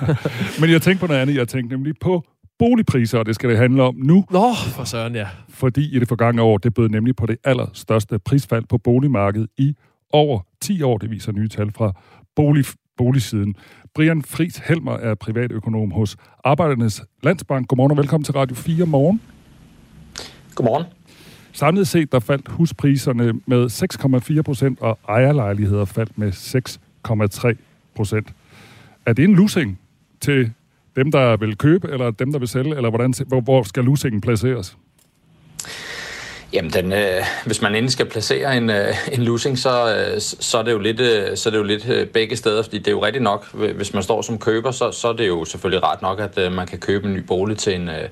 Men 0.62 0.70
jeg 0.70 0.82
tænkte 0.82 1.00
på 1.00 1.08
noget 1.08 1.22
andet. 1.22 1.36
Jeg 1.36 1.48
tænkte 1.48 1.76
nemlig 1.76 1.94
på 2.02 2.24
boligpriser, 2.60 3.20
og 3.20 3.26
det 3.26 3.36
skal 3.36 3.50
det 3.50 3.58
handle 3.58 3.84
om 3.84 3.96
nu. 3.98 4.26
Nå, 4.32 4.54
for 4.54 4.84
søren, 4.84 5.16
ja. 5.16 5.28
Fordi 5.50 5.96
i 5.96 6.00
det 6.00 6.08
forgangne 6.08 6.42
år, 6.42 6.58
det 6.58 6.74
bød 6.74 6.90
nemlig 6.90 7.16
på 7.16 7.26
det 7.26 7.38
allerstørste 7.44 8.20
prisfald 8.20 8.66
på 8.70 8.78
boligmarkedet 8.78 9.48
i 9.58 9.76
over 10.14 10.40
10 10.62 10.82
år. 10.82 10.98
Det 10.98 11.12
viser 11.12 11.32
nye 11.32 11.48
tal 11.48 11.72
fra 11.72 11.94
bolig, 12.36 12.66
boligsiden. 12.98 13.56
Brian 13.96 14.22
Friis 14.22 14.58
Helmer 14.58 14.98
er 14.98 15.16
privatøkonom 15.16 15.92
hos 15.92 16.18
Arbejdernes 16.44 17.04
Landsbank. 17.24 17.68
Godmorgen 17.68 17.92
og 17.92 17.98
velkommen 17.98 18.24
til 18.24 18.34
Radio 18.34 18.56
4 18.56 18.86
morgen. 18.86 19.22
Godmorgen. 20.56 20.86
Samlet 21.52 21.88
set, 21.88 22.12
der 22.12 22.20
faldt 22.20 22.48
huspriserne 22.48 23.34
med 23.46 23.70
6,4 24.38 24.42
procent, 24.42 24.82
og 24.82 25.00
ejerlejligheder 25.08 25.86
faldt 25.86 26.18
med 26.18 26.32
6,3 26.32 27.56
procent. 27.96 28.34
Er 29.06 29.14
det 29.14 29.24
en 29.24 29.36
losing 29.36 29.80
til 30.22 30.52
dem, 30.98 31.12
der 31.12 31.38
vil 31.38 31.58
købe, 31.58 31.88
eller 31.92 32.12
dem, 32.12 32.32
der 32.32 32.40
vil 32.40 32.48
sælge, 32.48 32.76
eller 32.76 32.90
hvordan, 32.90 33.14
hvor, 33.28 33.42
hvor 33.42 33.64
skal 33.64 33.84
lusingen 33.84 34.22
placeres? 34.22 34.78
Jamen, 36.54 36.74
den, 36.74 36.94
øh, 36.94 37.24
hvis 37.46 37.62
man 37.62 37.76
endelig 37.76 37.92
skal 37.92 38.06
placere 38.06 38.58
en, 38.58 38.70
øh, 38.70 38.96
en 39.12 39.24
losing, 39.24 39.60
så, 39.60 39.96
øh, 39.96 40.22
så, 40.22 40.58
er 40.58 40.64
det 40.64 40.72
jo 40.72 40.80
lidt, 40.80 41.00
øh, 41.00 41.38
så 41.38 41.50
er 41.50 41.52
det 41.52 41.58
jo 41.58 41.64
lidt 41.64 41.90
øh, 41.90 42.08
begge 42.08 42.36
steder, 42.36 42.62
fordi 42.62 42.78
det 42.78 42.88
er 42.88 42.92
jo 42.92 43.06
rigtigt 43.06 43.24
nok, 43.24 43.54
hvis 43.54 43.94
man 43.94 44.04
står 44.04 44.22
som 44.22 44.38
køber, 44.38 44.72
så, 44.72 44.92
så 44.92 45.08
er 45.08 45.14
det 45.14 45.28
jo 45.28 45.46
selvfølgelig 45.46 45.84
ret 45.84 46.02
nok, 46.02 46.20
at 46.20 46.38
øh, 46.38 46.52
man 46.52 46.68
kan 46.68 46.80
købe 46.80 47.08
en 47.08 47.14
ny 47.14 47.20
bolig 47.20 47.58
til 47.58 47.76
en, 47.76 47.90
øh, 47.90 48.10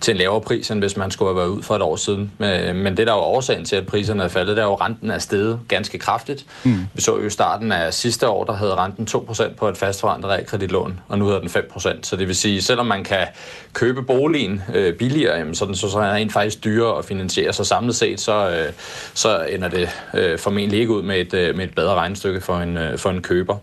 til 0.00 0.12
en 0.12 0.18
lavere 0.18 0.40
pris, 0.40 0.70
end 0.70 0.80
hvis 0.80 0.96
man 0.96 1.10
skulle 1.10 1.28
have 1.28 1.36
været 1.36 1.48
ud 1.48 1.62
for 1.62 1.76
et 1.76 1.82
år 1.82 1.96
siden. 1.96 2.32
Men, 2.38 2.76
men 2.76 2.96
det, 2.96 3.06
der 3.06 3.12
er 3.12 3.16
jo 3.16 3.22
årsagen 3.22 3.64
til, 3.64 3.76
at 3.76 3.86
priserne 3.86 4.22
er 4.24 4.28
faldet, 4.28 4.56
det 4.56 4.62
er 4.62 4.66
jo, 4.66 4.74
at 4.74 4.80
renten 4.80 5.10
er 5.10 5.18
steget 5.18 5.60
ganske 5.68 5.98
kraftigt. 5.98 6.46
Mm. 6.64 6.86
Vi 6.94 7.00
så 7.00 7.16
jo 7.16 7.26
i 7.26 7.30
starten 7.30 7.72
af 7.72 7.94
sidste 7.94 8.28
år, 8.28 8.44
der 8.44 8.52
havde 8.52 8.74
renten 8.74 9.08
2% 9.10 9.54
på 9.54 9.68
et 9.68 9.76
fastforrentet 9.76 10.30
realkreditlån, 10.30 11.00
og 11.08 11.18
nu 11.18 11.24
hedder 11.24 11.40
den 11.40 11.48
5%. 11.48 11.98
Så 12.02 12.16
det 12.16 12.28
vil 12.28 12.36
sige, 12.36 12.62
selvom 12.62 12.86
man 12.86 13.04
kan 13.04 13.26
købe 13.72 14.02
boligen 14.02 14.62
øh, 14.74 14.94
billigere, 14.94 15.38
jamen, 15.38 15.54
så, 15.54 15.64
den, 15.64 15.74
så, 15.74 15.90
så 15.90 15.98
er 15.98 16.18
den 16.18 16.30
faktisk 16.30 16.64
dyrere 16.64 16.98
at 16.98 17.04
finansiere 17.04 17.52
sig 17.52 17.66
samlet 17.66 17.96
set, 17.96 18.20
så, 18.20 18.50
øh, 18.50 18.72
så 19.14 19.44
ender 19.44 19.68
det 19.68 19.88
øh, 20.14 20.38
formentlig 20.38 20.80
ikke 20.80 20.92
ud 20.92 21.02
med 21.02 21.20
et, 21.20 21.34
øh, 21.34 21.56
med 21.56 21.64
et 21.64 21.74
bedre 21.74 21.94
regnestykke 21.94 22.40
for 22.40 22.58
en, 22.58 22.76
øh, 22.76 22.98
for 22.98 23.10
en 23.10 23.22
køber. 23.22 23.56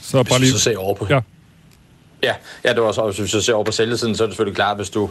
Så 0.00 0.22
bare 0.22 0.40
lige... 0.40 0.52
så 0.52 0.58
ser 0.58 0.78
over 0.78 0.94
på... 0.94 1.06
Ja. 1.10 1.20
Ja, 2.24 2.34
ja, 2.64 2.74
det 2.74 2.82
var 2.82 2.92
så, 2.92 3.06
hvis 3.06 3.32
du 3.32 3.40
ser 3.40 3.54
over 3.54 3.64
på 3.64 3.72
sælgesiden, 3.72 4.14
så 4.14 4.22
er 4.22 4.26
det 4.26 4.32
selvfølgelig 4.34 4.56
klart, 4.56 4.76
hvis 4.76 4.90
du, 4.90 5.10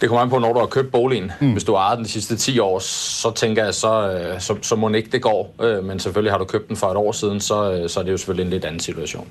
det 0.00 0.08
kommer 0.08 0.22
an 0.22 0.30
på, 0.30 0.38
når 0.38 0.52
du 0.52 0.58
har 0.58 0.66
købt 0.66 0.92
boligen. 0.92 1.32
Mm. 1.40 1.52
Hvis 1.52 1.64
du 1.64 1.74
har 1.74 1.80
ejet 1.80 1.96
den 1.96 2.04
de 2.04 2.10
sidste 2.10 2.36
10 2.36 2.58
år, 2.58 2.78
så 2.78 3.32
tænker 3.34 3.64
jeg, 3.64 3.74
så, 3.74 4.10
øh, 4.10 4.40
så, 4.40 4.56
så 4.62 4.76
må 4.76 4.88
ikke 4.88 5.10
det 5.12 5.22
går. 5.22 5.54
Øh, 5.62 5.84
men 5.84 5.98
selvfølgelig 5.98 6.32
har 6.32 6.38
du 6.38 6.44
købt 6.44 6.68
den 6.68 6.76
for 6.76 6.86
et 6.86 6.96
år 6.96 7.12
siden, 7.12 7.40
så, 7.40 7.72
øh, 7.72 7.88
så 7.88 8.00
er 8.00 8.04
det 8.04 8.12
jo 8.12 8.16
selvfølgelig 8.16 8.44
en 8.44 8.50
lidt 8.50 8.64
anden 8.64 8.80
situation. 8.80 9.28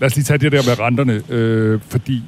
Lad 0.00 0.06
os 0.06 0.16
lige 0.16 0.24
tage 0.24 0.38
det 0.38 0.52
der 0.52 0.62
med 0.62 0.78
renterne, 0.78 1.22
øh, 1.28 1.80
fordi 1.88 2.22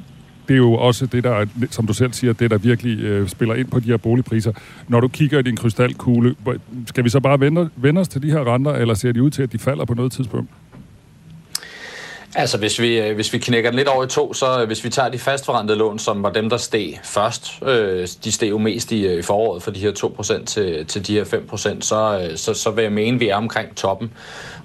det 0.47 0.53
er 0.53 0.57
jo 0.57 0.73
også 0.73 1.05
det, 1.05 1.23
der, 1.23 1.45
som 1.71 1.87
du 1.87 1.93
selv 1.93 2.13
siger, 2.13 2.33
det, 2.33 2.51
der 2.51 2.57
virkelig 2.57 2.99
øh, 2.99 3.29
spiller 3.29 3.55
ind 3.55 3.67
på 3.67 3.79
de 3.79 3.85
her 3.85 3.97
boligpriser. 3.97 4.51
Når 4.87 4.99
du 4.99 5.07
kigger 5.07 5.39
i 5.39 5.41
din 5.41 5.55
krystalkugle, 5.55 6.35
skal 6.87 7.03
vi 7.03 7.09
så 7.09 7.19
bare 7.19 7.39
vende, 7.39 7.69
vende 7.75 8.01
os 8.01 8.07
til 8.07 8.23
de 8.23 8.31
her 8.31 8.53
renter, 8.53 8.71
eller 8.71 8.93
ser 8.93 9.11
de 9.11 9.23
ud 9.23 9.29
til, 9.29 9.43
at 9.43 9.51
de 9.51 9.59
falder 9.59 9.85
på 9.85 9.93
noget 9.93 10.11
tidspunkt? 10.11 10.49
Altså, 12.35 12.57
hvis 12.57 12.79
vi, 12.79 12.99
øh, 12.99 13.15
hvis 13.15 13.33
vi 13.33 13.37
knækker 13.37 13.69
den 13.69 13.77
lidt 13.77 13.87
over 13.87 14.03
i 14.03 14.07
to, 14.07 14.33
så 14.33 14.61
øh, 14.61 14.67
hvis 14.67 14.83
vi 14.83 14.89
tager 14.89 15.09
de 15.09 15.19
fastforrentede 15.19 15.77
lån, 15.77 15.99
som 15.99 16.23
var 16.23 16.31
dem, 16.31 16.49
der 16.49 16.57
steg 16.57 16.99
først, 17.03 17.63
øh, 17.63 18.07
de 18.23 18.31
steg 18.31 18.49
jo 18.49 18.57
mest 18.57 18.91
i, 18.91 19.05
øh, 19.05 19.19
i 19.19 19.21
foråret 19.21 19.63
for 19.63 19.71
de 19.71 19.79
her 19.79 19.91
2% 19.91 20.45
til, 20.45 20.85
til 20.85 21.07
de 21.07 21.13
her 21.13 21.23
5%, 21.23 21.81
så, 21.81 22.31
så, 22.35 22.53
så 22.53 22.71
vil 22.71 22.81
jeg 22.81 22.91
mene, 22.91 23.15
at 23.15 23.19
vi 23.19 23.29
er 23.29 23.35
omkring 23.35 23.75
toppen. 23.75 24.11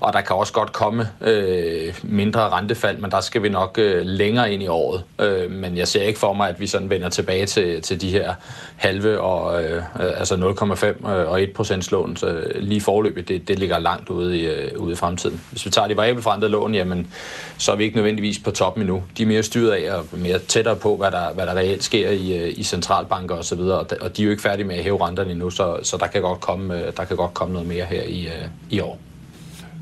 Og 0.02 0.12
der 0.12 0.20
kan 0.20 0.36
også 0.36 0.52
godt 0.52 0.72
komme 0.72 1.08
øh, 1.20 1.94
mindre 2.02 2.48
rentefald, 2.48 2.98
men 2.98 3.10
der 3.10 3.20
skal 3.20 3.42
vi 3.42 3.48
nok 3.48 3.78
øh, 3.78 4.06
længere 4.06 4.52
ind 4.52 4.62
i 4.62 4.66
året. 4.66 5.04
Øh, 5.20 5.50
men 5.50 5.76
jeg 5.76 5.88
ser 5.88 6.02
ikke 6.02 6.18
for 6.18 6.32
mig, 6.32 6.48
at 6.48 6.60
vi 6.60 6.66
sådan 6.66 6.90
vender 6.90 7.08
tilbage 7.08 7.46
til, 7.46 7.82
til 7.82 8.00
de 8.00 8.10
her 8.10 8.34
halve 8.76 9.20
og 9.20 9.64
øh, 9.64 9.82
altså 9.98 10.34
0,5 10.34 11.10
øh, 11.10 11.30
og 11.30 11.42
1 11.42 11.90
lån. 11.92 12.16
Så 12.16 12.44
lige 12.54 12.80
forløbet, 12.80 13.28
det, 13.28 13.48
det 13.48 13.58
ligger 13.58 13.78
langt 13.78 14.10
ude 14.10 14.38
i, 14.38 14.46
øh, 14.46 14.78
ude 14.78 14.92
i 14.92 14.96
fremtiden. 14.96 15.40
Hvis 15.50 15.66
vi 15.66 15.70
tager 15.70 15.88
de 15.88 15.96
variabelforrentede 15.96 16.50
lån, 16.50 16.74
jamen, 16.74 17.12
så 17.58 17.72
er 17.72 17.76
vi 17.76 17.84
ikke 17.84 17.96
nødvendigvis 17.96 18.38
på 18.38 18.50
toppen 18.50 18.82
endnu. 18.82 19.02
De 19.18 19.22
er 19.22 19.26
mere 19.26 19.42
styret 19.42 19.70
af 19.70 19.94
og 19.96 20.04
mere 20.12 20.38
tættere 20.38 20.76
på, 20.76 20.96
hvad 20.96 21.10
der, 21.10 21.32
hvad 21.34 21.46
der 21.46 21.54
reelt 21.54 21.84
sker 21.84 22.10
i, 22.10 22.36
øh, 22.38 22.52
i 22.56 22.62
centralbanker 22.62 23.34
osv., 23.34 23.60
og, 23.60 23.86
og 24.00 24.16
de 24.16 24.22
er 24.22 24.24
jo 24.24 24.30
ikke 24.30 24.42
færdige 24.42 24.66
med 24.66 24.76
at 24.76 24.82
hæve 24.82 25.06
renterne 25.06 25.30
endnu, 25.30 25.50
så, 25.50 25.78
så 25.82 25.96
der, 25.96 26.06
kan 26.06 26.22
godt 26.22 26.40
komme, 26.40 26.78
øh, 26.78 26.92
der 26.96 27.04
kan 27.04 27.16
godt 27.16 27.34
komme 27.34 27.52
noget 27.52 27.68
mere 27.68 27.84
her 27.84 28.02
i, 28.02 28.28
i 28.70 28.80
år. 28.80 28.98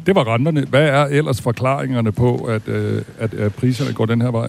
Det 0.06 0.14
var 0.14 0.34
renterne. 0.34 0.66
Hvad 0.66 0.88
er 0.88 1.04
ellers 1.04 1.40
forklaringerne 1.40 2.12
på, 2.12 2.36
at, 2.36 2.68
øh, 2.68 3.02
at, 3.18 3.34
at 3.34 3.54
priserne 3.54 3.92
går 3.92 4.06
den 4.06 4.22
her 4.22 4.30
vej? 4.30 4.48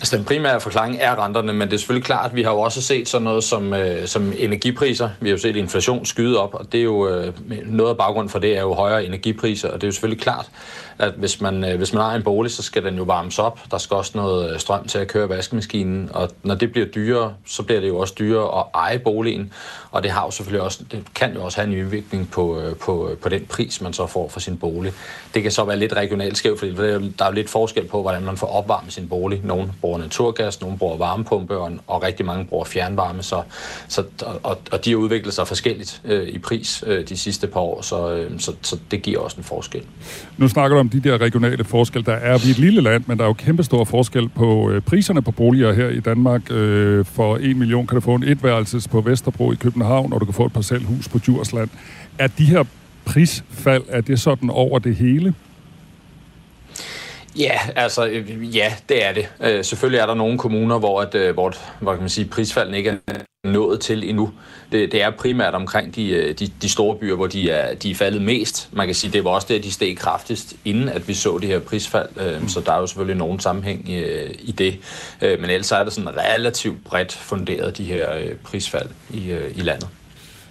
Altså 0.00 0.16
den 0.16 0.24
primære 0.24 0.60
forklaring 0.60 0.96
er 1.00 1.24
renterne, 1.24 1.52
men 1.52 1.68
det 1.68 1.74
er 1.74 1.78
selvfølgelig 1.78 2.04
klart, 2.04 2.30
at 2.30 2.36
vi 2.36 2.42
har 2.42 2.50
jo 2.50 2.60
også 2.60 2.82
set 2.82 3.08
sådan 3.08 3.24
noget 3.24 3.44
som, 3.44 3.74
øh, 3.74 4.06
som 4.06 4.32
energipriser. 4.38 5.08
Vi 5.20 5.28
har 5.28 5.32
jo 5.36 5.40
set 5.40 5.56
inflation 5.56 6.06
skyde 6.06 6.40
op, 6.40 6.54
og 6.54 6.72
det 6.72 6.80
er 6.80 6.84
jo 6.84 7.08
øh, 7.08 7.32
noget 7.66 7.90
af 7.90 7.96
baggrunden 7.96 8.30
for 8.30 8.38
det 8.38 8.56
er 8.56 8.60
jo 8.60 8.74
højere 8.74 9.04
energipriser, 9.04 9.68
og 9.68 9.74
det 9.74 9.82
er 9.82 9.88
jo 9.88 9.92
selvfølgelig 9.92 10.22
klart, 10.22 10.50
at 10.98 11.12
hvis 11.16 11.40
man, 11.40 11.64
øh, 11.64 11.76
hvis 11.76 11.92
man 11.92 12.02
har 12.02 12.14
en 12.14 12.22
bolig, 12.22 12.52
så 12.52 12.62
skal 12.62 12.84
den 12.84 12.96
jo 12.96 13.02
varmes 13.02 13.38
op. 13.38 13.60
Der 13.70 13.78
skal 13.78 13.96
også 13.96 14.12
noget 14.14 14.52
øh, 14.52 14.58
strøm 14.58 14.86
til 14.86 14.98
at 14.98 15.08
køre 15.08 15.28
vaskemaskinen, 15.28 16.10
og 16.14 16.30
når 16.42 16.54
det 16.54 16.72
bliver 16.72 16.86
dyrere, 16.86 17.34
så 17.46 17.62
bliver 17.62 17.80
det 17.80 17.88
jo 17.88 17.98
også 17.98 18.14
dyrere 18.18 18.58
at 18.58 18.64
eje 18.74 18.98
boligen, 18.98 19.52
og 19.90 20.02
det 20.02 20.10
har 20.10 20.24
jo 20.24 20.30
selvfølgelig 20.30 20.62
også, 20.62 20.84
det 20.92 21.04
kan 21.14 21.34
jo 21.34 21.44
også 21.44 21.60
have 21.60 21.76
en 21.76 21.86
udvikling 21.86 22.30
på, 22.30 22.60
øh, 22.60 22.76
på, 22.76 23.08
øh, 23.08 23.16
på 23.16 23.28
den 23.28 23.46
pris, 23.48 23.80
man 23.80 23.92
så 23.92 24.06
får 24.06 24.28
for 24.28 24.40
sin 24.40 24.56
bolig. 24.56 24.92
Det 25.34 25.42
kan 25.42 25.52
så 25.52 25.64
være 25.64 25.76
lidt 25.76 25.92
regionalt 25.92 26.38
skævt, 26.38 26.58
fordi 26.58 26.72
der 26.74 27.24
er 27.24 27.26
jo 27.26 27.32
lidt 27.32 27.50
forskel 27.50 27.84
på, 27.84 28.02
hvordan 28.02 28.22
man 28.22 28.36
får 28.36 28.46
opvarmet 28.46 28.92
sin 28.92 29.08
bolig. 29.08 29.40
Nogle 29.44 29.72
bruger 29.80 29.98
naturgas, 29.98 30.60
nogle 30.60 30.78
bruger 30.78 30.96
varmepumpe, 30.96 31.56
og, 31.56 31.72
og 31.86 32.02
rigtig 32.02 32.26
mange 32.26 32.44
bruger 32.44 32.64
fjernvarme, 32.64 33.22
så, 33.22 33.42
så, 33.88 34.04
og, 34.42 34.58
og 34.72 34.84
de 34.84 34.90
har 34.90 34.96
udviklet 34.96 35.34
sig 35.34 35.48
forskelligt 35.48 36.00
øh, 36.04 36.28
i 36.28 36.38
pris 36.38 36.84
øh, 36.86 37.08
de 37.08 37.16
sidste 37.16 37.46
par 37.46 37.60
år, 37.60 37.82
så, 37.82 38.12
øh, 38.12 38.40
så, 38.40 38.52
så 38.62 38.78
det 38.90 39.02
giver 39.02 39.20
også 39.20 39.36
en 39.36 39.44
forskel. 39.44 39.82
Nu 40.36 40.48
snakker 40.48 40.76
du 40.76 40.80
om 40.80 40.87
de 40.88 41.00
der 41.00 41.20
regionale 41.20 41.64
forskelle. 41.64 42.06
Der 42.06 42.12
er 42.12 42.38
vi 42.38 42.50
et 42.50 42.58
lille 42.58 42.80
land, 42.80 43.04
men 43.06 43.18
der 43.18 43.24
er 43.24 43.28
jo 43.28 43.32
kæmpestor 43.32 43.84
forskel 43.84 44.28
på 44.28 44.70
øh, 44.70 44.82
priserne 44.82 45.22
på 45.22 45.30
boliger 45.30 45.72
her 45.72 45.88
i 45.88 46.00
Danmark. 46.00 46.50
Øh, 46.50 47.04
for 47.04 47.36
en 47.36 47.58
million 47.58 47.86
kan 47.86 47.94
du 47.94 48.00
få 48.00 48.14
en 48.14 48.22
etværelses 48.22 48.88
på 48.88 49.00
Vesterbro 49.00 49.52
i 49.52 49.54
København, 49.54 50.12
og 50.12 50.20
du 50.20 50.24
kan 50.24 50.34
få 50.34 50.46
et 50.46 50.52
parcelhus 50.52 51.08
på 51.08 51.18
Djursland. 51.18 51.68
Er 52.18 52.26
de 52.26 52.44
her 52.44 52.64
prisfald, 53.04 53.82
er 53.88 54.00
det 54.00 54.20
sådan 54.20 54.50
over 54.50 54.78
det 54.78 54.96
hele? 54.96 55.34
Ja, 57.38 57.60
altså, 57.76 58.06
øh, 58.06 58.56
ja, 58.56 58.72
det 58.88 59.04
er 59.04 59.12
det. 59.12 59.28
Øh, 59.40 59.64
selvfølgelig 59.64 59.98
er 59.98 60.06
der 60.06 60.14
nogle 60.14 60.38
kommuner, 60.38 60.78
hvor, 60.78 61.00
at, 61.00 61.14
øh, 61.14 61.34
hvor, 61.34 61.52
hvor 61.80 61.92
kan 61.92 62.00
man 62.00 62.08
sige, 62.08 62.28
prisfalden 62.28 62.74
ikke 62.74 62.98
er 63.06 63.14
nået 63.44 63.80
til 63.80 64.08
endnu. 64.08 64.30
Det, 64.72 64.92
det 64.92 65.02
er 65.02 65.10
primært 65.10 65.54
omkring 65.54 65.94
de, 65.94 66.10
øh, 66.10 66.38
de, 66.38 66.50
de 66.62 66.68
store 66.68 66.96
byer, 66.96 67.14
hvor 67.14 67.26
de 67.26 67.50
er, 67.50 67.74
de 67.74 67.90
er 67.90 67.94
faldet 67.94 68.22
mest. 68.22 68.68
Man 68.72 68.86
kan 68.86 68.94
sige, 68.94 69.12
det 69.12 69.24
var 69.24 69.30
også 69.30 69.46
det, 69.50 69.64
de 69.64 69.72
steg 69.72 69.96
kraftigst, 69.96 70.54
inden 70.64 70.88
at 70.88 71.08
vi 71.08 71.14
så 71.14 71.38
det 71.38 71.48
her 71.48 71.58
prisfald. 71.58 72.08
Øh, 72.20 72.48
så 72.48 72.60
der 72.60 72.72
er 72.72 72.80
jo 72.80 72.86
selvfølgelig 72.86 73.16
nogen 73.16 73.40
sammenhæng 73.40 73.90
i, 73.90 74.04
i 74.40 74.52
det. 74.52 74.78
Men 75.20 75.50
ellers 75.50 75.72
er 75.72 75.84
det 75.84 75.92
sådan 75.92 76.16
relativt 76.16 76.84
bredt 76.84 77.12
funderet, 77.12 77.78
de 77.78 77.84
her 77.84 78.08
prisfald 78.44 78.88
i, 79.10 79.36
i 79.54 79.60
landet. 79.60 79.88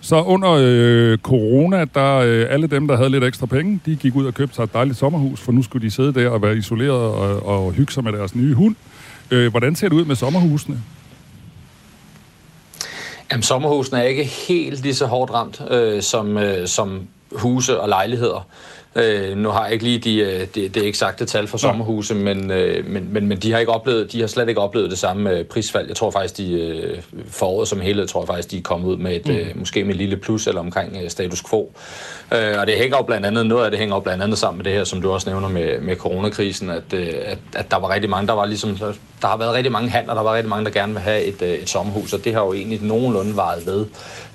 Så 0.08 0.22
under 0.22 0.52
øh, 0.60 1.18
corona, 1.18 1.86
der 1.96 2.16
øh, 2.16 2.46
alle 2.50 2.68
dem, 2.68 2.88
der 2.88 2.98
havde 2.98 3.10
lidt 3.10 3.24
ekstra 3.24 3.46
penge, 3.46 3.80
de 3.86 3.96
gik 3.96 4.16
ud 4.16 4.26
og 4.26 4.34
købte 4.34 4.56
sig 4.56 4.64
et 4.64 4.74
dejligt 4.74 4.98
sommerhus, 4.98 5.40
for 5.40 5.52
nu 5.52 5.64
skulle 5.64 5.86
de 5.86 5.92
sidde 5.92 6.14
der 6.14 6.30
og 6.30 6.42
være 6.42 6.58
isoleret 6.58 6.92
og, 6.92 7.46
og 7.46 7.72
hygge 7.72 7.94
sig 7.94 8.04
med 8.04 8.12
deres 8.12 8.36
nye 8.36 8.54
hund. 8.54 8.76
Øh, 9.32 9.52
hvordan 9.52 9.76
ser 9.76 9.90
det 9.90 9.96
ud 9.96 10.06
med 10.06 10.16
sommerhusene? 10.16 10.82
Jamen, 13.32 13.44
sommerhusene 13.44 14.00
er 14.00 14.04
ikke 14.04 14.24
helt 14.24 14.82
lige 14.82 14.96
så 14.96 15.06
hårdt 15.06 15.32
ramt 15.34 15.62
øh, 15.72 16.02
som, 16.02 16.38
øh, 16.38 16.68
som 16.68 17.08
huse 17.32 17.80
og 17.80 17.90
lejligheder. 17.90 18.48
Øh, 18.98 19.38
nu 19.38 19.50
har 19.50 19.64
jeg 19.64 19.74
ikke 19.74 19.84
lige 19.84 20.00
de, 20.00 20.20
øh, 20.20 20.48
de, 20.56 20.70
de 20.70 20.86
eksakte 20.86 21.26
tal 21.26 21.48
for 21.48 21.58
sommerhuse, 21.58 22.16
men, 22.16 22.52
øh, 22.52 22.88
men, 22.88 23.14
men, 23.14 23.28
men 23.28 23.38
de 23.38 23.52
har 23.52 23.60
ikke 23.60 23.72
oplevet, 23.72 24.12
de 24.12 24.20
har 24.20 24.28
slet 24.28 24.50
ikke 24.50 24.62
oplevet 24.62 24.92
det 24.92 25.00
samme 25.00 25.32
øh, 25.32 25.46
prisfald. 25.46 25.88
Jeg 25.88 25.96
tror 25.96 26.12
faktisk, 26.12 26.38
de 26.38 26.52
øh, 26.52 27.02
foråret 27.30 27.68
som 27.68 27.82
helhed, 27.82 28.08
tror 28.08 28.22
jeg 28.22 28.28
faktisk, 28.28 28.52
de 28.52 28.58
er 28.58 28.62
kommet 28.62 28.88
ud 28.88 28.98
med 28.98 29.16
et, 29.16 29.28
mm. 29.28 29.34
øh, 29.34 29.48
måske 29.56 29.84
med 29.84 29.92
et 29.92 29.98
lille 29.98 30.18
plus 30.18 30.48
eller 30.48 30.62
omkring 30.62 30.98
øh, 31.04 31.10
status 31.10 31.44
quo. 31.50 31.72
Øh, 32.34 32.60
og 32.60 32.68
det 32.68 32.76
hænger 32.78 32.98
jo 32.98 33.04
blandt 33.04 33.26
andet, 33.26 33.46
noget 33.46 33.66
af 33.66 33.72
det 33.72 33.80
hænger 33.80 33.96
jo 33.96 34.00
blandt 34.00 34.24
andet 34.24 34.38
sammen 34.38 34.58
med 34.58 34.66
det 34.66 34.74
her, 34.74 34.84
som 34.84 35.02
du 35.02 35.12
også 35.12 35.30
nævner 35.30 35.50
med, 35.50 35.80
med 35.82 35.96
coronakrisen, 35.96 36.70
at, 36.70 36.94
øh, 36.94 37.08
at, 37.26 37.40
at 37.56 37.72
der 37.72 37.78
var 37.78 37.90
rigtig 37.90 38.10
mange, 38.10 38.28
der 38.28 38.34
var 38.34 38.46
ligesom, 38.46 38.78
der 39.22 39.28
har 39.28 39.38
været 39.38 39.54
rigtig 39.54 39.72
mange 39.72 39.90
handler, 39.90 40.14
der 40.14 40.24
var 40.24 40.36
rigtig 40.36 40.50
mange, 40.50 40.66
der 40.66 40.72
gerne 40.72 40.94
vil 40.94 41.02
have 41.02 41.24
et, 41.24 41.42
øh, 41.42 41.50
et 41.50 41.70
sommerhus, 41.70 42.14
og 42.14 42.26
det 42.26 42.34
har 42.34 42.46
jo 42.46 42.54
egentlig 42.54 42.80
nogenlunde 42.82 43.36
varet 43.36 43.66
ved 43.66 43.86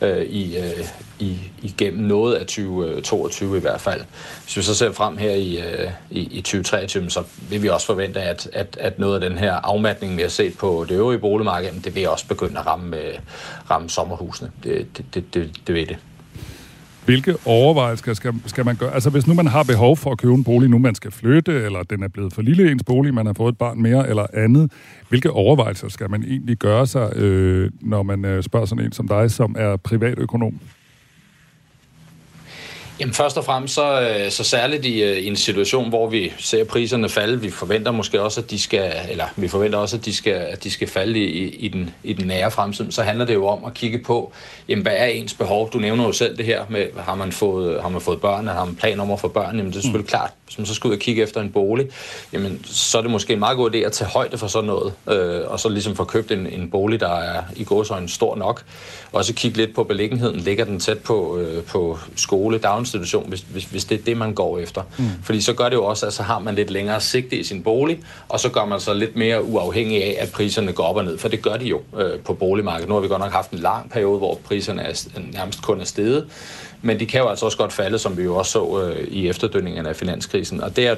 øh, 0.02 0.22
i, 0.22 0.56
øh, 0.56 0.86
i, 1.22 1.50
igennem 1.62 2.04
noget 2.04 2.34
af 2.34 2.46
2022 2.46 3.50
øh, 3.50 3.56
i 3.56 3.60
hvert 3.60 3.80
fald. 3.80 4.00
Hvis 4.42 4.56
vi 4.56 4.62
så 4.62 4.74
ser 4.74 4.92
frem 4.92 5.16
her 5.16 5.30
i, 5.30 5.56
øh, 5.56 5.90
i, 6.10 6.20
i 6.20 6.40
2023, 6.40 7.10
så 7.10 7.22
vil 7.50 7.62
vi 7.62 7.68
også 7.68 7.86
forvente, 7.86 8.20
at, 8.20 8.48
at, 8.52 8.76
at 8.80 8.98
noget 8.98 9.22
af 9.22 9.30
den 9.30 9.38
her 9.38 9.52
afmatning, 9.52 10.16
vi 10.16 10.22
har 10.22 10.28
set 10.28 10.58
på 10.58 10.86
det 10.88 10.94
øvrige 10.94 11.18
boligmarked, 11.18 11.70
det 11.84 11.94
vil 11.94 12.08
også 12.08 12.26
begynde 12.26 12.58
at 12.58 12.66
ramme, 12.66 12.96
øh, 12.96 13.14
ramme 13.70 13.90
sommerhusene. 13.90 14.50
Det, 14.64 14.96
det, 14.96 15.14
det, 15.14 15.34
det, 15.34 15.50
det 15.66 15.74
vil 15.74 15.88
det. 15.88 15.96
Hvilke 17.04 17.36
overvejelser 17.44 18.14
skal, 18.14 18.34
skal 18.46 18.64
man 18.64 18.76
gøre? 18.76 18.94
Altså 18.94 19.10
hvis 19.10 19.26
nu 19.26 19.34
man 19.34 19.46
har 19.46 19.62
behov 19.62 19.96
for 19.96 20.12
at 20.12 20.18
købe 20.18 20.34
en 20.34 20.44
bolig, 20.44 20.70
nu 20.70 20.78
man 20.78 20.94
skal 20.94 21.10
flytte, 21.10 21.52
eller 21.52 21.82
den 21.82 22.02
er 22.02 22.08
blevet 22.08 22.32
for 22.32 22.42
lille 22.42 22.70
ens 22.70 22.84
bolig, 22.84 23.14
man 23.14 23.26
har 23.26 23.32
fået 23.32 23.52
et 23.52 23.58
barn 23.58 23.82
mere 23.82 24.08
eller 24.08 24.26
andet, 24.34 24.72
hvilke 25.08 25.30
overvejelser 25.30 25.88
skal 25.88 26.10
man 26.10 26.24
egentlig 26.24 26.56
gøre 26.56 26.86
sig, 26.86 27.16
øh, 27.16 27.70
når 27.80 28.02
man 28.02 28.24
øh, 28.24 28.42
spørger 28.42 28.66
sådan 28.66 28.84
en 28.84 28.92
som 28.92 29.08
dig, 29.08 29.30
som 29.30 29.56
er 29.58 29.76
privatøkonom? 29.76 30.60
Jamen 33.00 33.14
først 33.14 33.38
og 33.38 33.44
fremmest 33.44 33.74
så, 33.74 34.00
øh, 34.00 34.30
så 34.30 34.44
særligt 34.44 34.84
i, 34.84 35.02
øh, 35.02 35.16
i 35.16 35.26
en 35.26 35.36
situation, 35.36 35.88
hvor 35.88 36.08
vi 36.08 36.32
ser 36.38 36.64
priserne 36.64 37.08
falde, 37.08 37.40
vi 37.40 37.50
forventer 37.50 37.92
måske 37.92 38.22
også, 38.22 38.40
at 38.40 38.50
de 38.50 38.58
skal, 38.58 38.92
eller 39.10 39.24
vi 39.36 39.48
forventer 39.48 39.78
også, 39.78 39.96
at 39.96 40.04
de 40.04 40.14
skal, 40.14 40.32
at 40.32 40.64
de 40.64 40.70
skal 40.70 40.88
falde 40.88 41.18
i, 41.18 41.48
i, 41.48 41.68
den, 41.68 41.94
i 42.02 42.12
den 42.12 42.26
nære 42.26 42.50
fremtid, 42.50 42.92
så 42.92 43.02
handler 43.02 43.24
det 43.24 43.34
jo 43.34 43.46
om 43.46 43.64
at 43.64 43.74
kigge 43.74 43.98
på, 43.98 44.32
jamen, 44.68 44.82
hvad 44.82 44.92
er 44.96 45.06
ens 45.06 45.34
behov? 45.34 45.72
Du 45.72 45.78
nævner 45.78 46.04
jo 46.04 46.12
selv 46.12 46.36
det 46.36 46.44
her 46.44 46.64
med, 46.68 46.86
har 46.98 47.14
man 47.14 47.32
fået, 47.32 47.82
har 47.82 47.88
man 47.88 48.00
fået 48.00 48.20
børn, 48.20 48.46
har 48.46 48.64
man 48.64 48.74
plan 48.74 49.00
om 49.00 49.10
at 49.10 49.20
få 49.20 49.28
børn? 49.28 49.56
Jamen 49.56 49.72
det 49.72 49.78
er 49.78 49.82
selvfølgelig 49.82 50.04
mm. 50.04 50.08
klart, 50.08 50.30
hvis 50.46 50.58
man 50.58 50.66
så 50.66 50.74
skal 50.74 50.88
ud 50.88 50.94
og 50.94 51.00
kigge 51.00 51.22
efter 51.22 51.40
en 51.40 51.52
bolig, 51.52 51.86
jamen 52.32 52.64
så 52.64 52.98
er 52.98 53.02
det 53.02 53.10
måske 53.10 53.32
en 53.32 53.38
meget 53.38 53.56
god 53.56 53.70
idé 53.74 53.76
at 53.76 53.92
tage 53.92 54.10
højde 54.10 54.38
for 54.38 54.46
sådan 54.46 54.66
noget, 54.66 54.92
øh, 55.08 55.40
og 55.50 55.60
så 55.60 55.68
ligesom 55.68 55.96
få 55.96 56.04
købt 56.04 56.30
en, 56.30 56.46
en 56.46 56.70
bolig, 56.70 57.00
der 57.00 57.14
er 57.16 57.42
i 57.56 57.64
gåsøjne 57.64 58.08
stor 58.08 58.36
nok. 58.36 58.64
Også 59.12 59.34
kigge 59.34 59.56
lidt 59.56 59.74
på 59.74 59.84
beliggenheden. 59.84 60.40
Ligger 60.40 60.64
den 60.64 60.80
tæt 60.80 60.98
på, 60.98 61.38
øh, 61.38 61.62
på 61.64 61.98
skole, 62.16 62.58
daginstitution, 62.82 63.28
hvis, 63.28 63.40
hvis, 63.40 63.64
hvis 63.64 63.84
det 63.84 64.00
er 64.00 64.02
det, 64.02 64.16
man 64.16 64.34
går 64.34 64.58
efter. 64.58 64.82
Mm. 64.98 65.04
Fordi 65.22 65.40
så 65.40 65.52
gør 65.52 65.68
det 65.68 65.76
jo 65.76 65.84
også, 65.84 66.06
at 66.06 66.12
så 66.12 66.22
har 66.22 66.38
man 66.38 66.54
lidt 66.54 66.70
længere 66.70 67.00
sigte 67.00 67.36
i 67.36 67.44
sin 67.44 67.62
bolig, 67.62 68.00
og 68.28 68.40
så 68.40 68.48
gør 68.48 68.64
man 68.64 68.80
så 68.80 68.94
lidt 68.94 69.16
mere 69.16 69.44
uafhængig 69.44 70.04
af, 70.04 70.16
at 70.18 70.32
priserne 70.32 70.72
går 70.72 70.84
op 70.84 70.96
og 70.96 71.04
ned. 71.04 71.18
For 71.18 71.28
det 71.28 71.42
gør 71.42 71.56
de 71.56 71.64
jo 71.64 71.80
øh, 71.98 72.20
på 72.20 72.34
boligmarkedet. 72.34 72.88
Nu 72.88 72.94
har 72.94 73.00
vi 73.00 73.08
godt 73.08 73.20
nok 73.20 73.32
haft 73.32 73.50
en 73.50 73.58
lang 73.58 73.90
periode, 73.90 74.18
hvor 74.18 74.38
priserne 74.44 74.82
er, 74.82 75.08
nærmest 75.32 75.62
kun 75.62 75.80
er 75.80 75.84
steget. 75.84 76.26
Men 76.82 77.00
de 77.00 77.06
kan 77.06 77.20
jo 77.20 77.28
altså 77.28 77.46
også 77.46 77.58
godt 77.58 77.72
falde, 77.72 77.98
som 77.98 78.16
vi 78.16 78.22
jo 78.22 78.36
også 78.36 78.52
så 78.52 78.82
øh, 78.82 79.08
i 79.08 79.28
efterdønningerne 79.28 79.88
af 79.88 79.96
finanskrisen. 79.96 80.60
Og 80.60 80.76
det 80.76 80.86
er 80.86 80.94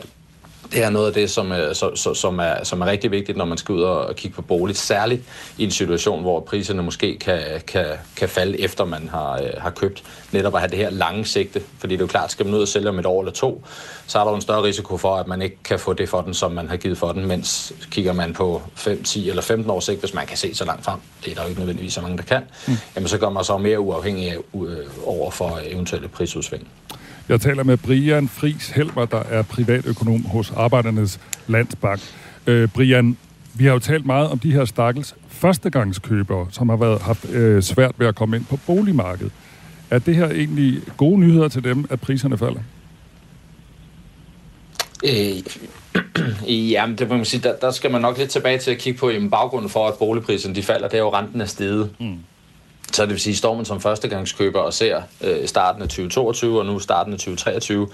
det 0.73 0.83
er 0.83 0.91
noget 0.91 1.07
af 1.07 1.13
det, 1.13 1.31
som, 1.31 1.53
som, 1.75 2.15
som, 2.15 2.39
er, 2.39 2.65
som 2.65 2.81
er 2.81 2.87
rigtig 2.87 3.11
vigtigt, 3.11 3.39
når 3.39 3.45
man 3.45 3.59
skal 3.59 3.75
ud 3.75 3.83
og 3.83 4.17
kigge 4.17 4.35
på 4.35 4.43
bolig. 4.43 4.77
Særligt 4.77 5.23
i 5.59 5.65
en 5.65 5.71
situation, 5.71 6.23
hvor 6.23 6.41
priserne 6.41 6.83
måske 6.83 7.19
kan, 7.19 7.41
kan, 7.67 7.87
kan 8.17 8.29
falde, 8.29 8.61
efter 8.61 8.85
man 8.85 9.09
har, 9.09 9.33
øh, 9.33 9.51
har 9.59 9.71
købt. 9.71 10.03
Netop 10.33 10.55
at 10.55 10.61
have 10.61 10.71
det 10.71 10.79
her 10.79 10.91
lange 10.91 11.25
sigte. 11.25 11.63
Fordi 11.79 11.95
det 11.95 12.01
er 12.01 12.05
jo 12.05 12.09
klart, 12.09 12.33
skal 12.33 12.47
man 12.47 12.55
ud 12.55 12.61
og 12.61 12.69
sælge 12.69 12.89
om 12.89 12.99
et 12.99 13.07
år 13.07 13.21
eller 13.21 13.33
to, 13.33 13.65
så 14.07 14.19
er 14.19 14.25
der 14.25 14.31
jo 14.31 14.37
en 14.37 14.43
større 14.43 14.63
risiko 14.63 14.97
for, 14.97 15.17
at 15.17 15.27
man 15.27 15.43
ikke 15.43 15.57
kan 15.65 15.79
få 15.79 15.93
det 15.93 16.09
for 16.09 16.21
den, 16.21 16.35
som 16.35 16.53
man 16.53 16.69
har 16.69 16.77
givet 16.77 16.99
for 16.99 17.13
den. 17.13 17.27
Mens 17.27 17.73
kigger 17.91 18.13
man 18.13 18.33
på 18.33 18.63
5, 18.75 19.03
10 19.03 19.29
eller 19.29 19.43
15 19.43 19.71
års 19.71 19.85
sigt, 19.85 20.01
hvis 20.01 20.15
man 20.15 20.27
kan 20.27 20.37
se 20.37 20.55
så 20.55 20.65
langt 20.65 20.85
frem, 20.85 20.99
det 21.25 21.31
er 21.31 21.35
der 21.35 21.43
jo 21.43 21.49
ikke 21.49 21.61
nødvendigvis 21.61 21.93
så 21.93 22.01
mange, 22.01 22.17
der 22.17 22.23
kan, 22.23 22.43
mm. 22.69 22.75
jamen 22.97 23.09
så 23.09 23.19
gør 23.19 23.29
man 23.29 23.45
så 23.45 23.59
mere 23.59 23.81
uafhængig 23.81 24.31
af, 24.31 24.37
øh, 24.55 24.77
over 25.05 25.31
for 25.31 25.61
eventuelle 25.65 26.09
prisudsving. 26.09 26.69
Jeg 27.29 27.41
taler 27.41 27.63
med 27.63 27.77
Brian 27.77 28.29
Fris 28.29 28.69
Helmer, 28.69 29.05
der 29.05 29.23
er 29.23 29.43
privatøkonom 29.43 30.25
hos 30.25 30.51
Arbejdernes 30.51 31.21
Landsbank. 31.47 32.01
Øh, 32.47 32.69
Brian, 32.69 33.17
vi 33.55 33.65
har 33.65 33.73
jo 33.73 33.79
talt 33.79 34.07
meget 34.07 34.29
om 34.29 34.39
de 34.39 34.53
her 34.53 34.65
stakkels 34.65 35.15
førstegangskøbere, 35.29 36.47
som 36.51 36.69
har 36.69 36.77
været, 36.77 37.03
haft 37.03 37.31
øh, 37.31 37.63
svært 37.63 37.95
ved 37.99 38.07
at 38.07 38.15
komme 38.15 38.37
ind 38.37 38.45
på 38.45 38.59
boligmarkedet. 38.67 39.33
Er 39.91 39.99
det 39.99 40.17
her 40.17 40.31
egentlig 40.31 40.81
gode 40.97 41.21
nyheder 41.21 41.49
til 41.49 41.65
dem, 41.65 41.85
at 41.91 42.01
priserne 42.01 42.39
falder? 42.39 42.61
Øh, 45.05 45.43
ja, 46.73 46.87
det 46.99 47.09
må 47.09 47.17
man 47.17 47.25
sige, 47.25 47.43
der, 47.43 47.57
der 47.57 47.71
skal 47.71 47.91
man 47.91 48.01
nok 48.01 48.19
lidt 48.19 48.31
tilbage 48.31 48.59
til 48.59 48.71
at 48.71 48.79
kigge 48.79 48.99
på, 48.99 49.11
i 49.11 49.29
baggrunden 49.29 49.71
for, 49.71 49.89
at 49.89 49.95
boligpriserne 49.99 50.55
de 50.55 50.63
falder, 50.63 50.89
det 50.89 50.97
er 50.97 51.03
jo 51.03 51.15
renten 51.15 51.41
er 51.41 51.47
steget. 51.47 51.91
Mm. 52.01 52.19
Så 52.95 53.03
det 53.03 53.11
vil 53.11 53.21
sige, 53.21 53.37
står 53.37 53.55
man 53.55 53.65
som 53.65 53.81
førstegangskøber 53.81 54.61
og 54.61 54.75
ser 54.75 55.03
øh, 55.25 55.47
starten 55.47 55.83
af 55.83 55.89
2022 55.89 56.59
og 56.59 56.67
nu 56.67 56.79
starten 56.79 57.13
af 57.13 57.19
2023, 57.19 57.89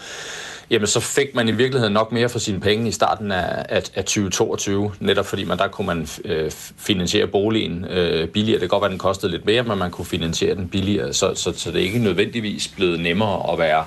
jamen 0.71 0.87
så 0.87 1.01
fik 1.01 1.35
man 1.35 1.49
i 1.49 1.53
virkeligheden 1.53 1.93
nok 1.93 2.13
mere 2.13 2.29
for 2.29 2.39
sine 2.39 2.61
penge 2.61 2.89
i 2.89 2.93
starten 2.93 3.33
af, 3.33 3.67
af, 3.69 3.83
af 3.95 4.05
2022, 4.05 4.93
netop 5.01 5.27
fordi 5.27 5.45
man 5.45 5.59
der 5.59 5.69
kunne 5.69 5.87
man 5.87 6.09
øh, 6.25 6.51
finansiere 6.79 7.27
boligen 7.27 7.85
øh, 7.85 8.29
billigere. 8.29 8.61
Det 8.61 8.61
kan 8.61 8.69
godt 8.69 8.81
være, 8.81 8.89
at 8.89 8.91
den 8.91 8.99
kostede 8.99 9.33
lidt 9.33 9.47
mere, 9.47 9.63
men 9.63 9.79
man 9.79 9.91
kunne 9.91 10.07
finansiere 10.07 10.55
den 10.55 10.69
billigere, 10.69 11.13
så, 11.13 11.35
så, 11.35 11.53
så 11.57 11.71
det 11.71 11.81
er 11.81 11.85
ikke 11.85 11.99
nødvendigvis 11.99 12.69
blevet 12.69 13.01
nemmere 13.01 13.53
at 13.53 13.59
være, 13.59 13.85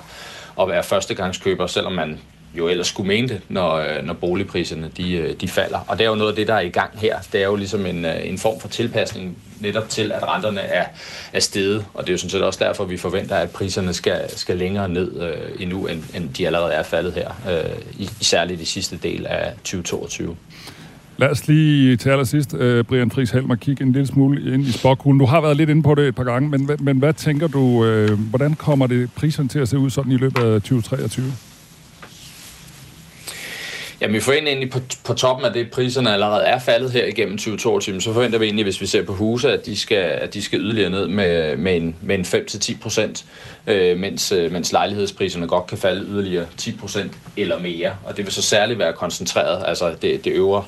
at 0.60 0.68
være 0.68 0.82
førstegangskøber, 0.82 1.66
selvom 1.66 1.92
man 1.92 2.18
jo 2.58 2.68
ellers 2.68 2.86
skulle 2.86 3.06
mene 3.06 3.28
det, 3.28 3.40
når, 3.48 3.74
øh, 3.74 4.04
når 4.04 4.14
boligpriserne 4.14 4.90
de, 4.96 5.12
øh, 5.12 5.34
de 5.40 5.48
falder. 5.48 5.78
Og 5.88 5.98
det 5.98 6.04
er 6.04 6.08
jo 6.08 6.14
noget 6.14 6.30
af 6.30 6.36
det, 6.36 6.48
der 6.48 6.54
er 6.54 6.60
i 6.60 6.68
gang 6.68 6.90
her. 6.94 7.18
Det 7.32 7.40
er 7.40 7.46
jo 7.46 7.56
ligesom 7.56 7.86
en, 7.86 8.04
øh, 8.04 8.28
en 8.28 8.38
form 8.38 8.60
for 8.60 8.68
tilpasning 8.68 9.36
netop 9.60 9.88
til, 9.88 10.12
at 10.12 10.28
renterne 10.28 10.60
er, 10.60 10.84
er 11.32 11.40
steget. 11.40 11.84
Og 11.94 12.04
det 12.04 12.08
er 12.08 12.14
jo 12.14 12.18
sådan 12.18 12.30
set 12.30 12.42
også 12.42 12.64
derfor, 12.64 12.84
vi 12.84 12.96
forventer, 12.96 13.36
at 13.36 13.50
priserne 13.50 13.92
skal, 13.92 14.20
skal 14.28 14.56
længere 14.56 14.88
ned 14.88 15.22
øh, 15.22 15.62
endnu, 15.62 15.86
end, 15.86 16.02
end 16.14 16.28
de 16.28 16.46
allerede 16.46 16.72
er 16.72 16.82
faldet 16.82 17.12
her, 17.12 17.28
øh, 17.50 17.76
i, 17.98 18.10
særligt 18.20 18.60
i 18.60 18.64
sidste 18.64 18.96
del 19.02 19.26
af 19.26 19.52
2022. 19.52 20.36
Lad 21.16 21.28
os 21.28 21.48
lige 21.48 21.96
til 21.96 22.10
allersidst, 22.10 22.54
uh, 22.54 22.82
Brian 22.82 23.10
Friis 23.10 23.30
Helmer, 23.30 23.54
kigge 23.54 23.84
en 23.84 23.92
lille 23.92 24.06
smule 24.06 24.54
ind 24.54 24.62
i 24.66 24.72
spokhulen. 24.72 25.20
Du 25.20 25.26
har 25.26 25.40
været 25.40 25.56
lidt 25.56 25.70
inde 25.70 25.82
på 25.82 25.94
det 25.94 26.08
et 26.08 26.14
par 26.14 26.24
gange, 26.24 26.48
men, 26.48 26.70
men 26.80 26.98
hvad 26.98 27.12
tænker 27.12 27.46
du, 27.46 27.60
uh, 27.60 28.18
hvordan 28.30 28.54
kommer 28.54 28.86
det 28.86 29.10
priserne 29.16 29.48
til 29.48 29.58
at 29.58 29.68
se 29.68 29.78
ud 29.78 29.90
sådan 29.90 30.12
i 30.12 30.16
løbet 30.16 30.42
af 30.42 30.62
2023? 30.62 31.32
Jamen, 34.04 34.14
vi 34.14 34.20
forventer 34.20 34.48
egentlig 34.48 34.70
på, 34.70 34.80
på 35.04 35.14
toppen 35.14 35.46
af 35.46 35.52
det, 35.52 35.70
priserne 35.70 36.12
allerede 36.12 36.42
er 36.42 36.58
faldet 36.58 36.90
her 36.90 37.06
igennem 37.06 37.36
2022, 37.36 38.00
så 38.00 38.12
forventer 38.12 38.38
vi 38.38 38.44
egentlig, 38.44 38.64
hvis 38.64 38.80
vi 38.80 38.86
ser 38.86 39.04
på 39.04 39.12
huse, 39.12 39.52
at 39.52 39.66
de 39.66 39.76
skal, 39.76 39.96
at 39.96 40.34
de 40.34 40.42
skal 40.42 40.60
yderligere 40.60 40.90
ned 40.90 41.08
med, 41.08 41.56
med 41.56 41.76
en, 41.76 41.96
med 42.02 42.18
en 42.18 42.24
5-10 42.24 42.80
procent, 42.82 43.24
øh, 43.66 43.98
mens, 43.98 44.32
øh, 44.32 44.52
mens 44.52 44.72
lejlighedspriserne 44.72 45.46
godt 45.46 45.66
kan 45.66 45.78
falde 45.78 46.06
yderligere 46.08 46.46
10 46.56 46.72
procent 46.76 47.12
eller 47.36 47.58
mere. 47.58 47.96
Og 48.04 48.16
det 48.16 48.24
vil 48.24 48.32
så 48.32 48.42
særligt 48.42 48.78
være 48.78 48.92
koncentreret, 48.92 49.64
altså 49.66 49.94
det, 50.02 50.24
det 50.24 50.32
øvre 50.32 50.64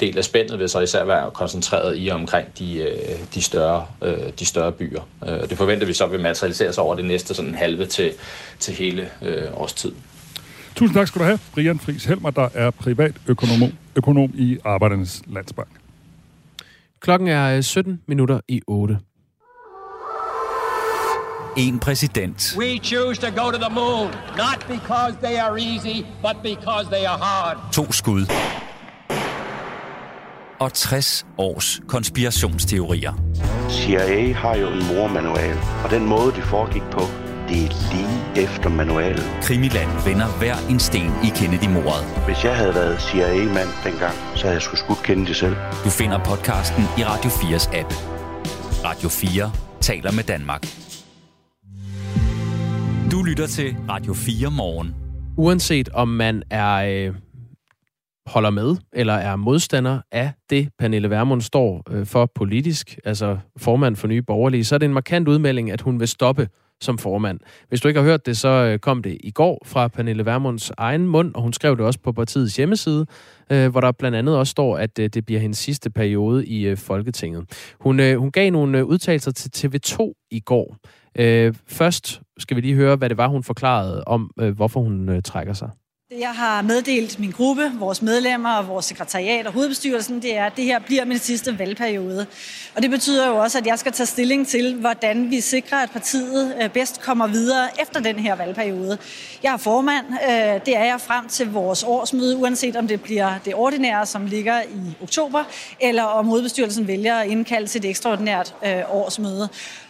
del 0.00 0.18
af 0.18 0.24
spændet 0.24 0.58
vil 0.58 0.68
så 0.68 0.80
især 0.80 1.04
være 1.04 1.30
koncentreret 1.30 1.94
i 1.98 2.10
omkring 2.10 2.48
de, 2.58 2.78
øh, 2.78 3.18
de, 3.34 3.42
større, 3.42 3.86
øh, 4.02 4.18
de 4.38 4.46
større 4.46 4.72
byer. 4.72 5.00
Det 5.50 5.58
forventer 5.58 5.86
vi 5.86 5.92
så 5.92 6.06
vil 6.06 6.20
materialisere 6.20 6.72
sig 6.72 6.84
over 6.84 6.94
det 6.94 7.04
næste 7.04 7.34
sådan 7.34 7.54
halve 7.54 7.86
til, 7.86 8.12
til 8.58 8.74
hele 8.74 9.08
øh, 9.22 9.60
årstid. 9.60 9.90
tid. 9.90 10.17
Tusind 10.78 10.94
tak 10.94 11.08
skal 11.08 11.18
du 11.20 11.24
have, 11.24 11.38
Brian 11.54 11.78
Friis 11.78 12.04
Helmer, 12.04 12.30
der 12.30 12.48
er 12.54 12.70
privatøkonom 12.70 13.72
økonom 13.96 14.30
i 14.34 14.58
Arbejdernes 14.64 15.22
Landsbank. 15.26 15.68
Klokken 17.00 17.28
er 17.28 17.60
17 17.60 17.92
øh, 17.92 17.98
minutter 18.06 18.40
i 18.48 18.60
8. 18.66 18.98
En 21.56 21.78
præsident. 21.78 22.56
We 22.58 22.78
choose 22.82 23.20
to 23.20 23.42
go 23.42 23.50
to 23.50 23.58
the 23.58 23.74
moon, 23.74 24.06
not 24.36 24.66
because 24.68 25.16
they 25.22 25.36
are 25.38 25.58
easy, 25.60 26.04
but 26.22 26.36
because 26.42 26.86
they 26.90 27.04
are 27.06 27.18
hard. 27.18 27.72
To 27.72 27.92
skud. 27.92 28.26
Og 30.58 30.72
60 30.72 31.26
års 31.38 31.80
konspirationsteorier. 31.88 33.12
CIA 33.70 34.32
har 34.32 34.56
jo 34.56 34.68
en 34.68 34.86
mormanual, 34.86 35.56
og 35.84 35.90
den 35.90 36.06
måde, 36.06 36.32
de 36.32 36.42
foregik 36.42 36.82
på, 36.82 37.27
det 37.48 37.64
er 37.66 37.70
lige 37.92 38.44
efter 38.46 38.68
manualen. 38.68 39.26
Krimiland 39.42 39.90
vender 40.08 40.28
hver 40.40 40.56
en 40.70 40.80
sten 40.80 41.12
i 41.26 41.28
Kennedy-mordet. 41.38 42.04
Hvis 42.26 42.44
jeg 42.44 42.56
havde 42.56 42.74
været 42.74 43.02
CIA-mand 43.02 43.70
dengang, 43.84 44.14
så 44.36 44.42
havde 44.42 44.54
jeg 44.54 44.62
skulle 44.62 44.80
skudt 44.84 45.02
Kennedy 45.06 45.34
selv. 45.42 45.56
Du 45.84 45.90
finder 46.00 46.18
podcasten 46.30 46.82
i 46.98 47.02
Radio 47.10 47.30
4's 47.30 47.66
app. 47.80 47.90
Radio 48.88 49.08
4 49.08 49.52
taler 49.80 50.12
med 50.12 50.24
Danmark. 50.24 50.62
Du 53.12 53.22
lytter 53.22 53.46
til 53.46 53.76
Radio 53.88 54.14
4 54.14 54.50
morgen. 54.50 54.94
Uanset 55.36 55.88
om 55.88 56.08
man 56.08 56.42
er 56.50 56.74
øh, 56.74 57.14
holder 58.26 58.50
med 58.50 58.76
eller 58.92 59.14
er 59.14 59.36
modstander 59.36 60.00
af 60.12 60.32
det, 60.50 60.68
Pernille 60.78 61.10
Vermund 61.10 61.40
står 61.40 61.82
øh, 61.90 62.06
for 62.06 62.30
politisk, 62.34 62.98
altså 63.04 63.38
formand 63.56 63.96
for 63.96 64.08
Nye 64.08 64.22
Borgerlige, 64.22 64.64
så 64.64 64.74
er 64.74 64.78
det 64.78 64.86
en 64.86 64.94
markant 64.94 65.28
udmelding, 65.28 65.70
at 65.70 65.80
hun 65.80 66.00
vil 66.00 66.08
stoppe 66.08 66.48
som 66.80 66.98
formand. 66.98 67.40
Hvis 67.68 67.80
du 67.80 67.88
ikke 67.88 68.00
har 68.00 68.08
hørt 68.08 68.26
det, 68.26 68.36
så 68.36 68.48
øh, 68.48 68.78
kom 68.78 69.02
det 69.02 69.16
i 69.20 69.30
går 69.30 69.62
fra 69.66 69.88
Pernille 69.88 70.26
Vermunds 70.26 70.70
egen 70.76 71.06
mund, 71.06 71.34
og 71.34 71.42
hun 71.42 71.52
skrev 71.52 71.76
det 71.76 71.86
også 71.86 72.00
på 72.00 72.12
partiets 72.12 72.56
hjemmeside, 72.56 73.06
øh, 73.52 73.70
hvor 73.70 73.80
der 73.80 73.92
blandt 73.92 74.16
andet 74.16 74.36
også 74.36 74.50
står, 74.50 74.76
at 74.76 74.98
øh, 74.98 75.08
det 75.08 75.26
bliver 75.26 75.40
hendes 75.40 75.58
sidste 75.58 75.90
periode 75.90 76.46
i 76.46 76.76
Folketinget. 76.76 77.72
Hun, 77.80 78.14
hun 78.16 78.30
gav 78.30 78.50
nogle 78.50 78.86
udtalelser 78.86 79.30
til 79.32 79.50
TV2 79.56 80.28
i 80.30 80.40
går. 80.40 80.76
Først 81.66 82.20
skal 82.38 82.56
vi 82.56 82.60
lige 82.60 82.74
høre, 82.74 82.96
hvad 82.96 83.08
det 83.08 83.16
var, 83.16 83.28
hun 83.28 83.42
forklarede 83.42 84.04
om, 84.04 84.30
hvorfor 84.56 84.80
hun 84.80 85.22
trækker 85.22 85.52
sig. 85.52 85.70
Jeg 86.10 86.30
har 86.34 86.62
meddelt 86.62 87.18
min 87.18 87.30
gruppe, 87.30 87.72
vores 87.74 88.02
medlemmer 88.02 88.50
og 88.50 88.68
vores 88.68 88.86
sekretariat 88.86 89.46
og 89.46 89.52
hovedbestyrelsen, 89.52 90.22
det 90.22 90.36
er, 90.36 90.44
at 90.44 90.52
det 90.56 90.64
her 90.64 90.78
bliver 90.78 91.04
min 91.04 91.18
sidste 91.18 91.58
valgperiode. 91.58 92.26
Og 92.76 92.82
det 92.82 92.90
betyder 92.90 93.28
jo 93.28 93.36
også, 93.36 93.58
at 93.58 93.66
jeg 93.66 93.78
skal 93.78 93.92
tage 93.92 94.06
stilling 94.06 94.46
til, 94.46 94.74
hvordan 94.74 95.30
vi 95.30 95.40
sikrer, 95.40 95.78
at 95.78 95.90
partiet 95.90 96.56
øh, 96.62 96.70
bedst 96.70 97.00
kommer 97.00 97.26
videre 97.26 97.68
efter 97.82 98.00
den 98.00 98.18
her 98.18 98.34
valgperiode. 98.34 98.98
Jeg 99.42 99.52
er 99.52 99.56
formand. 99.56 100.06
Øh, 100.06 100.66
det 100.66 100.76
er 100.76 100.84
jeg 100.84 101.00
frem 101.00 101.28
til 101.28 101.52
vores 101.52 101.82
årsmøde, 101.82 102.36
uanset 102.36 102.76
om 102.76 102.88
det 102.88 103.02
bliver 103.02 103.38
det 103.44 103.54
ordinære, 103.54 104.06
som 104.06 104.26
ligger 104.26 104.62
i 104.62 104.96
oktober, 105.02 105.44
eller 105.80 106.02
om 106.02 106.26
hovedbestyrelsen 106.26 106.86
vælger 106.86 107.16
at 107.16 107.28
indkalde 107.28 107.66
til 107.66 107.78
et 107.78 107.90
ekstraordinært 107.90 108.54
øh, 108.66 108.94
årsmøde. 108.94 109.48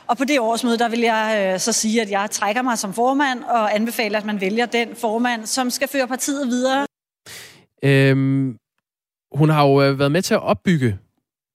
Og 0.09 0.17
på 0.17 0.25
det 0.25 0.41
årsmøde, 0.41 0.79
der 0.79 0.89
vil 0.89 1.01
jeg 1.01 1.51
øh, 1.55 1.61
så 1.61 1.73
sige, 1.73 2.03
at 2.03 2.11
jeg 2.11 2.29
trækker 2.31 2.63
mig 2.63 2.79
som 2.79 2.93
formand 2.93 3.45
og 3.45 3.75
anbefaler, 3.75 4.19
at 4.19 4.25
man 4.25 4.41
vælger 4.41 4.67
den 4.67 4.89
formand, 4.95 5.47
som 5.47 5.71
skal 5.71 5.89
føre 5.89 6.09
partiet 6.09 6.47
videre. 6.47 6.87
Øhm, 7.85 8.57
hun 9.33 9.49
har 9.49 9.67
jo 9.67 9.83
øh, 9.83 9.99
været 9.99 10.13
med 10.13 10.23
til 10.23 10.35
at 10.35 10.43
opbygge 10.43 10.99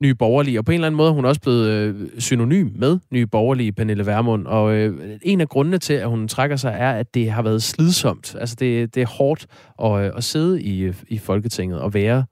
Nye 0.02 0.16
Borgerlige, 0.16 0.60
og 0.60 0.66
på 0.66 0.72
en 0.72 0.76
eller 0.76 0.88
anden 0.88 0.98
måde 0.98 1.10
er 1.10 1.14
hun 1.14 1.26
også 1.26 1.42
blevet 1.42 1.70
øh, 1.70 2.10
synonym 2.20 2.72
med 2.76 3.00
Nye 3.12 3.28
Borgerlige, 3.28 3.72
Pernille 3.72 4.06
Vermund. 4.06 4.48
Og 4.48 4.74
øh, 4.74 5.20
en 5.22 5.42
af 5.42 5.50
grundene 5.50 5.78
til, 5.78 5.94
at 5.94 6.10
hun 6.10 6.28
trækker 6.28 6.56
sig, 6.56 6.76
er, 6.80 6.92
at 6.92 7.14
det 7.14 7.32
har 7.32 7.42
været 7.42 7.64
slidsomt. 7.64 8.36
Altså, 8.40 8.56
det, 8.56 8.96
det 8.96 9.02
er 9.02 9.08
hårdt 9.08 9.48
at, 9.84 10.06
øh, 10.06 10.12
at 10.16 10.24
sidde 10.24 10.62
i, 10.62 10.80
øh, 10.80 10.96
i 11.08 11.18
Folketinget 11.18 11.80
og 11.80 11.94
være 11.94 12.26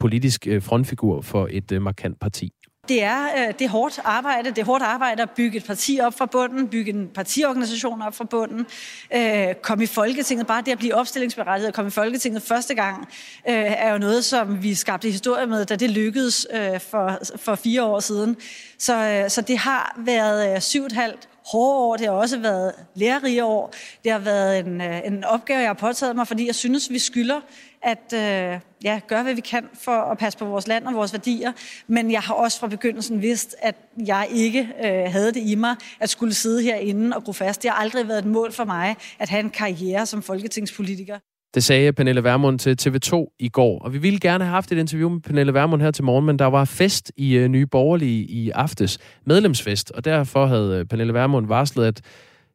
politisk 0.00 0.46
øh, 0.46 0.62
frontfigur 0.62 1.20
for 1.20 1.48
et 1.50 1.72
øh, 1.72 1.82
markant 1.82 2.20
parti. 2.20 2.52
Det 2.88 3.02
er, 3.02 3.24
øh, 3.24 3.54
det 3.58 3.64
er 3.64 3.68
hårdt 3.68 4.00
arbejde. 4.04 4.50
Det 4.50 4.58
er 4.58 4.64
hårdt 4.64 4.82
arbejde 4.82 5.22
at 5.22 5.30
bygge 5.30 5.56
et 5.56 5.64
parti 5.64 5.98
op 6.02 6.18
fra 6.18 6.26
bunden, 6.26 6.68
bygge 6.68 6.92
en 6.92 7.08
partiorganisation 7.08 8.02
op 8.02 8.14
fra 8.14 8.24
bunden, 8.24 8.66
øh, 9.14 9.54
komme 9.62 9.84
i 9.84 9.86
Folketinget. 9.86 10.46
Bare 10.46 10.62
det 10.62 10.72
at 10.72 10.78
blive 10.78 10.94
opstillingsberettiget 10.94 11.68
og 11.68 11.74
komme 11.74 11.88
i 11.88 11.90
Folketinget 11.90 12.42
første 12.42 12.74
gang, 12.74 13.08
øh, 13.48 13.54
er 13.54 13.92
jo 13.92 13.98
noget, 13.98 14.24
som 14.24 14.62
vi 14.62 14.74
skabte 14.74 15.10
historie 15.10 15.46
med, 15.46 15.64
da 15.64 15.76
det 15.76 15.90
lykkedes 15.90 16.46
øh, 16.52 16.80
for, 16.80 17.18
for 17.36 17.54
fire 17.54 17.84
år 17.84 18.00
siden. 18.00 18.36
Så, 18.78 18.94
øh, 18.96 19.30
så 19.30 19.40
det 19.40 19.58
har 19.58 19.94
været 19.98 20.54
øh, 20.54 20.60
syv 20.60 20.80
og 20.80 20.86
et 20.86 20.92
halvt 20.92 21.28
hårde 21.52 21.78
år. 21.78 21.96
Det 21.96 22.06
har 22.06 22.12
også 22.12 22.38
været 22.38 22.72
lærerige 22.94 23.44
år. 23.44 23.74
Det 24.04 24.12
har 24.12 24.18
været 24.18 24.58
en, 24.58 24.80
øh, 24.80 25.00
en 25.04 25.24
opgave, 25.24 25.60
jeg 25.60 25.68
har 25.68 25.74
påtaget 25.74 26.16
mig, 26.16 26.26
fordi 26.26 26.46
jeg 26.46 26.54
synes, 26.54 26.90
vi 26.90 26.98
skylder 26.98 27.40
at 27.82 28.12
øh, 28.12 28.60
ja, 28.86 29.00
gøre, 29.08 29.22
hvad 29.22 29.34
vi 29.34 29.40
kan 29.40 29.64
for 29.74 30.10
at 30.12 30.18
passe 30.18 30.38
på 30.38 30.44
vores 30.44 30.68
land 30.68 30.86
og 30.86 30.94
vores 30.94 31.12
værdier. 31.12 31.52
Men 31.86 32.10
jeg 32.10 32.20
har 32.20 32.34
også 32.34 32.60
fra 32.60 32.66
begyndelsen 32.66 33.22
vidst, 33.22 33.56
at 33.62 33.74
jeg 34.06 34.26
ikke 34.30 34.68
øh, 34.84 35.12
havde 35.12 35.32
det 35.32 35.42
i 35.46 35.54
mig 35.54 35.76
at 36.00 36.10
skulle 36.10 36.34
sidde 36.34 36.62
herinde 36.62 37.16
og 37.16 37.24
gro 37.24 37.32
fast. 37.32 37.62
Det 37.62 37.70
har 37.70 37.78
aldrig 37.78 38.08
været 38.08 38.18
et 38.18 38.24
mål 38.26 38.52
for 38.52 38.64
mig 38.64 38.96
at 39.18 39.28
have 39.28 39.40
en 39.40 39.50
karriere 39.50 40.06
som 40.06 40.22
folketingspolitiker. 40.22 41.18
Det 41.54 41.64
sagde 41.64 41.92
Pernille 41.92 42.24
Vermund 42.24 42.58
til 42.58 42.76
TV2 42.82 43.36
i 43.38 43.48
går. 43.48 43.78
Og 43.78 43.92
vi 43.92 43.98
ville 43.98 44.20
gerne 44.20 44.44
have 44.44 44.54
haft 44.54 44.72
et 44.72 44.78
interview 44.78 45.08
med 45.08 45.20
Pernille 45.20 45.54
Vermund 45.54 45.82
her 45.82 45.90
til 45.90 46.04
morgen, 46.04 46.26
men 46.26 46.38
der 46.38 46.44
var 46.44 46.64
fest 46.64 47.12
i 47.16 47.38
uh, 47.38 47.44
Nye 47.44 47.66
Borgerlige 47.66 48.24
i 48.24 48.50
aftes. 48.50 48.98
Medlemsfest. 49.26 49.90
Og 49.90 50.04
derfor 50.04 50.46
havde 50.46 50.80
uh, 50.80 50.86
Pernille 50.86 51.14
Vermund 51.14 51.46
varslet, 51.46 51.84
at 51.84 52.00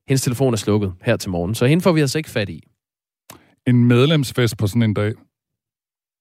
hendes 0.08 0.22
telefon 0.22 0.54
er 0.54 0.58
slukket 0.58 0.94
her 1.02 1.18
til 1.18 1.30
morgen. 1.30 1.56
Så 1.56 1.66
hende 1.66 1.84
får 1.84 1.92
vi 1.92 2.02
altså 2.02 2.18
ikke 2.18 2.30
fat 2.30 2.50
i. 2.50 2.64
En 3.68 3.86
medlemsfest 3.86 4.58
på 4.58 4.68
sådan 4.68 4.84
en 4.84 4.94
dag. 4.94 5.14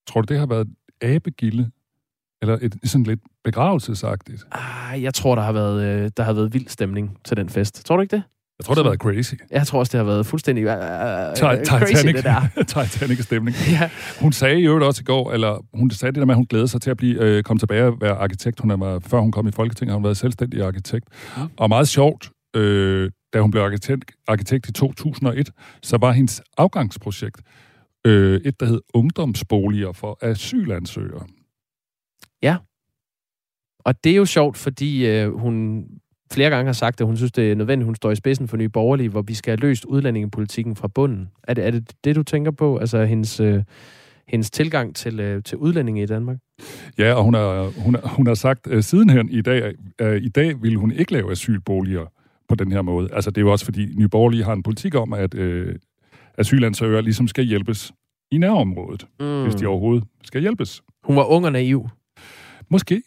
Tror 0.08 0.20
du, 0.20 0.34
det 0.34 0.38
har 0.38 0.46
været 0.46 0.68
abegilde? 1.02 1.70
Eller 2.42 2.58
et 2.62 2.74
sådan 2.84 3.04
lidt 3.04 3.20
begravelsesagtigt? 3.44 4.44
Ah, 4.52 5.02
jeg 5.02 5.14
tror, 5.14 5.34
der 5.34 5.42
har, 5.42 5.52
været, 5.52 5.82
øh, 5.82 6.10
der 6.16 6.22
har 6.22 6.32
været 6.32 6.54
vild 6.54 6.68
stemning 6.68 7.16
til 7.24 7.36
den 7.36 7.48
fest. 7.48 7.86
Tror 7.86 7.96
du 7.96 8.02
ikke 8.02 8.16
det? 8.16 8.22
Jeg 8.58 8.64
tror, 8.64 8.74
det 8.74 8.84
har 8.84 8.90
været 8.90 9.00
crazy. 9.00 9.34
Jeg 9.50 9.66
tror 9.66 9.78
også, 9.78 9.90
det 9.90 9.98
har 9.98 10.04
været 10.12 10.26
fuldstændig 10.26 10.66
uh, 10.66 10.72
Titanic, 11.34 11.68
crazy, 11.68 12.06
det 12.06 12.24
der. 12.24 12.40
Titanic-stemning. 12.82 13.56
ja. 13.70 13.90
Hun 14.20 14.32
sagde 14.32 14.62
øvrigt 14.62 14.84
også 14.84 15.00
i 15.00 15.04
går, 15.04 15.32
eller 15.32 15.64
hun 15.74 15.90
sagde 15.90 16.12
det 16.12 16.20
der 16.20 16.26
med, 16.26 16.34
at 16.34 16.36
hun 16.36 16.46
glæder 16.46 16.66
sig 16.66 16.80
til 16.80 16.90
at 16.90 16.96
blive, 16.96 17.22
øh, 17.22 17.42
komme 17.42 17.58
tilbage 17.58 17.84
og 17.84 18.00
være 18.00 18.14
arkitekt. 18.14 18.60
Hun 18.60 18.80
var, 18.80 18.98
før 18.98 19.20
hun 19.20 19.32
kom 19.32 19.46
i 19.48 19.50
Folketinget, 19.50 19.92
har 19.92 19.96
hun 19.96 20.04
været 20.04 20.16
selvstændig 20.16 20.62
arkitekt. 20.62 21.04
Mm. 21.36 21.42
Og 21.56 21.68
meget 21.68 21.88
sjovt, 21.88 22.30
øh, 22.56 23.10
da 23.32 23.40
hun 23.40 23.50
blev 23.50 23.62
arkitekt, 23.62 24.10
arkitekt 24.28 24.68
i 24.68 24.72
2001, 24.72 25.50
så 25.82 25.96
var 25.96 26.12
hendes 26.12 26.42
afgangsprojekt 26.58 27.40
øh, 28.06 28.40
et, 28.44 28.60
der 28.60 28.66
hed 28.66 28.80
Ungdomsboliger 28.94 29.92
for 29.92 30.18
asylansøgere. 30.20 31.26
Ja. 32.42 32.56
Og 33.84 34.04
det 34.04 34.12
er 34.12 34.16
jo 34.16 34.24
sjovt, 34.24 34.56
fordi 34.56 35.06
øh, 35.06 35.32
hun 35.32 35.84
flere 36.32 36.50
gange 36.50 36.66
har 36.66 36.72
sagt, 36.72 37.00
at 37.00 37.06
hun 37.06 37.16
synes, 37.16 37.32
det 37.32 37.52
er 37.52 37.54
nødvendigt, 37.54 37.84
at 37.84 37.86
hun 37.86 37.94
står 37.94 38.10
i 38.10 38.16
spidsen 38.16 38.48
for 38.48 38.56
Nye 38.56 38.68
Borgerlige, 38.68 39.08
hvor 39.08 39.22
vi 39.22 39.34
skal 39.34 39.50
have 39.50 39.68
løst 39.68 39.84
udlændingepolitikken 39.84 40.76
fra 40.76 40.88
bunden. 40.88 41.30
Er 41.42 41.54
det 41.54 41.66
er 41.66 41.70
det, 41.70 41.92
det, 42.04 42.16
du 42.16 42.22
tænker 42.22 42.50
på? 42.50 42.76
Altså 42.76 43.04
hendes, 43.04 43.40
øh, 43.40 43.62
hendes 44.28 44.50
tilgang 44.50 44.96
til, 44.96 45.20
øh, 45.20 45.42
til 45.42 45.58
udlændinge 45.58 46.02
i 46.02 46.06
Danmark? 46.06 46.36
Ja, 46.98 47.14
og 47.14 47.24
hun 47.24 47.34
har, 47.34 47.80
hun 47.80 47.94
har, 47.94 48.08
hun 48.08 48.26
har 48.26 48.34
sagt 48.34 48.66
øh, 48.70 48.82
sidenhen 48.82 49.28
i 49.28 49.42
dag, 49.42 49.74
øh, 50.00 50.22
i 50.22 50.28
dag 50.28 50.62
vil 50.62 50.74
hun 50.74 50.92
ikke 50.92 51.12
lave 51.12 51.30
asylboliger 51.30 52.06
på 52.48 52.54
den 52.54 52.72
her 52.72 52.82
måde. 52.82 53.08
Altså 53.12 53.30
det 53.30 53.38
er 53.38 53.42
jo 53.42 53.52
også, 53.52 53.64
fordi 53.64 53.94
Nye 53.94 54.08
Borgerlige 54.08 54.44
har 54.44 54.52
en 54.52 54.62
politik 54.62 54.94
om, 54.94 55.12
at 55.12 55.34
øh, 55.34 55.76
asylansøgere 56.40 57.02
ligesom 57.02 57.28
skal 57.28 57.44
hjælpes 57.44 57.92
i 58.32 58.38
nærområdet, 58.38 59.06
mm. 59.20 59.42
hvis 59.42 59.54
de 59.54 59.66
overhovedet 59.66 60.04
skal 60.24 60.40
hjælpes. 60.40 60.82
Hun 61.04 61.16
var 61.16 61.24
ung 61.24 61.44
og 61.46 61.52
naiv. 61.52 61.88
Måske. 62.68 63.02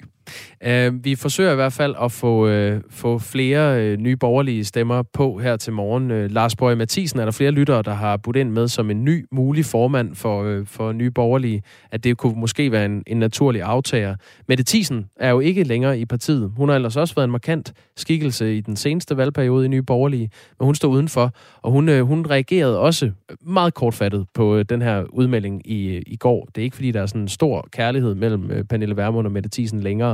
Uh, 0.68 1.06
vi 1.06 1.16
forsøger 1.16 1.52
i 1.52 1.56
hvert 1.56 1.74
fald 1.74 1.96
at 2.02 2.12
få, 2.12 2.48
uh, 2.74 2.82
få 2.90 3.20
flere 3.20 3.94
uh, 3.94 4.00
nye 4.00 4.16
borgerlige 4.16 4.66
stemmer 4.66 5.04
på 5.14 5.38
her 5.38 5.58
til 5.58 5.74
morgen. 5.74 6.12
Uh, 6.12 6.32
Lars 6.32 6.56
Borg 6.56 6.78
Mathisen 6.78 7.20
er 7.20 7.26
der 7.26 7.32
flere 7.32 7.52
lyttere, 7.52 7.82
der 7.82 7.94
har 7.94 8.18
budt 8.18 8.36
ind 8.36 8.50
med 8.50 8.68
som 8.68 8.90
en 8.90 9.06
ny 9.06 9.26
mulig 9.32 9.66
formand 9.66 10.16
for, 10.16 10.58
uh, 10.58 10.68
for 10.68 10.92
nye 10.92 11.12
borgerlige, 11.12 11.62
at 11.92 12.04
det 12.04 12.18
kunne 12.18 12.40
måske 12.40 12.72
være 12.72 12.86
en, 12.86 13.04
en 13.08 13.18
naturlig 13.18 13.62
aftager. 13.62 14.16
Mette 14.48 14.64
Thiesen 14.68 15.06
er 15.20 15.30
jo 15.30 15.40
ikke 15.40 15.64
længere 15.64 16.00
i 16.00 16.06
partiet. 16.06 16.52
Hun 16.58 16.70
har 16.70 16.76
ellers 16.76 16.98
også 16.98 17.16
været 17.16 17.28
en 17.28 17.32
markant 17.32 17.74
skikkelse 17.96 18.58
i 18.58 18.62
den 18.62 18.76
seneste 18.76 19.18
valgperiode 19.18 19.66
i 19.66 19.68
nye 19.68 19.84
borgerlige, 19.84 20.30
men 20.60 20.66
hun 20.66 20.76
står 20.76 20.90
udenfor, 20.90 21.32
og 21.62 21.72
hun, 21.72 21.90
uh, 21.90 22.00
hun 22.00 22.26
reagerede 22.30 22.80
også 22.80 23.12
meget 23.42 23.74
kortfattet 23.74 24.26
på 24.34 24.56
uh, 24.56 24.62
den 24.70 24.82
her 24.82 25.04
udmelding 25.10 25.72
i, 25.72 25.96
uh, 25.96 26.02
i 26.08 26.16
går. 26.16 26.46
Det 26.56 26.62
er 26.62 26.64
ikke 26.64 26.76
fordi, 26.76 26.92
der 26.92 27.02
er 27.02 27.06
sådan 27.06 27.22
en 27.22 27.28
stor 27.28 27.68
kærlighed 27.72 28.16
mellem 28.16 28.44
uh, 28.44 28.64
Pernille 28.70 28.98
Vermund 28.98 29.28
og 29.28 29.34
Mette 29.34 29.50
Thiesen 29.54 29.80
længere. 29.82 30.13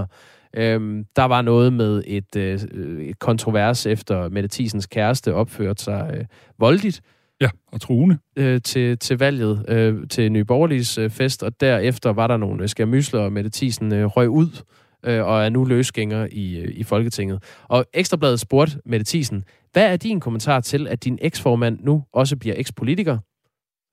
Øhm, 0.56 1.06
der 1.16 1.24
var 1.24 1.42
noget 1.42 1.74
med 1.74 2.04
et, 2.08 2.36
øh, 2.36 2.60
et 3.02 3.20
kontrovers 3.20 3.86
efter 3.86 4.30
Mette 4.30 4.50
Thiesens 4.52 4.86
kæreste 4.86 5.34
opførte 5.34 5.84
sig 5.84 6.12
øh, 6.14 6.26
voldeligt. 6.60 7.02
Ja, 7.42 7.50
og 7.72 7.82
truende. 7.82 8.18
Øh, 8.36 8.62
til, 8.62 8.98
til 8.98 9.20
valget 9.20 9.66
øh, 9.68 10.08
til 10.10 10.32
Nye 10.32 10.46
Borgerliges 10.46 10.98
øh, 10.98 11.10
fest, 11.10 11.44
og 11.44 11.60
derefter 11.60 12.14
var 12.14 12.28
der 12.28 12.38
nogle 12.38 12.68
skærmysler, 12.68 13.20
og 13.20 13.32
Mette 13.32 13.50
Thiesen 13.54 13.94
øh, 13.94 14.06
røg 14.06 14.30
ud 14.30 14.64
øh, 15.06 15.26
og 15.26 15.46
er 15.46 15.50
nu 15.50 15.66
løsgænger 15.66 16.28
i, 16.32 16.60
øh, 16.60 16.72
i 16.76 16.84
Folketinget. 16.84 17.44
Og 17.68 17.86
Ekstrabladet 17.94 18.40
spurgte 18.40 18.78
Mette 18.86 19.06
Thiesen, 19.06 19.44
hvad 19.74 19.94
er 19.94 19.98
din 19.98 20.20
kommentar 20.20 20.60
til, 20.60 20.88
at 20.88 21.04
din 21.04 21.20
eksformand 21.22 21.80
nu 21.82 22.04
også 22.14 22.38
bliver 22.38 22.56
ekspolitiker? 22.58 23.18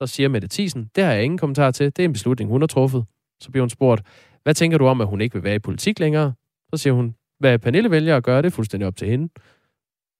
Så 0.01 0.07
siger 0.07 0.29
Mette 0.29 0.47
Thiesen, 0.51 0.89
det 0.95 1.03
har 1.03 1.11
jeg 1.11 1.23
ingen 1.23 1.37
kommentar 1.37 1.71
til, 1.71 1.85
det 1.85 1.99
er 1.99 2.05
en 2.05 2.13
beslutning, 2.13 2.49
hun 2.49 2.61
har 2.61 2.67
truffet. 2.67 3.05
Så 3.43 3.51
bliver 3.51 3.63
hun 3.63 3.69
spurgt, 3.69 4.01
hvad 4.43 4.53
tænker 4.53 4.77
du 4.77 4.85
om, 4.85 5.01
at 5.01 5.07
hun 5.07 5.21
ikke 5.21 5.33
vil 5.33 5.43
være 5.43 5.55
i 5.55 5.59
politik 5.59 5.99
længere? 5.99 6.33
Så 6.73 6.77
siger 6.77 6.93
hun, 6.93 7.15
hvad 7.39 7.59
Pernille 7.59 7.91
vælger 7.91 8.17
at 8.17 8.23
gøre, 8.23 8.41
det 8.41 8.47
er 8.47 8.55
fuldstændig 8.55 8.87
op 8.87 8.95
til 8.95 9.07
hende. 9.07 9.29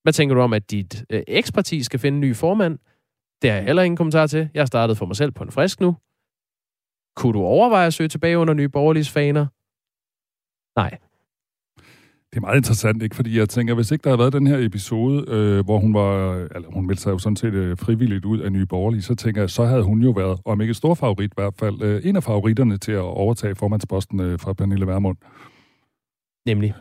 Hvad 0.03 0.13
tænker 0.13 0.35
du 0.35 0.41
om, 0.41 0.53
at 0.53 0.71
dit 0.71 1.05
øh, 1.09 1.23
eksparti 1.27 1.83
skal 1.83 1.99
finde 1.99 2.15
en 2.15 2.21
ny 2.21 2.35
formand? 2.35 2.79
Det 3.41 3.49
har 3.49 3.57
jeg 3.57 3.65
heller 3.65 3.83
ingen 3.83 3.97
kommentar 3.97 4.27
til. 4.27 4.49
Jeg 4.53 4.61
har 4.61 4.65
startet 4.65 4.97
for 4.97 5.05
mig 5.05 5.15
selv 5.15 5.31
på 5.31 5.43
en 5.43 5.51
frisk 5.51 5.79
nu. 5.79 5.97
Kunne 7.15 7.33
du 7.33 7.41
overveje 7.41 7.87
at 7.87 7.93
søge 7.93 8.09
tilbage 8.09 8.37
under 8.37 8.53
nye 8.53 8.69
borgerlige 8.69 9.05
faner? 9.05 9.45
Nej. 10.79 11.06
Det 12.37 12.43
er 12.43 12.47
meget 12.47 12.57
interessant, 12.57 13.03
ikke? 13.03 13.15
Fordi 13.15 13.37
jeg 13.37 13.49
tænker, 13.49 13.73
hvis 13.73 13.91
ikke 13.91 14.03
der 14.03 14.09
havde 14.09 14.19
været 14.19 14.33
den 14.33 14.47
her 14.47 14.57
episode, 14.65 15.25
øh, 15.27 15.65
hvor 15.65 15.79
hun 15.79 15.93
var, 15.93 16.33
eller 16.55 16.71
hun 16.73 16.87
meldte 16.87 17.03
sig 17.03 17.11
jo 17.11 17.17
sådan 17.17 17.35
set 17.35 17.53
øh, 17.53 17.77
frivilligt 17.77 18.25
ud 18.25 18.39
af 18.39 18.51
Nye 18.51 18.65
Borgerlige, 18.65 19.01
så 19.01 19.15
tænker 19.15 19.41
jeg, 19.41 19.49
så 19.49 19.65
havde 19.65 19.83
hun 19.83 20.01
jo 20.01 20.11
været, 20.11 20.39
om 20.45 20.61
ikke 20.61 20.73
stor 20.73 20.93
favorit 20.93 21.31
i 21.31 21.33
hvert 21.35 21.53
fald, 21.59 21.81
øh, 21.81 22.01
en 22.03 22.15
af 22.15 22.23
favoritterne 22.23 22.77
til 22.77 22.91
at 22.91 22.99
overtage 22.99 23.55
formandsposten 23.55 24.19
øh, 24.19 24.39
fra 24.39 24.53
Pernille 24.53 24.87
Vermund. 24.87 25.17
Nemlig. 26.45 26.73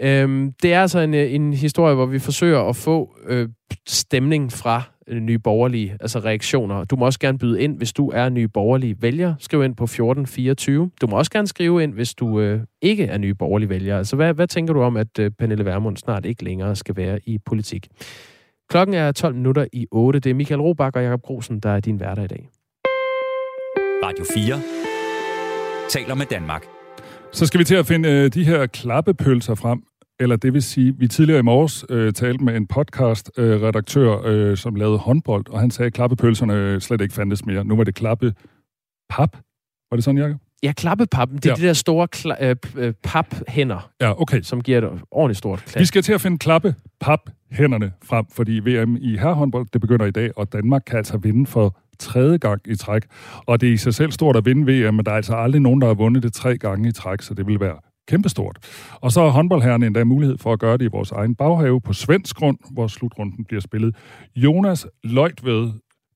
Øhm, 0.00 0.52
det 0.62 0.72
er 0.72 0.80
altså 0.80 0.98
en, 0.98 1.14
øh, 1.14 1.34
en 1.34 1.52
historie, 1.52 1.94
hvor 1.94 2.06
vi 2.06 2.18
forsøger 2.18 2.60
at 2.60 2.76
få 2.76 3.16
øh, 3.26 3.48
stemning 3.86 4.52
fra 4.52 4.82
nye 5.12 5.38
borgerlige, 5.38 5.96
altså 6.00 6.18
reaktioner. 6.18 6.84
Du 6.84 6.96
må 6.96 7.04
også 7.04 7.18
gerne 7.18 7.38
byde 7.38 7.62
ind, 7.62 7.76
hvis 7.76 7.92
du 7.92 8.10
er 8.14 8.28
nye 8.28 8.48
borgerlige 8.48 8.96
vælger. 9.00 9.34
Skriv 9.38 9.64
ind 9.64 9.76
på 9.76 9.84
1424. 9.84 10.90
Du 11.00 11.06
må 11.06 11.16
også 11.16 11.30
gerne 11.30 11.46
skrive 11.46 11.82
ind, 11.82 11.94
hvis 11.94 12.14
du 12.14 12.40
øh, 12.40 12.60
ikke 12.82 13.04
er 13.04 13.18
nye 13.18 13.34
borgerlige 13.34 13.68
vælger. 13.68 13.98
Altså, 13.98 14.16
hvad, 14.16 14.34
hvad 14.34 14.46
tænker 14.46 14.74
du 14.74 14.82
om, 14.82 14.96
at 14.96 15.18
øh, 15.18 15.30
Pernille 15.38 15.64
Vermund 15.64 15.96
snart 15.96 16.26
ikke 16.26 16.44
længere 16.44 16.76
skal 16.76 16.96
være 16.96 17.18
i 17.24 17.38
politik? 17.38 17.88
Klokken 18.70 18.94
er 18.94 19.12
12 19.12 19.34
minutter 19.34 19.66
i 19.72 19.86
8. 19.90 20.20
Det 20.20 20.30
er 20.30 20.34
Michael 20.34 20.60
Robach 20.60 20.96
og 20.96 21.02
Jakob 21.02 21.22
Grosen, 21.22 21.60
der 21.60 21.70
er 21.70 21.80
din 21.80 21.96
hverdag 21.96 22.24
i 22.24 22.28
dag. 22.28 22.48
Radio 24.04 24.24
4 24.34 24.60
taler 25.88 26.14
med 26.14 26.26
Danmark. 26.26 26.66
Så 27.32 27.46
skal 27.46 27.60
vi 27.60 27.64
til 27.64 27.74
at 27.74 27.86
finde 27.86 28.08
øh, 28.08 28.34
de 28.34 28.44
her 28.44 28.66
klappepølser 28.66 29.54
frem. 29.54 29.82
Eller 30.20 30.36
det 30.36 30.54
vil 30.54 30.62
sige, 30.62 30.94
vi 30.98 31.08
tidligere 31.08 31.38
i 31.38 31.42
morges 31.42 31.84
øh, 31.88 32.12
talte 32.12 32.44
med 32.44 32.56
en 32.56 32.66
podcast-redaktør, 32.66 34.26
øh, 34.26 34.50
øh, 34.50 34.56
som 34.56 34.74
lavede 34.74 34.98
håndbold, 34.98 35.48
og 35.50 35.60
han 35.60 35.70
sagde, 35.70 35.86
at 35.86 35.92
klappepølserne 35.92 36.80
slet 36.80 37.00
ikke 37.00 37.14
fandtes 37.14 37.46
mere. 37.46 37.64
Nu 37.64 37.76
var 37.76 37.84
det 37.84 37.94
klappe 37.94 38.34
pap. 39.08 39.36
Var 39.90 39.96
det 39.96 40.04
sådan, 40.04 40.18
Jacob? 40.18 40.40
Ja, 40.62 40.72
klappepappen. 40.72 41.36
Det 41.38 41.46
er 41.46 41.50
ja. 41.50 41.62
de 41.62 41.66
der 41.66 41.72
store 41.72 42.08
kla- 42.16 42.44
øh, 42.44 42.56
øh 42.76 42.94
paphænder, 43.02 43.90
ja, 44.00 44.20
okay. 44.20 44.42
som 44.42 44.62
giver 44.62 44.78
et 44.78 45.00
ordentligt 45.10 45.38
stort 45.38 45.64
klap. 45.66 45.80
Vi 45.80 45.84
skal 45.84 46.02
til 46.02 46.12
at 46.12 46.20
finde 46.20 46.38
klappe 46.38 46.74
hænderne 47.50 47.92
frem, 48.04 48.26
fordi 48.32 48.52
VM 48.52 48.96
i 49.00 49.16
herrehåndbold, 49.16 49.66
det 49.72 49.80
begynder 49.80 50.06
i 50.06 50.10
dag, 50.10 50.30
og 50.38 50.52
Danmark 50.52 50.82
kan 50.86 50.96
altså 50.96 51.18
vinde 51.18 51.46
for 51.46 51.78
tredje 51.98 52.38
gang 52.38 52.60
i 52.66 52.74
træk. 52.74 53.02
Og 53.46 53.60
det 53.60 53.68
er 53.68 53.72
i 53.72 53.76
sig 53.76 53.94
selv 53.94 54.12
stort 54.12 54.36
at 54.36 54.44
vinde 54.44 54.72
VM, 54.72 54.94
men 54.94 55.04
der 55.04 55.12
er 55.12 55.16
altså 55.16 55.34
aldrig 55.34 55.62
nogen, 55.62 55.80
der 55.80 55.86
har 55.86 55.94
vundet 55.94 56.22
det 56.22 56.32
tre 56.32 56.58
gange 56.58 56.88
i 56.88 56.92
træk, 56.92 57.22
så 57.22 57.34
det 57.34 57.46
vil 57.46 57.60
være 57.60 57.76
kæmpestort. 58.08 58.58
Og 59.00 59.12
så 59.12 59.20
har 59.20 59.28
håndboldherrene 59.28 59.86
endda 59.86 60.04
mulighed 60.04 60.38
for 60.38 60.52
at 60.52 60.58
gøre 60.58 60.78
det 60.78 60.84
i 60.84 60.88
vores 60.92 61.10
egen 61.10 61.34
baghave 61.34 61.80
på 61.80 61.92
svensk 61.92 62.36
grund, 62.36 62.58
hvor 62.70 62.86
slutrunden 62.86 63.44
bliver 63.44 63.60
spillet. 63.60 63.96
Jonas 64.36 64.86
Løjtved, 65.04 65.72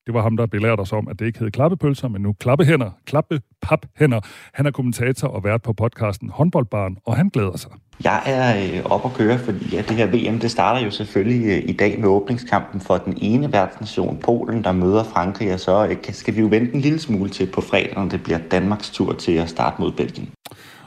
det 0.06 0.14
var 0.14 0.22
ham, 0.22 0.36
der 0.36 0.46
belærte 0.46 0.80
os 0.80 0.92
om, 0.92 1.08
at 1.08 1.18
det 1.18 1.26
ikke 1.26 1.38
hed 1.38 1.50
klappepølser, 1.50 2.08
men 2.08 2.22
nu 2.22 2.32
klappehænder, 2.32 2.90
klappepaphænder. 3.06 4.20
Han 4.54 4.66
er 4.66 4.70
kommentator 4.70 5.28
og 5.28 5.44
vært 5.44 5.62
på 5.62 5.72
podcasten 5.72 6.30
Håndboldbarn, 6.30 6.96
og 7.06 7.16
han 7.16 7.28
glæder 7.28 7.56
sig. 7.56 7.70
Jeg 8.04 8.22
er 8.26 8.78
øh, 8.78 8.84
op 8.84 9.04
at 9.04 9.12
køre, 9.12 9.38
fordi 9.38 9.76
ja, 9.76 9.82
det 9.82 9.96
her 9.96 10.06
VM 10.06 10.38
det 10.38 10.50
starter 10.50 10.84
jo 10.84 10.90
selvfølgelig 10.90 11.46
øh, 11.46 11.68
i 11.68 11.72
dag 11.72 12.00
med 12.00 12.08
åbningskampen 12.08 12.80
for 12.80 12.98
den 12.98 13.18
ene 13.20 13.52
værtsnation, 13.52 14.18
Polen, 14.24 14.64
der 14.64 14.72
møder 14.72 15.04
Frankrig, 15.04 15.54
og 15.54 15.60
så 15.60 15.86
øh, 15.86 15.96
skal 16.12 16.34
vi 16.34 16.40
jo 16.40 16.46
vente 16.46 16.74
en 16.74 16.80
lille 16.80 16.98
smule 16.98 17.30
til 17.30 17.46
på 17.46 17.60
fredag, 17.60 17.92
når 17.96 18.08
det 18.08 18.22
bliver 18.22 18.38
Danmarks 18.50 18.90
tur 18.90 19.12
til 19.12 19.32
at 19.32 19.48
starte 19.48 19.76
mod 19.82 19.92
Belgien. 19.92 20.28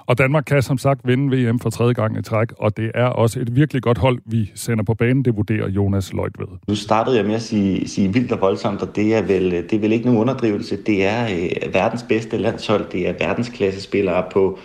Og 0.06 0.18
Danmark 0.18 0.44
kan 0.48 0.62
som 0.62 0.78
sagt 0.78 1.02
vinde 1.04 1.38
VM 1.38 1.60
for 1.60 1.70
tredje 1.70 1.94
gang 1.94 2.18
i 2.18 2.22
træk, 2.22 2.48
og 2.58 2.78
det 2.78 2.92
er 2.96 3.06
også 3.06 3.40
et 3.40 3.56
virkelig 3.56 3.82
godt 3.82 3.98
hold, 3.98 4.20
vi 4.26 4.52
sender 4.56 4.84
på 4.84 4.94
banen. 4.94 5.26
Det 5.26 5.36
vurderer 5.36 5.70
Jonas 5.70 6.14
Løjtved. 6.14 6.48
Nu 6.68 6.76
startede 6.76 7.18
jeg 7.18 7.26
med 7.26 7.36
at 7.36 7.42
sige, 7.42 7.88
sige 7.88 8.14
vildt 8.14 8.32
og 8.32 8.42
voldsomt, 8.42 8.82
og 8.82 8.96
det 8.96 9.16
er 9.16 9.22
vel, 9.22 9.52
det 9.52 9.74
er 9.74 9.80
vel 9.80 9.92
ikke 9.92 10.06
nogen 10.06 10.22
underdrivelse. 10.22 10.78
Det 10.86 11.06
er 11.06 11.24
øh, 11.24 11.74
verdens 11.74 12.06
bedste 12.10 12.38
landshold. 12.38 12.86
Det 12.92 13.10
er 13.10 13.14
verdensklasse 13.20 13.82
spillere 13.82 14.24
på 14.32 14.60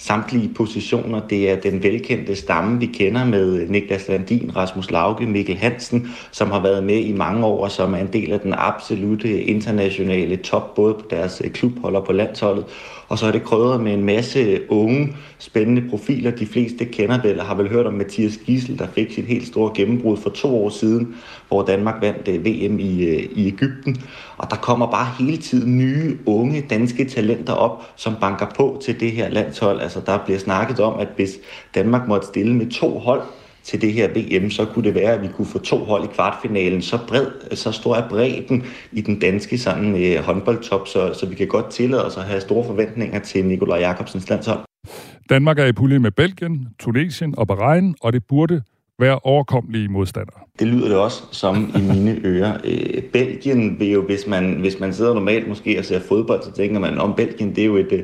samtlige 0.00 0.54
positioner. 0.54 1.20
Det 1.20 1.50
er 1.50 1.60
den 1.60 1.82
velkendte 1.82 2.36
stamme, 2.36 2.80
vi 2.80 2.86
kender 2.86 3.24
med 3.24 3.68
Niklas 3.68 4.08
Landin, 4.08 4.56
Rasmus 4.56 4.90
Lauke, 4.90 5.26
Mikkel 5.26 5.56
Hansen, 5.56 6.14
som 6.30 6.50
har 6.50 6.62
været 6.62 6.84
med 6.84 6.96
i 6.96 7.12
mange 7.12 7.46
år, 7.46 7.64
og 7.64 7.70
som 7.70 7.94
er 7.94 7.98
en 7.98 8.12
del 8.12 8.32
af 8.32 8.40
den 8.40 8.54
absolute 8.56 9.42
internationale 9.42 10.36
top, 10.36 10.74
både 10.74 10.94
på 10.94 11.04
deres 11.10 11.42
øh, 11.44 11.50
klubhold 11.50 11.96
og 11.96 12.04
på 12.04 12.12
landsholdet. 12.12 12.64
Og 13.10 13.18
så 13.18 13.26
er 13.26 13.32
det 13.32 13.42
krydret 13.42 13.80
med 13.80 13.94
en 13.94 14.04
masse 14.04 14.60
unge, 14.68 15.16
spændende 15.38 15.82
profiler. 15.90 16.30
De 16.30 16.46
fleste 16.46 16.84
kender 16.84 17.22
vel 17.22 17.40
og 17.40 17.46
har 17.46 17.54
vel 17.54 17.68
hørt 17.68 17.86
om 17.86 17.94
Mathias 17.94 18.36
Gissel, 18.36 18.78
der 18.78 18.86
fik 18.86 19.12
sit 19.12 19.24
helt 19.24 19.46
store 19.46 19.72
gennembrud 19.74 20.16
for 20.16 20.30
to 20.30 20.64
år 20.64 20.68
siden, 20.68 21.16
hvor 21.48 21.62
Danmark 21.62 22.02
vandt 22.02 22.28
øh, 22.28 22.44
VM 22.44 22.78
i, 22.78 23.04
øh, 23.04 23.28
i 23.32 23.46
Ægypten. 23.46 24.02
Og 24.36 24.50
der 24.50 24.56
kommer 24.56 24.90
bare 24.90 25.08
hele 25.18 25.36
tiden 25.36 25.78
nye, 25.78 26.18
unge 26.26 26.66
danske 26.70 27.04
talenter 27.04 27.52
op, 27.52 27.84
som 27.96 28.14
banker 28.20 28.46
på 28.56 28.80
til 28.84 29.00
det 29.00 29.12
her 29.12 29.28
landshold. 29.28 29.80
Altså 29.80 30.00
der 30.06 30.18
bliver 30.24 30.38
snakket 30.38 30.80
om, 30.80 31.00
at 31.00 31.08
hvis 31.16 31.38
Danmark 31.74 32.08
måtte 32.08 32.26
stille 32.26 32.54
med 32.54 32.70
to 32.70 32.98
hold, 32.98 33.22
til 33.64 33.80
det 33.80 33.92
her 33.92 34.08
VM, 34.08 34.50
så 34.50 34.64
kunne 34.64 34.84
det 34.84 34.94
være, 34.94 35.12
at 35.12 35.22
vi 35.22 35.28
kunne 35.36 35.46
få 35.46 35.58
to 35.58 35.84
hold 35.84 36.04
i 36.04 36.14
kvartfinalen. 36.14 36.82
Så, 36.82 36.98
bred, 37.08 37.26
så 37.56 37.72
stor 37.72 37.96
er 37.96 38.08
bredden 38.08 38.64
i 38.92 39.00
den 39.00 39.18
danske 39.18 39.58
sådan, 39.58 40.04
øh, 40.04 40.24
håndboldtop, 40.24 40.88
så, 40.88 41.14
så 41.14 41.26
vi 41.26 41.34
kan 41.34 41.46
godt 41.46 41.70
tillade 41.70 42.06
os 42.06 42.16
at 42.16 42.24
have 42.24 42.40
store 42.40 42.64
forventninger 42.64 43.18
til 43.18 43.44
Nikolaj 43.44 43.78
Jakobsens 43.78 44.28
landshold. 44.28 44.60
Danmark 45.30 45.58
er 45.58 45.66
i 45.66 45.72
pulje 45.72 45.98
med 45.98 46.10
Belgien, 46.10 46.68
Tunesien 46.78 47.34
og 47.38 47.46
Bahrain, 47.46 47.94
og 48.00 48.12
det 48.12 48.22
burde 48.28 48.62
være 49.00 49.18
overkommelige 49.18 49.88
modstandere. 49.88 50.40
Det 50.58 50.66
lyder 50.66 50.88
det 50.88 50.96
også 50.96 51.22
som 51.32 51.72
i 51.76 51.80
mine 51.80 52.20
ører. 52.30 52.58
Øh, 52.64 53.02
Belgien 53.02 53.80
vil 53.80 53.90
jo, 53.90 54.02
hvis 54.02 54.26
man, 54.26 54.54
hvis 54.54 54.80
man 54.80 54.94
sidder 54.94 55.14
normalt 55.14 55.48
måske 55.48 55.78
og 55.78 55.84
ser 55.84 56.00
fodbold, 56.00 56.42
så 56.42 56.52
tænker 56.52 56.80
man, 56.80 56.98
om 56.98 57.14
Belgien, 57.14 57.50
det 57.50 57.62
er 57.62 57.66
jo 57.66 57.76
et, 57.76 57.92
øh, 57.92 58.02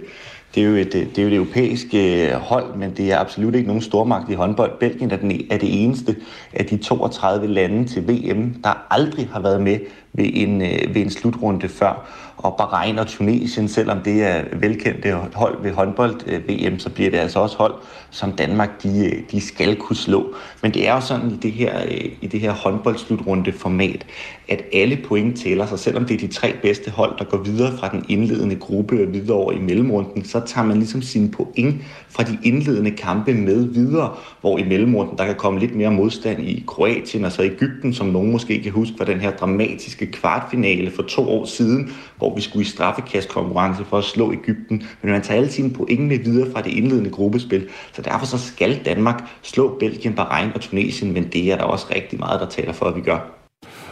det 0.56 0.64
er 0.64 0.68
jo 0.68 0.74
et, 0.74 0.92
det 0.92 1.18
er 1.18 1.22
jo 1.22 1.28
et 1.28 1.34
europæisk 1.34 1.86
øh, 1.94 2.32
hold, 2.32 2.76
men 2.76 2.90
det 2.96 3.12
er 3.12 3.18
absolut 3.18 3.54
ikke 3.54 3.66
nogen 3.66 3.82
stormagt 3.82 4.30
i 4.30 4.34
håndbold. 4.34 4.78
Belgien 4.80 5.10
er, 5.10 5.16
den, 5.16 5.30
e, 5.30 5.52
er 5.52 5.58
det 5.58 5.84
eneste 5.84 6.16
af 6.52 6.66
de 6.66 6.76
32 6.76 7.46
lande 7.46 7.88
til 7.88 8.08
VM, 8.08 8.54
der 8.64 8.86
aldrig 8.90 9.28
har 9.32 9.40
været 9.40 9.62
med 9.62 9.78
ved 10.12 10.30
en, 10.32 10.62
øh, 10.62 10.94
ved 10.94 11.02
en 11.02 11.10
slutrunde 11.10 11.68
før. 11.68 12.08
Og 12.36 12.54
Bahrain 12.58 12.98
og 12.98 13.06
Tunesien, 13.06 13.68
selvom 13.68 14.00
det 14.00 14.22
er 14.22 14.42
velkendte 14.52 15.12
hold 15.34 15.62
ved 15.62 15.72
håndbold-VM, 15.72 16.72
øh, 16.72 16.80
så 16.80 16.90
bliver 16.90 17.10
det 17.10 17.18
altså 17.18 17.40
også 17.40 17.56
hold, 17.56 17.74
som 18.10 18.32
Danmark 18.32 18.82
de, 18.82 19.06
øh, 19.06 19.22
de 19.30 19.40
skal 19.40 19.76
kunne 19.76 19.96
slå. 19.96 20.34
Men 20.62 20.74
det 20.74 20.88
er 20.88 20.94
jo 20.94 21.00
sådan 21.00 21.30
i 21.30 21.36
det 21.36 21.52
her, 21.52 21.82
øh, 21.84 22.04
i 22.20 22.26
det 22.26 22.40
her 22.40 22.52
håndboldslutrunde-format, 22.52 24.06
at 24.48 24.62
alle 24.72 24.98
point 25.04 25.38
tæller 25.38 25.66
sig. 25.66 25.78
Selvom 25.78 26.04
det 26.04 26.14
er 26.14 26.18
de 26.18 26.32
tre 26.32 26.54
bedste 26.62 26.90
hold, 26.90 27.18
der 27.18 27.24
går 27.24 27.38
videre 27.38 27.78
fra 27.78 27.88
den 27.88 28.04
indledende 28.08 28.56
gruppe 28.56 29.02
og 29.02 29.12
videre 29.12 29.36
over 29.36 29.52
i 29.52 29.58
mellemrunden, 29.58 30.24
så 30.24 30.40
tager 30.40 30.66
man 30.66 30.76
ligesom 30.76 31.02
sine 31.02 31.30
point 31.30 31.82
fra 32.08 32.22
de 32.22 32.38
indledende 32.42 32.90
kampe 32.90 33.34
med 33.34 33.68
videre, 33.68 34.14
hvor 34.40 34.58
i 34.58 34.64
mellemrunden 34.64 35.18
der 35.18 35.26
kan 35.26 35.34
komme 35.34 35.60
lidt 35.60 35.76
mere 35.76 35.90
modstand 35.90 36.42
i 36.42 36.64
Kroatien 36.66 37.24
og 37.24 37.32
så 37.32 37.42
Ægypten, 37.42 37.94
som 37.94 38.06
nogen 38.06 38.32
måske 38.32 38.62
kan 38.62 38.72
huske, 38.72 38.94
fra 38.98 39.04
den 39.04 39.20
her 39.20 39.30
dramatiske 39.30 40.06
kvartfinale 40.06 40.90
for 40.90 41.02
to 41.02 41.28
år 41.28 41.44
siden, 41.44 41.90
hvor 42.26 42.34
vi 42.34 42.40
skulle 42.40 42.62
i 42.62 42.68
straffekastkonkurrence 42.68 43.84
for 43.84 43.98
at 43.98 44.04
slå 44.04 44.32
Ægypten. 44.32 44.82
Men 45.02 45.12
man 45.12 45.22
tager 45.22 45.40
alle 45.40 45.52
sine 45.52 45.72
point 45.72 46.00
med 46.00 46.18
videre 46.18 46.52
fra 46.52 46.62
det 46.62 46.70
indledende 46.70 47.10
gruppespil, 47.10 47.68
så 47.92 48.02
derfor 48.02 48.26
så 48.26 48.38
skal 48.38 48.84
Danmark 48.84 49.22
slå 49.42 49.76
Belgien, 49.78 50.14
Bahrain 50.14 50.52
og 50.54 50.60
Tunesien, 50.60 51.12
men 51.12 51.24
det 51.24 51.52
er 51.52 51.56
der 51.56 51.64
også 51.64 51.86
rigtig 51.94 52.18
meget, 52.18 52.40
der 52.40 52.46
taler 52.46 52.72
for, 52.72 52.86
at 52.86 52.96
vi 52.96 53.00
gør. 53.00 53.18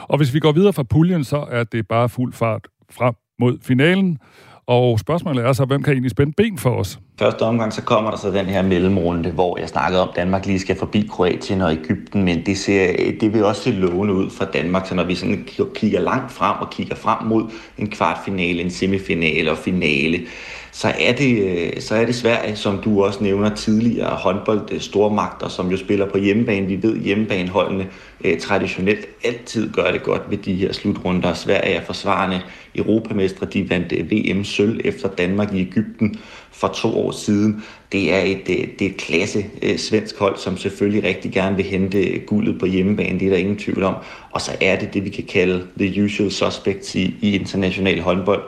Og 0.02 0.16
hvis 0.16 0.34
vi 0.34 0.40
går 0.40 0.52
videre 0.52 0.72
fra 0.72 0.82
puljen, 0.82 1.24
så 1.24 1.46
er 1.50 1.64
det 1.64 1.88
bare 1.88 2.08
fuld 2.08 2.32
fart 2.32 2.68
frem 2.90 3.14
mod 3.40 3.58
finalen. 3.62 4.18
Og 4.66 4.98
spørgsmålet 4.98 5.44
er 5.44 5.52
så, 5.52 5.64
hvem 5.64 5.82
kan 5.82 5.92
egentlig 5.92 6.10
spænde 6.10 6.32
ben 6.36 6.58
for 6.58 6.70
os? 6.70 6.98
Første 7.18 7.42
omgang, 7.42 7.72
så 7.72 7.82
kommer 7.82 8.10
der 8.10 8.18
så 8.18 8.30
den 8.30 8.46
her 8.46 8.62
mellemrunde, 8.62 9.30
hvor 9.30 9.58
jeg 9.58 9.68
snakkede 9.68 10.02
om, 10.02 10.08
at 10.08 10.16
Danmark 10.16 10.46
lige 10.46 10.58
skal 10.60 10.78
forbi 10.78 11.08
Kroatien 11.10 11.60
og 11.60 11.72
Ægypten, 11.72 12.22
men 12.22 12.46
det, 12.46 12.58
ser, 12.58 12.92
det 13.20 13.32
vil 13.32 13.44
også 13.44 13.62
se 13.62 13.70
lovende 13.70 14.14
ud 14.14 14.30
for 14.30 14.44
Danmark, 14.44 14.86
så 14.86 14.94
når 14.94 15.04
vi 15.04 15.14
sådan 15.14 15.48
kigger 15.74 16.00
langt 16.00 16.32
frem 16.32 16.56
og 16.60 16.70
kigger 16.70 16.94
frem 16.94 17.26
mod 17.26 17.50
en 17.78 17.90
kvartfinale, 17.90 18.62
en 18.62 18.70
semifinale 18.70 19.50
og 19.50 19.58
finale, 19.58 20.20
så 20.74 20.92
er 20.98 21.12
det, 21.12 21.38
øh, 21.38 21.80
så 21.80 21.94
er 21.94 22.04
det 22.04 22.14
Sverige, 22.14 22.56
som 22.56 22.78
du 22.78 23.04
også 23.04 23.22
nævner 23.22 23.54
tidligere, 23.54 24.10
håndbold 24.10 24.72
øh, 24.72 24.80
stormagter, 24.80 25.48
som 25.48 25.70
jo 25.70 25.76
spiller 25.76 26.10
på 26.10 26.18
hjemmebane. 26.18 26.66
Vi 26.66 26.82
ved, 26.82 26.96
hjemmebaneholdene 26.96 27.86
eh, 28.24 28.40
traditionelt 28.40 29.06
altid 29.24 29.72
gør 29.72 29.90
det 29.90 30.02
godt 30.02 30.22
ved 30.30 30.38
de 30.38 30.54
her 30.54 30.72
slutrunder. 30.72 31.34
Sverige 31.34 31.74
er 31.74 31.84
forsvarende 31.84 32.40
europamestre. 32.74 33.46
De 33.46 33.70
vandt 33.70 33.92
VM 34.12 34.44
sølv 34.44 34.80
efter 34.84 35.08
Danmark 35.08 35.54
i 35.54 35.60
Ægypten 35.60 36.18
for 36.52 36.68
to 36.68 37.06
år 37.06 37.10
siden. 37.10 37.64
Det 37.92 38.14
er 38.14 38.20
et, 38.20 38.46
det 38.46 38.82
er 38.82 38.90
et 38.90 38.96
klasse 38.96 39.44
svensk 39.76 40.18
hold, 40.18 40.36
som 40.36 40.56
selvfølgelig 40.56 41.04
rigtig 41.04 41.32
gerne 41.32 41.56
vil 41.56 41.64
hente 41.64 42.18
guldet 42.18 42.58
på 42.60 42.66
hjemmebane. 42.66 43.18
Det 43.18 43.26
er 43.26 43.30
der 43.30 43.36
ingen 43.36 43.58
tvivl 43.58 43.82
om. 43.82 43.94
Og 44.30 44.40
så 44.40 44.56
er 44.60 44.78
det 44.78 44.94
det, 44.94 45.04
vi 45.04 45.10
kan 45.10 45.24
kalde 45.24 45.66
the 45.78 46.04
usual 46.04 46.30
suspects 46.30 46.94
i, 46.94 47.14
i 47.20 47.34
international 47.34 48.00
håndbold. 48.00 48.42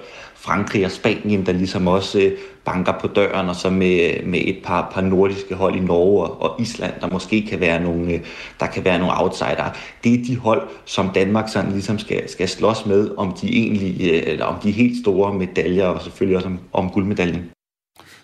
Frankrig 0.47 0.85
og 0.85 0.91
Spanien, 0.91 1.47
der 1.47 1.53
ligesom 1.53 1.87
også 1.87 2.21
øh, 2.21 2.33
banker 2.65 2.93
på 3.01 3.07
døren, 3.07 3.49
og 3.49 3.57
så 3.57 3.71
med, 3.71 4.23
med 4.27 4.41
et 4.45 4.59
par, 4.65 4.91
par 4.95 5.01
nordiske 5.01 5.55
hold 5.55 5.77
i 5.77 5.81
Norge 5.81 6.27
og 6.27 6.61
Island, 6.61 6.93
der 7.01 7.11
måske 7.11 7.47
kan 7.47 7.61
være 7.61 7.83
nogle, 7.83 8.13
øh, 8.13 8.21
der 8.61 8.67
kan 8.67 8.85
være 8.85 8.99
nogle 8.99 9.15
outsider. 9.23 9.77
Det 10.05 10.15
er 10.15 10.25
de 10.25 10.37
hold, 10.37 10.69
som 10.85 11.11
Danmark 11.15 11.49
sådan 11.49 11.73
ligesom 11.73 11.99
skal, 11.99 12.29
skal 12.29 12.49
slås 12.49 12.87
med, 12.87 13.11
om 13.17 13.33
de 13.33 13.49
egentlig, 13.57 14.13
øh, 14.13 14.23
eller 14.27 14.45
om 14.45 14.61
de 14.63 14.71
helt 14.71 15.03
store 15.03 15.35
medaljer, 15.35 15.87
og 15.87 16.03
selvfølgelig 16.03 16.37
også 16.37 16.49
om, 16.49 16.59
om 16.73 16.91
guldmedaljen. 16.91 17.51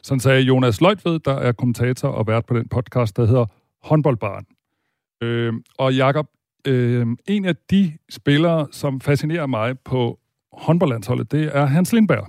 Sådan 0.02 0.20
sagde 0.20 0.40
Jonas 0.40 0.80
Løjtved, 0.80 1.18
der 1.18 1.34
er 1.34 1.52
kommentator 1.52 2.08
og 2.08 2.26
vært 2.26 2.46
på 2.46 2.54
den 2.54 2.68
podcast, 2.68 3.16
der 3.16 3.26
hedder 3.26 3.46
Håndboldbarn. 3.82 4.44
Øh, 5.22 5.52
og 5.78 5.94
Jakob, 5.94 6.26
øh, 6.66 7.06
en 7.28 7.44
af 7.44 7.56
de 7.70 7.92
spillere, 8.10 8.66
som 8.72 9.00
fascinerer 9.00 9.46
mig 9.46 9.78
på 9.84 10.18
håndboldlandsholdet, 10.52 11.32
det 11.32 11.50
er 11.52 11.66
Hans 11.66 11.92
Lindberg. 11.92 12.26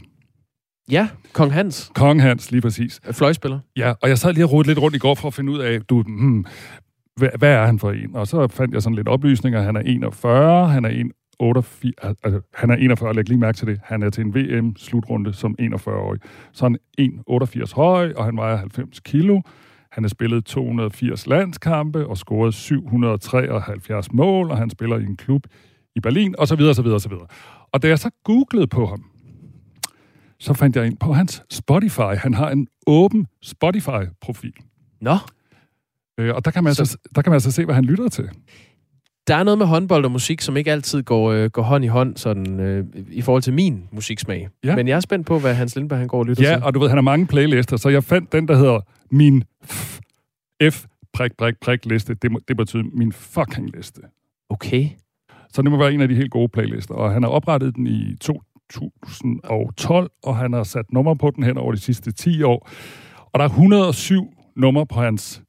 Ja, 0.92 1.08
Kong 1.34 1.54
Hans. 1.54 1.92
Kong 1.96 2.22
Hans, 2.22 2.52
lige 2.52 2.62
præcis. 2.62 3.02
Fløjspiller. 3.12 3.60
Ja, 3.78 3.94
og 4.02 4.10
jeg 4.10 4.18
sad 4.18 4.34
lige 4.34 4.46
og 4.46 4.52
rodet 4.52 4.68
lidt 4.68 4.80
rundt 4.80 4.96
i 4.96 5.00
går 5.00 5.16
for 5.16 5.28
at 5.28 5.34
finde 5.34 5.52
ud 5.52 5.60
af, 5.60 5.82
du, 5.82 6.04
hmm, 6.04 6.46
hvad, 7.16 7.30
hvad 7.38 7.54
er 7.54 7.66
han 7.66 7.80
for 7.80 7.92
en? 7.92 8.16
Og 8.16 8.28
så 8.28 8.48
fandt 8.48 8.74
jeg 8.74 8.82
sådan 8.82 8.96
lidt 8.96 9.08
oplysninger. 9.08 9.62
Han 9.62 9.76
er 9.76 9.82
41, 9.82 10.70
han 10.70 10.86
er 10.86 10.90
en 10.90 11.12
88, 11.40 11.94
altså, 12.24 12.42
han 12.54 12.70
er 12.70 12.76
41, 12.76 13.14
læg 13.14 13.30
lige 13.30 13.40
mærke 13.40 13.56
til 13.56 13.68
det. 13.68 13.80
Han 13.84 14.04
er 14.04 14.10
til 14.10 14.26
en 14.26 14.36
VM-slutrunde 14.36 15.34
som 15.34 15.56
41-årig. 15.62 16.20
Så 16.52 16.66
han 16.66 16.78
er 16.98 17.04
1,88 17.68 17.76
høj, 17.76 18.14
og 18.16 18.26
han 18.26 18.38
vejer 18.38 18.56
90 18.56 19.00
kilo. 19.00 19.42
Han 19.92 20.04
har 20.04 20.10
spillet 20.10 20.46
280 20.46 21.28
landskampe 21.28 22.08
og 22.08 22.18
scoret 22.18 22.54
773 22.54 24.14
mål, 24.14 24.52
og 24.52 24.58
han 24.58 24.70
spiller 24.70 24.98
i 24.98 25.04
en 25.04 25.18
klub 25.18 25.48
i 25.96 26.00
Berlin, 26.00 26.36
og 26.38 26.48
så 26.48 26.56
videre, 26.56 26.76
så 26.76 26.82
videre, 26.82 27.00
så 27.00 27.10
videre. 27.10 27.28
Og 27.72 27.82
da 27.82 27.88
jeg 27.88 28.00
så 28.00 28.10
googlede 28.24 28.68
på 28.68 28.86
ham, 28.86 29.04
så 30.40 30.54
fandt 30.54 30.76
jeg 30.76 30.86
ind 30.86 30.98
på 30.98 31.14
hans 31.14 31.44
Spotify. 31.50 32.16
Han 32.18 32.34
har 32.34 32.50
en 32.50 32.68
åben 32.88 33.28
Spotify-profil. 33.42 34.54
Nå. 35.02 35.18
Øh, 36.20 36.36
og 36.36 36.46
der 36.46 36.52
kan, 36.52 36.64
man 36.64 36.76
så... 36.76 36.82
altså, 36.82 36.98
der 37.16 37.22
kan 37.22 37.30
man 37.30 37.36
altså 37.36 37.52
se, 37.52 37.66
hvad 37.66 37.76
han 37.76 37.86
lytter 37.86 38.10
til. 38.10 38.30
Der 39.28 39.36
er 39.36 39.44
noget 39.44 39.58
med 39.58 39.66
håndbold 39.66 40.06
og 40.06 40.12
musik, 40.12 40.42
som 40.42 40.58
ikke 40.58 40.72
altid 40.72 41.04
går, 41.04 41.32
øh, 41.32 41.50
går 41.50 41.62
hånd 41.62 41.86
i 41.86 41.88
hånd 41.88 42.18
sådan, 42.18 42.60
øh, 42.60 42.86
i 43.10 43.22
forhold 43.22 43.44
til 43.44 43.54
min 43.54 43.88
musiksmag. 43.92 44.50
Ja. 44.64 44.76
Men 44.76 44.88
jeg 44.88 44.96
er 44.96 45.00
spændt 45.00 45.28
på, 45.28 45.40
hvad 45.40 45.54
Hans 45.54 45.76
Lindberg 45.76 46.00
han 46.00 46.08
går 46.08 46.20
og 46.20 46.26
lytter 46.26 46.44
ja, 46.44 46.50
til. 46.50 46.60
Ja, 46.60 46.66
og 46.66 46.74
du 46.74 46.80
ved, 46.80 46.88
han 46.88 46.98
har 46.98 47.02
mange 47.02 47.28
playlister, 47.28 47.78
så 47.78 47.90
jeg 47.90 48.04
fandt 48.04 48.32
den, 48.32 48.48
der 48.48 48.56
hedder 48.56 48.80
min 49.12 49.44
f, 49.66 50.00
f 50.72 50.86
prik, 51.14 51.32
prik, 51.38 51.60
prik 51.62 51.86
liste. 51.86 52.14
Det, 52.14 52.32
det 52.48 52.58
betyder 52.58 52.84
min 52.94 53.12
fucking 53.12 53.76
liste. 53.76 54.02
Okay. 54.50 54.90
Så 55.54 55.62
det 55.62 55.72
må 55.72 55.78
være 55.78 55.94
en 55.94 56.02
af 56.02 56.08
de 56.08 56.16
helt 56.16 56.32
gode 56.32 56.50
playlister. 56.50 56.94
Og 56.94 57.12
han 57.14 57.24
har 57.24 57.30
oprettet 57.30 57.76
den 57.76 57.88
i 57.88 58.16
2012, 58.22 60.12
og 60.24 60.38
han 60.38 60.54
har 60.54 60.64
sat 60.64 60.86
nummer 60.94 61.14
på 61.14 61.32
den 61.36 61.44
hen 61.44 61.58
over 61.58 61.72
de 61.72 61.78
sidste 61.80 62.12
10 62.12 62.44
år. 62.44 62.70
Og 63.34 63.40
der 63.40 63.46
er 63.46 63.50
107 63.50 64.34
numre 64.56 64.86
på 64.86 65.00
hans 65.00 65.42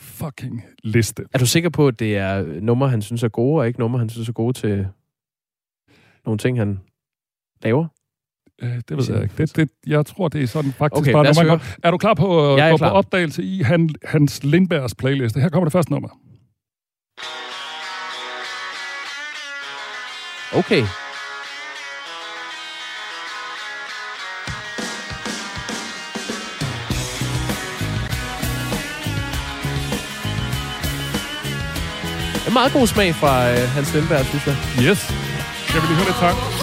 fucking 0.00 0.62
liste. 0.84 1.24
Er 1.34 1.38
du 1.38 1.46
sikker 1.46 1.70
på, 1.70 1.88
at 1.88 1.98
det 1.98 2.16
er 2.16 2.60
numre, 2.60 2.88
han 2.88 3.02
synes 3.02 3.22
er 3.22 3.28
gode, 3.28 3.60
og 3.60 3.66
ikke 3.66 3.80
numre, 3.80 3.98
han 3.98 4.08
synes 4.08 4.28
er 4.28 4.32
gode 4.32 4.52
til 4.52 4.86
nogle 6.24 6.38
ting, 6.38 6.58
han 6.58 6.80
laver? 7.62 7.86
Øh, 8.62 8.80
det 8.88 8.96
ved 8.96 9.14
jeg 9.14 9.22
ikke. 9.22 9.34
Det, 9.38 9.56
det, 9.56 9.68
jeg 9.86 10.06
tror, 10.06 10.28
det 10.28 10.42
er 10.42 10.46
sådan 10.46 10.72
faktisk 10.72 11.00
Okay, 11.00 11.12
bare 11.12 11.24
nummer. 11.24 11.42
høre. 11.44 11.60
Er 11.82 11.90
du 11.90 11.98
klar 11.98 12.14
på 12.14 12.52
at 12.52 12.58
Jeg 12.58 12.66
er 12.66 12.70
gå 12.70 12.76
klar. 12.76 12.88
på 12.90 12.94
opdagelse 12.94 13.42
i 13.42 13.62
han, 13.62 13.90
Hans 14.04 14.44
Lindbergs 14.44 14.94
playliste? 14.94 15.40
Her 15.40 15.48
kommer 15.48 15.64
det 15.64 15.72
første 15.72 15.92
nummer. 15.92 16.08
Okay. 20.52 20.86
En 32.46 32.52
meget 32.52 32.72
god 32.72 32.86
smag 32.86 33.14
fra 33.14 33.50
øh, 33.50 33.68
Hans 33.70 33.94
Lindberg, 33.94 34.24
synes 34.24 34.46
jeg. 34.46 34.56
Yes. 34.78 35.10
Jeg 35.74 35.82
vil 35.82 35.88
lige 35.88 35.96
høre 35.96 36.06
det 36.06 36.16
tak. 36.20 36.55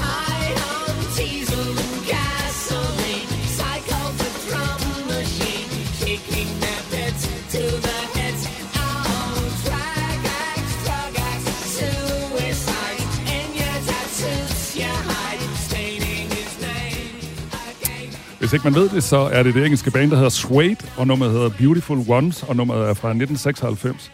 Hvis 18.54 18.66
ikke 18.66 18.72
man 18.72 18.82
ved 18.82 18.90
det, 18.90 19.04
så 19.04 19.18
er 19.18 19.44
det 19.44 19.54
det 19.54 19.66
engelske 19.66 19.92
band, 19.92 20.12
der 20.12 20.16
hedder 20.16 20.30
Suede, 20.30 20.76
og 20.98 21.08
nummeret 21.08 21.32
hedder 21.32 21.50
Beautiful 21.50 21.98
Ones, 22.10 22.44
og 22.44 22.56
nummeret 22.56 22.90
er 22.90 22.94
fra 22.94 23.10
1996. 23.10 24.12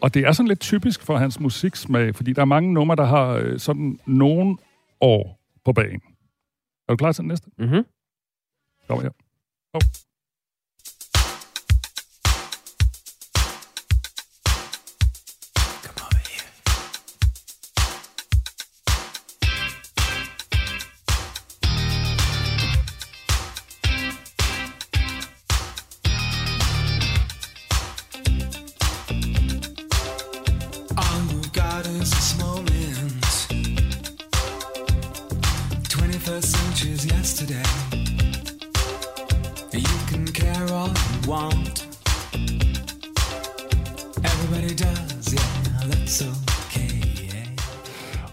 Og 0.00 0.14
det 0.14 0.22
er 0.26 0.32
sådan 0.32 0.48
lidt 0.48 0.60
typisk 0.60 1.02
for 1.02 1.16
hans 1.16 1.40
musiksmag, 1.40 2.14
fordi 2.14 2.32
der 2.32 2.40
er 2.40 2.46
mange 2.46 2.72
numre, 2.72 2.96
der 2.96 3.04
har 3.04 3.28
øh, 3.28 3.58
sådan 3.58 4.00
nogle 4.06 4.56
år 5.00 5.40
på 5.64 5.72
banen. 5.72 6.00
Er 6.88 6.92
du 6.92 6.96
klar 6.96 7.12
til 7.12 7.22
den 7.22 7.28
næste? 7.28 7.50
Mhm. 7.58 7.84
Kom 8.88 9.00
her. 9.02 9.10
Oh. 9.74 9.80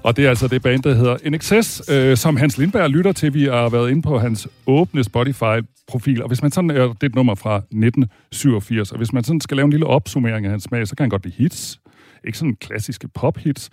Og 0.05 0.17
det 0.17 0.25
er 0.25 0.29
altså 0.29 0.47
det 0.47 0.61
band, 0.61 0.83
der 0.83 0.93
hedder 0.93 1.17
NXS, 1.29 1.89
øh, 1.91 2.17
som 2.17 2.37
Hans 2.37 2.57
Lindberg 2.57 2.89
lytter 2.89 3.11
til. 3.11 3.33
Vi 3.33 3.43
har 3.43 3.69
været 3.69 3.89
inde 3.89 4.01
på 4.01 4.19
hans 4.19 4.47
åbne 4.67 5.03
Spotify-profil, 5.03 6.21
og 6.21 6.27
hvis 6.27 6.41
man 6.41 6.51
sådan, 6.51 6.69
er 6.69 6.87
det 6.87 7.03
er 7.03 7.05
et 7.05 7.15
nummer 7.15 7.35
fra 7.35 7.55
1987, 7.57 8.91
og 8.91 8.97
hvis 8.97 9.13
man 9.13 9.23
sådan 9.23 9.41
skal 9.41 9.57
lave 9.57 9.65
en 9.65 9.71
lille 9.71 9.87
opsummering 9.87 10.45
af 10.45 10.51
hans 10.51 10.63
smag, 10.63 10.87
så 10.87 10.95
kan 10.95 11.03
han 11.03 11.09
godt 11.09 11.25
lide 11.25 11.35
hits. 11.37 11.79
Ikke 12.25 12.37
sådan 12.37 12.55
klassiske 12.55 13.07
pop-hits. 13.07 13.69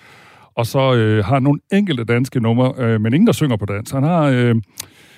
Og 0.54 0.66
så 0.66 0.94
øh, 0.94 1.24
har 1.24 1.34
han 1.34 1.42
nogle 1.42 1.60
enkelte 1.72 2.04
danske 2.04 2.40
numre, 2.40 2.74
øh, 2.78 3.00
men 3.00 3.14
ingen, 3.14 3.26
der 3.26 3.32
synger 3.32 3.56
på 3.56 3.66
dansk. 3.66 3.94
Han 3.94 4.02
har 4.02 4.22
øh, 4.22 4.54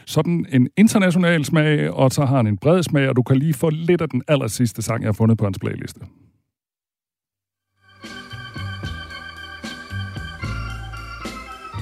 sådan 0.06 0.46
en 0.52 0.68
international 0.76 1.44
smag, 1.44 1.90
og 1.90 2.12
så 2.12 2.24
har 2.24 2.36
han 2.36 2.46
en 2.46 2.58
bred 2.58 2.82
smag, 2.82 3.08
og 3.08 3.16
du 3.16 3.22
kan 3.22 3.36
lige 3.36 3.54
få 3.54 3.70
lidt 3.70 4.00
af 4.00 4.08
den 4.08 4.22
aller 4.28 4.46
sidste 4.46 4.82
sang, 4.82 5.02
jeg 5.02 5.08
har 5.08 5.12
fundet 5.12 5.38
på 5.38 5.44
hans 5.44 5.58
playliste. 5.58 6.00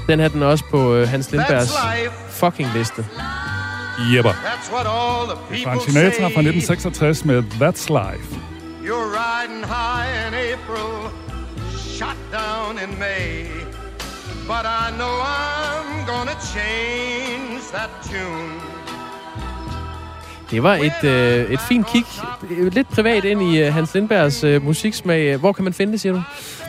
Den 0.09 0.20
her 0.20 0.28
den 0.28 0.42
er 0.42 0.46
også 0.46 0.64
på 0.70 0.94
øh, 0.94 1.09
Hans 1.09 1.30
Lindbergs 1.30 1.70
That's 1.70 1.96
life. 2.03 2.12
fucking 2.28 2.68
liste. 2.74 3.07
Jepper. 4.14 4.32
People 4.32 5.64
Frank 5.64 5.82
Sinatra 5.82 6.22
fra 6.22 6.40
1966 6.40 7.24
med 7.24 7.42
That's 7.61 7.88
Life. 7.88 8.36
You're 8.84 9.09
riding 9.22 9.64
high 9.64 10.09
in 10.26 10.34
April, 10.34 11.11
shot 11.98 12.16
down 12.32 12.78
in 12.84 12.98
May. 12.98 13.44
But 14.48 14.64
I 14.66 14.90
know 14.98 15.14
I'm 15.22 16.07
gonna 16.07 16.36
change 16.57 17.61
that 17.72 17.90
tune. 18.11 18.82
Det 20.53 20.62
var 20.62 20.74
et, 20.74 21.05
øh, 21.05 21.53
et 21.53 21.61
fint 21.68 21.86
kig, 21.86 22.05
lidt 22.72 22.88
privat 22.88 23.24
ind 23.24 23.42
i 23.42 23.62
øh, 23.62 23.74
Hans 23.74 23.94
Lindbergs 23.94 24.44
øh, 24.44 24.64
musiksmag. 24.64 25.36
Hvor 25.36 25.53
kan 25.53 25.64
man 25.64 25.72
finde 25.72 25.92
det, 25.92 26.00
siger 26.00 26.12
du? 26.12 26.22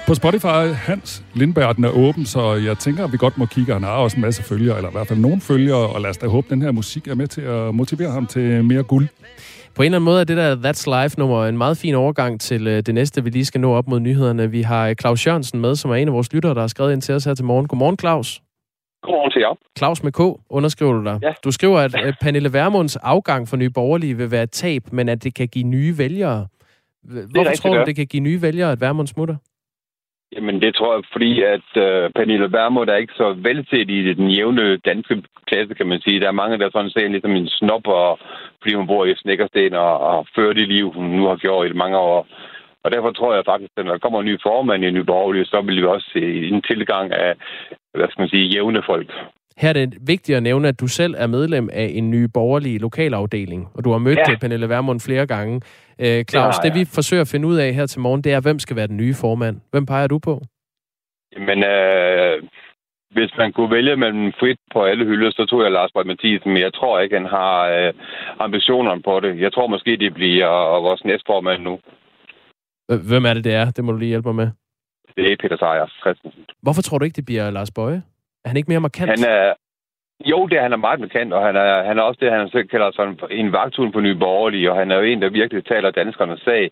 På 0.08 0.16
Spotify, 0.16 0.74
Hans 0.74 1.24
Lindberg, 1.34 1.76
den 1.76 1.84
er 1.84 1.90
åben, 1.90 2.26
så 2.26 2.54
jeg 2.54 2.78
tænker, 2.78 3.04
at 3.04 3.12
vi 3.12 3.18
godt 3.18 3.38
må 3.38 3.46
kigge. 3.46 3.74
Han 3.74 3.84
har 3.84 3.92
også 3.92 4.18
en 4.18 4.22
masse 4.22 4.44
følgere, 4.44 4.76
eller 4.78 4.90
i 4.90 4.92
hvert 4.92 5.08
fald 5.08 5.20
nogle 5.20 5.42
følgere, 5.42 5.78
og 5.78 6.02
lad 6.02 6.10
os 6.10 6.18
da 6.18 6.28
håbe, 6.28 6.46
at 6.46 6.52
den 6.52 6.62
her 6.62 6.72
musik 6.72 7.08
er 7.08 7.16
med 7.16 7.28
til 7.28 7.42
at 7.42 7.76
motivere 7.76 8.12
ham 8.12 8.28
til 8.28 8.64
mere 8.64 8.84
guld. 8.84 9.08
På 9.76 9.82
en 9.82 9.86
eller 9.86 9.98
anden 9.98 10.06
måde 10.06 10.20
er 10.20 10.24
det 10.24 10.38
der 10.38 10.56
That's 10.56 11.04
Life-nummer 11.04 11.46
en 11.46 11.58
meget 11.58 11.78
fin 11.78 11.96
overgang 11.96 12.42
til 12.42 12.68
øh, 12.68 12.84
det 12.86 12.94
næste, 12.94 13.24
vi 13.24 13.30
lige 13.30 13.46
skal 13.46 13.62
nå 13.62 13.74
op 13.74 13.88
mod 13.88 14.00
nyhederne. 14.00 14.52
Vi 14.52 14.62
har 14.62 14.88
øh, 14.88 14.96
Claus 14.96 15.28
Jørgensen 15.28 15.60
med, 15.60 15.76
som 15.76 15.92
er 15.92 15.96
en 15.96 16.08
af 16.08 16.14
vores 16.14 16.34
lyttere, 16.34 16.54
der 16.54 16.62
har 16.62 16.68
skrevet 16.68 16.94
ind 16.94 17.02
til 17.02 17.16
os 17.16 17.24
her 17.24 17.34
til 17.34 17.46
morgen. 17.46 17.68
Godmorgen, 17.68 17.98
Claus. 18.00 18.42
Godmorgen 19.04 19.32
til 19.32 19.42
jer. 19.46 19.56
Claus 19.78 20.04
med 20.04 20.12
K, 20.12 20.22
underskriver 20.58 20.94
du 20.94 21.04
dig. 21.04 21.20
Ja. 21.22 21.34
Du 21.46 21.52
skriver, 21.52 21.80
at 21.80 21.94
øh, 22.06 22.14
Pernille 22.22 22.54
Vermunds 22.54 22.96
afgang 22.96 23.48
for 23.50 23.58
Nye 23.58 23.70
Borgerlige 23.70 24.18
vil 24.18 24.32
være 24.32 24.44
et 24.44 24.52
tab, 24.52 24.82
men 24.92 25.10
at 25.10 25.24
det 25.24 25.36
kan 25.36 25.48
give 25.48 25.68
nye 25.78 25.94
vælgere. 25.98 26.48
Hvorfor 27.04 27.40
rigtigt, 27.40 27.62
tror 27.62 27.74
du, 27.74 27.80
ja. 27.80 27.86
det 27.86 27.96
kan 27.96 28.08
give 28.08 28.24
nye 28.24 28.42
vælgere, 28.42 28.72
at 28.72 28.82
Vermund 28.82 29.08
smutter? 29.08 29.36
Jamen, 30.36 30.62
det 30.62 30.76
tror 30.76 30.94
jeg, 30.96 31.04
fordi 31.14 31.32
at 31.56 31.70
øh, 31.86 32.10
Pernille 32.16 32.52
Vermund 32.52 32.90
er 32.90 32.96
ikke 32.96 33.14
så 33.14 33.28
velset 33.48 33.90
i 33.90 34.14
den 34.14 34.30
jævne 34.30 34.78
danske 34.78 35.24
klasse, 35.48 35.74
kan 35.74 35.88
man 35.88 36.02
sige. 36.02 36.20
Der 36.20 36.28
er 36.28 36.42
mange, 36.42 36.60
der 36.60 36.70
sådan 36.72 36.90
ser 36.90 37.08
ligesom 37.08 37.32
en 37.32 37.48
snop, 37.48 37.88
og, 37.88 38.20
fordi 38.62 38.74
hun 38.76 38.88
bor 38.88 39.06
i 39.06 39.16
Snækkersten 39.16 39.74
og, 39.74 40.00
og 40.00 40.28
fører 40.36 40.54
det 40.54 40.68
liv, 40.68 40.92
hun 40.92 41.06
nu 41.06 41.24
har 41.28 41.36
gjort 41.36 41.68
i 41.68 41.74
mange 41.84 41.98
år. 41.98 42.28
Og 42.84 42.92
derfor 42.92 43.12
tror 43.12 43.34
jeg 43.36 43.44
faktisk, 43.46 43.72
at 43.78 43.86
når 43.86 43.92
der 43.92 44.00
kommer 44.00 44.20
en 44.20 44.26
ny 44.26 44.38
formand 44.44 44.84
i 44.84 44.92
Nye 44.92 45.04
Borgerlige, 45.04 45.46
så 45.46 45.62
vil 45.62 45.82
vi 45.82 45.86
også 45.86 46.10
se 46.14 46.48
en 46.48 46.62
tilgang 46.62 47.12
af, 47.12 47.34
hvad 48.00 48.08
skal 48.10 48.22
man 48.22 48.30
sige, 48.30 48.46
jævne 48.48 48.82
folk. 48.86 49.12
Her 49.58 49.70
er 49.70 49.74
det 49.74 49.98
vigtigt 50.08 50.36
at 50.38 50.44
nævne, 50.44 50.68
at 50.68 50.80
du 50.80 50.88
selv 50.88 51.14
er 51.18 51.28
medlem 51.28 51.70
af 51.74 51.92
en 51.94 52.12
ny 52.12 52.24
borgerlig 52.34 52.82
lokalafdeling, 52.82 53.68
og 53.76 53.84
du 53.84 53.92
har 53.92 53.98
mødt 53.98 54.18
Ja. 54.18 54.32
ja. 54.32 54.38
Pernille 54.38 54.70
Vermund 54.70 55.00
flere 55.00 55.28
gange. 55.28 55.62
Øh, 56.00 56.24
Claus, 56.30 56.56
har 56.56 56.62
det, 56.62 56.70
jeg. 56.70 56.80
vi 56.80 56.86
forsøger 56.86 57.22
at 57.22 57.28
finde 57.28 57.48
ud 57.48 57.56
af 57.58 57.74
her 57.74 57.86
til 57.86 58.02
morgen, 58.02 58.22
det 58.22 58.34
er, 58.34 58.42
hvem 58.42 58.60
skal 58.60 58.76
være 58.76 58.88
den 58.88 58.98
nye 58.98 59.14
formand? 59.14 59.62
Hvem 59.72 59.86
peger 59.86 60.08
du 60.08 60.20
på? 60.20 60.42
Men 61.38 61.64
øh, 61.64 62.44
hvis 63.12 63.32
man 63.38 63.52
kunne 63.54 63.72
vælge 63.72 63.96
mellem 63.96 64.32
frit 64.40 64.60
på 64.74 64.84
alle 64.84 65.06
hylder, 65.06 65.32
så 65.32 65.46
tror 65.46 65.64
jeg 65.64 65.72
Lars 65.72 65.92
Borg 65.94 66.08
Mathisen, 66.08 66.54
men 66.54 66.62
jeg 66.62 66.74
tror 66.74 67.00
ikke, 67.00 67.16
han 67.16 67.26
har 67.26 67.54
øh, 67.70 67.94
ambitionerne 68.40 69.02
på 69.02 69.20
det. 69.20 69.40
Jeg 69.40 69.54
tror 69.54 69.68
måske, 69.68 69.98
det 69.98 70.14
bliver 70.14 70.48
vores 70.88 71.06
næstformand 71.06 71.62
nu. 71.64 71.80
Hvem 73.10 73.26
er 73.26 73.34
det, 73.34 73.44
det 73.44 73.54
er? 73.54 73.72
Det 73.72 73.84
må 73.84 73.92
du 73.92 73.98
lige 73.98 74.10
hjælpe 74.10 74.28
mig 74.28 74.36
med. 74.36 74.50
Det 75.18 75.32
er 75.32 75.36
Peter 75.42 75.58
Sejers 75.58 75.94
Christensen. 76.02 76.46
Hvorfor 76.62 76.82
tror 76.82 76.98
du 76.98 77.06
ikke, 77.06 77.16
det 77.16 77.26
bliver 77.26 77.50
Lars 77.52 77.72
Bøje? 77.72 78.02
Er 78.44 78.50
han 78.50 78.58
ikke 78.58 78.72
mere 78.72 78.80
markant? 78.80 79.10
Han 79.10 79.30
er, 79.30 79.54
jo, 80.26 80.48
det 80.48 80.58
er, 80.58 80.62
han 80.62 80.74
er 80.74 80.78
meget 80.88 81.00
markant, 81.00 81.34
og 81.34 81.46
han 81.46 81.56
er, 81.56 81.84
han 81.84 81.98
er 81.98 82.02
også 82.02 82.20
det, 82.22 82.32
han 82.32 82.50
selv 82.50 82.68
kalder 82.68 82.92
sådan 82.92 83.20
en 83.32 83.52
vagthund 83.52 83.94
på 83.94 84.00
Nye 84.00 84.16
Borgerlige, 84.16 84.72
og 84.72 84.78
han 84.78 84.92
er 84.92 84.96
jo 84.96 85.04
en, 85.04 85.22
der 85.22 85.30
virkelig 85.30 85.66
taler 85.66 85.92
danskernes 85.92 86.40
sag. 86.40 86.72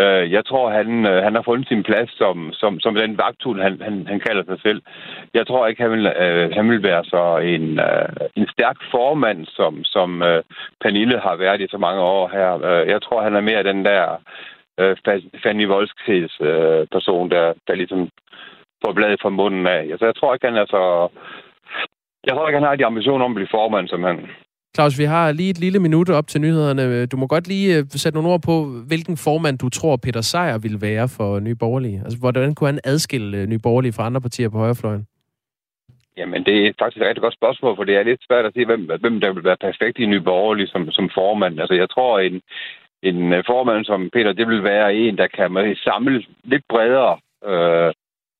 Øh, 0.00 0.32
jeg 0.32 0.46
tror, 0.46 0.70
han, 0.70 1.06
øh, 1.06 1.22
han 1.22 1.34
har 1.34 1.42
fundet 1.42 1.68
sin 1.68 1.82
plads 1.82 2.10
som, 2.18 2.52
som, 2.52 2.80
som 2.80 2.94
den 2.94 3.18
vagthund, 3.18 3.60
han, 3.60 3.80
han, 3.82 4.06
han 4.06 4.20
kalder 4.20 4.44
sig 4.44 4.58
selv. 4.62 4.82
Jeg 5.34 5.46
tror 5.46 5.66
ikke, 5.66 5.82
han 5.82 5.90
vil, 5.90 6.06
øh, 6.06 6.50
han 6.52 6.70
vil 6.70 6.82
være 6.82 7.04
så 7.04 7.38
en, 7.38 7.78
øh, 7.78 8.08
en 8.36 8.48
stærk 8.48 8.76
formand, 8.90 9.46
som, 9.46 9.84
som 9.84 10.22
øh, 10.22 10.42
Pernille 10.82 11.18
har 11.20 11.36
været 11.36 11.60
i 11.60 11.66
så 11.70 11.78
mange 11.78 12.00
år 12.00 12.28
her. 12.28 12.50
Øh, 12.64 12.88
jeg 12.88 13.02
tror, 13.02 13.22
han 13.22 13.34
er 13.34 13.40
mere 13.40 13.62
den 13.62 13.84
der 13.84 14.18
øh, 14.80 14.96
Fa- 15.08 15.30
Fanny 15.42 15.66
Volskeds 15.66 16.34
øh, 16.40 16.86
person, 16.92 17.30
der, 17.30 17.52
der 17.66 17.74
ligesom 17.74 18.08
får 18.84 18.92
bladet 18.92 19.20
fra 19.22 19.28
munden 19.28 19.66
af. 19.66 19.82
Altså, 19.92 20.04
jeg 20.04 20.16
tror 20.16 20.34
ikke, 20.34 20.46
han 20.46 20.56
er 20.56 20.66
så... 20.66 21.08
Jeg 22.26 22.34
tror 22.34 22.48
ikke, 22.48 22.58
han 22.58 22.68
har 22.68 22.76
de 22.76 22.86
ambitioner 22.86 23.24
om 23.24 23.32
at 23.32 23.34
blive 23.34 23.54
formand, 23.58 23.88
som 23.88 24.02
han... 24.02 24.16
Claus, 24.76 24.98
vi 24.98 25.04
har 25.04 25.32
lige 25.32 25.50
et 25.50 25.58
lille 25.58 25.78
minut 25.78 26.10
op 26.10 26.26
til 26.26 26.40
nyhederne. 26.40 27.06
Du 27.06 27.16
må 27.16 27.26
godt 27.26 27.48
lige 27.48 27.78
øh, 27.78 27.84
sætte 27.88 28.16
nogle 28.16 28.32
ord 28.32 28.42
på, 28.42 28.64
hvilken 28.88 29.16
formand 29.16 29.58
du 29.58 29.68
tror, 29.68 29.96
Peter 29.96 30.20
Sejer 30.20 30.58
ville 30.58 30.80
være 30.80 31.08
for 31.16 31.40
Nye 31.40 31.54
Borgerlige. 31.54 32.00
Altså, 32.04 32.18
hvordan 32.18 32.54
kunne 32.54 32.68
han 32.68 32.80
adskille 32.84 33.38
øh, 33.38 33.46
Nye 33.46 33.58
Borgerlige 33.58 33.92
fra 33.92 34.06
andre 34.06 34.20
partier 34.20 34.48
på 34.48 34.58
højrefløjen? 34.58 35.06
Jamen, 36.16 36.44
det 36.44 36.66
er 36.66 36.72
faktisk 36.78 37.02
et 37.02 37.08
rigtig 37.08 37.22
godt 37.22 37.34
spørgsmål, 37.34 37.76
for 37.76 37.84
det 37.84 37.96
er 37.96 38.02
lidt 38.02 38.26
svært 38.28 38.44
at 38.44 38.52
sige, 38.52 38.66
hvem, 38.66 38.90
hvem 39.00 39.20
der 39.20 39.32
vil 39.32 39.44
være 39.44 39.64
perfekt 39.66 39.98
i 39.98 40.06
Nye 40.06 40.20
Borgerlige 40.20 40.66
som, 40.66 40.90
som 40.90 41.10
formand. 41.14 41.60
Altså, 41.60 41.74
jeg 41.74 41.90
tror, 41.90 42.18
en, 42.18 42.40
en 43.04 43.32
øh, 43.32 43.44
formand 43.46 43.84
som 43.84 44.10
Peter, 44.10 44.32
det 44.32 44.48
vil 44.48 44.64
være 44.64 44.94
en, 44.94 45.18
der 45.18 45.26
kan 45.26 45.76
samle 45.84 46.24
lidt 46.44 46.64
bredere, 46.68 47.18
øh, 47.46 47.92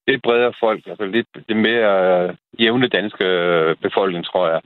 lidt 0.08 0.22
bredere 0.22 0.52
folk, 0.60 0.86
altså 0.86 1.04
lidt, 1.04 1.28
lidt 1.48 1.58
mere 1.58 1.92
øh, 2.28 2.34
jævne 2.60 2.88
danske 2.88 3.24
øh, 3.24 3.76
befolkning, 3.82 4.24
tror 4.24 4.48
jeg. 4.48 4.60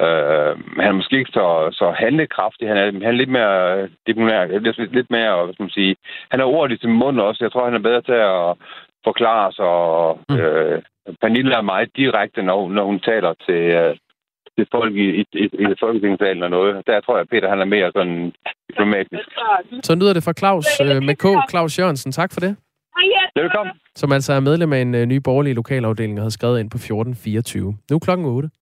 Øh, 0.00 0.52
han 0.80 0.88
er 0.88 0.92
måske 1.00 1.18
ikke 1.18 1.30
så, 1.34 1.68
så 1.72 1.90
handlekraftig. 1.90 2.68
Han 2.68 2.76
er, 2.76 2.84
han 2.84 3.02
er 3.02 3.10
lidt 3.10 3.30
mere, 3.30 3.82
det 4.06 4.62
lidt, 4.62 4.94
lidt 4.94 5.10
mere, 5.10 5.44
hvad 5.44 5.54
skal 5.54 5.62
man 5.62 5.70
sige, 5.70 5.96
han 6.30 6.40
har 6.40 6.46
ordet 6.46 6.76
i 6.76 6.80
sin 6.80 6.92
mund 6.92 7.20
også. 7.20 7.44
Jeg 7.44 7.52
tror, 7.52 7.64
han 7.64 7.74
er 7.74 7.88
bedre 7.88 8.02
til 8.02 8.20
at 8.34 8.56
forklare 9.04 9.52
sig. 9.52 9.64
Og, 9.64 10.20
mm. 10.28 10.36
øh, 10.36 10.82
Pernille 11.20 11.54
er 11.54 11.60
meget 11.60 11.96
direkte, 11.96 12.42
når, 12.42 12.68
når 12.68 12.84
hun 12.84 13.00
taler 13.00 13.34
til, 13.46 13.62
øh, 13.80 13.96
til 14.56 14.66
folk 14.76 14.92
i, 14.96 15.06
i, 15.20 15.24
i, 15.32 15.44
i 15.44 15.74
folketingssalen 15.80 16.42
og 16.42 16.50
noget. 16.50 16.86
Der 16.86 17.00
tror 17.00 17.16
jeg, 17.16 17.26
Peter 17.28 17.48
han 17.48 17.60
er 17.60 17.64
mere 17.64 17.88
sådan 17.96 18.32
diplomatisk. 18.68 19.28
Så 19.82 19.94
lyder 19.94 20.12
det 20.12 20.24
fra 20.24 20.32
Claus 20.40 20.66
øh, 20.80 21.02
med 21.08 21.14
K. 21.22 21.26
Claus 21.50 21.78
Jørgensen. 21.78 22.12
Tak 22.12 22.30
for 22.32 22.40
det. 22.40 22.56
Velkommen. 23.36 23.74
Som 23.94 24.12
altså 24.12 24.32
er 24.32 24.40
medlem 24.40 24.72
af 24.72 24.80
en 24.80 24.94
øh, 24.94 25.06
ny 25.06 25.16
borgerlig 25.16 25.54
lokalafdeling 25.54 26.18
og 26.18 26.24
har 26.24 26.30
skrevet 26.30 26.60
ind 26.60 26.70
på 26.70 26.76
1424. 26.76 27.76
Nu 27.90 27.96
er 27.96 27.98
klokken 27.98 28.26
8. 28.26 28.50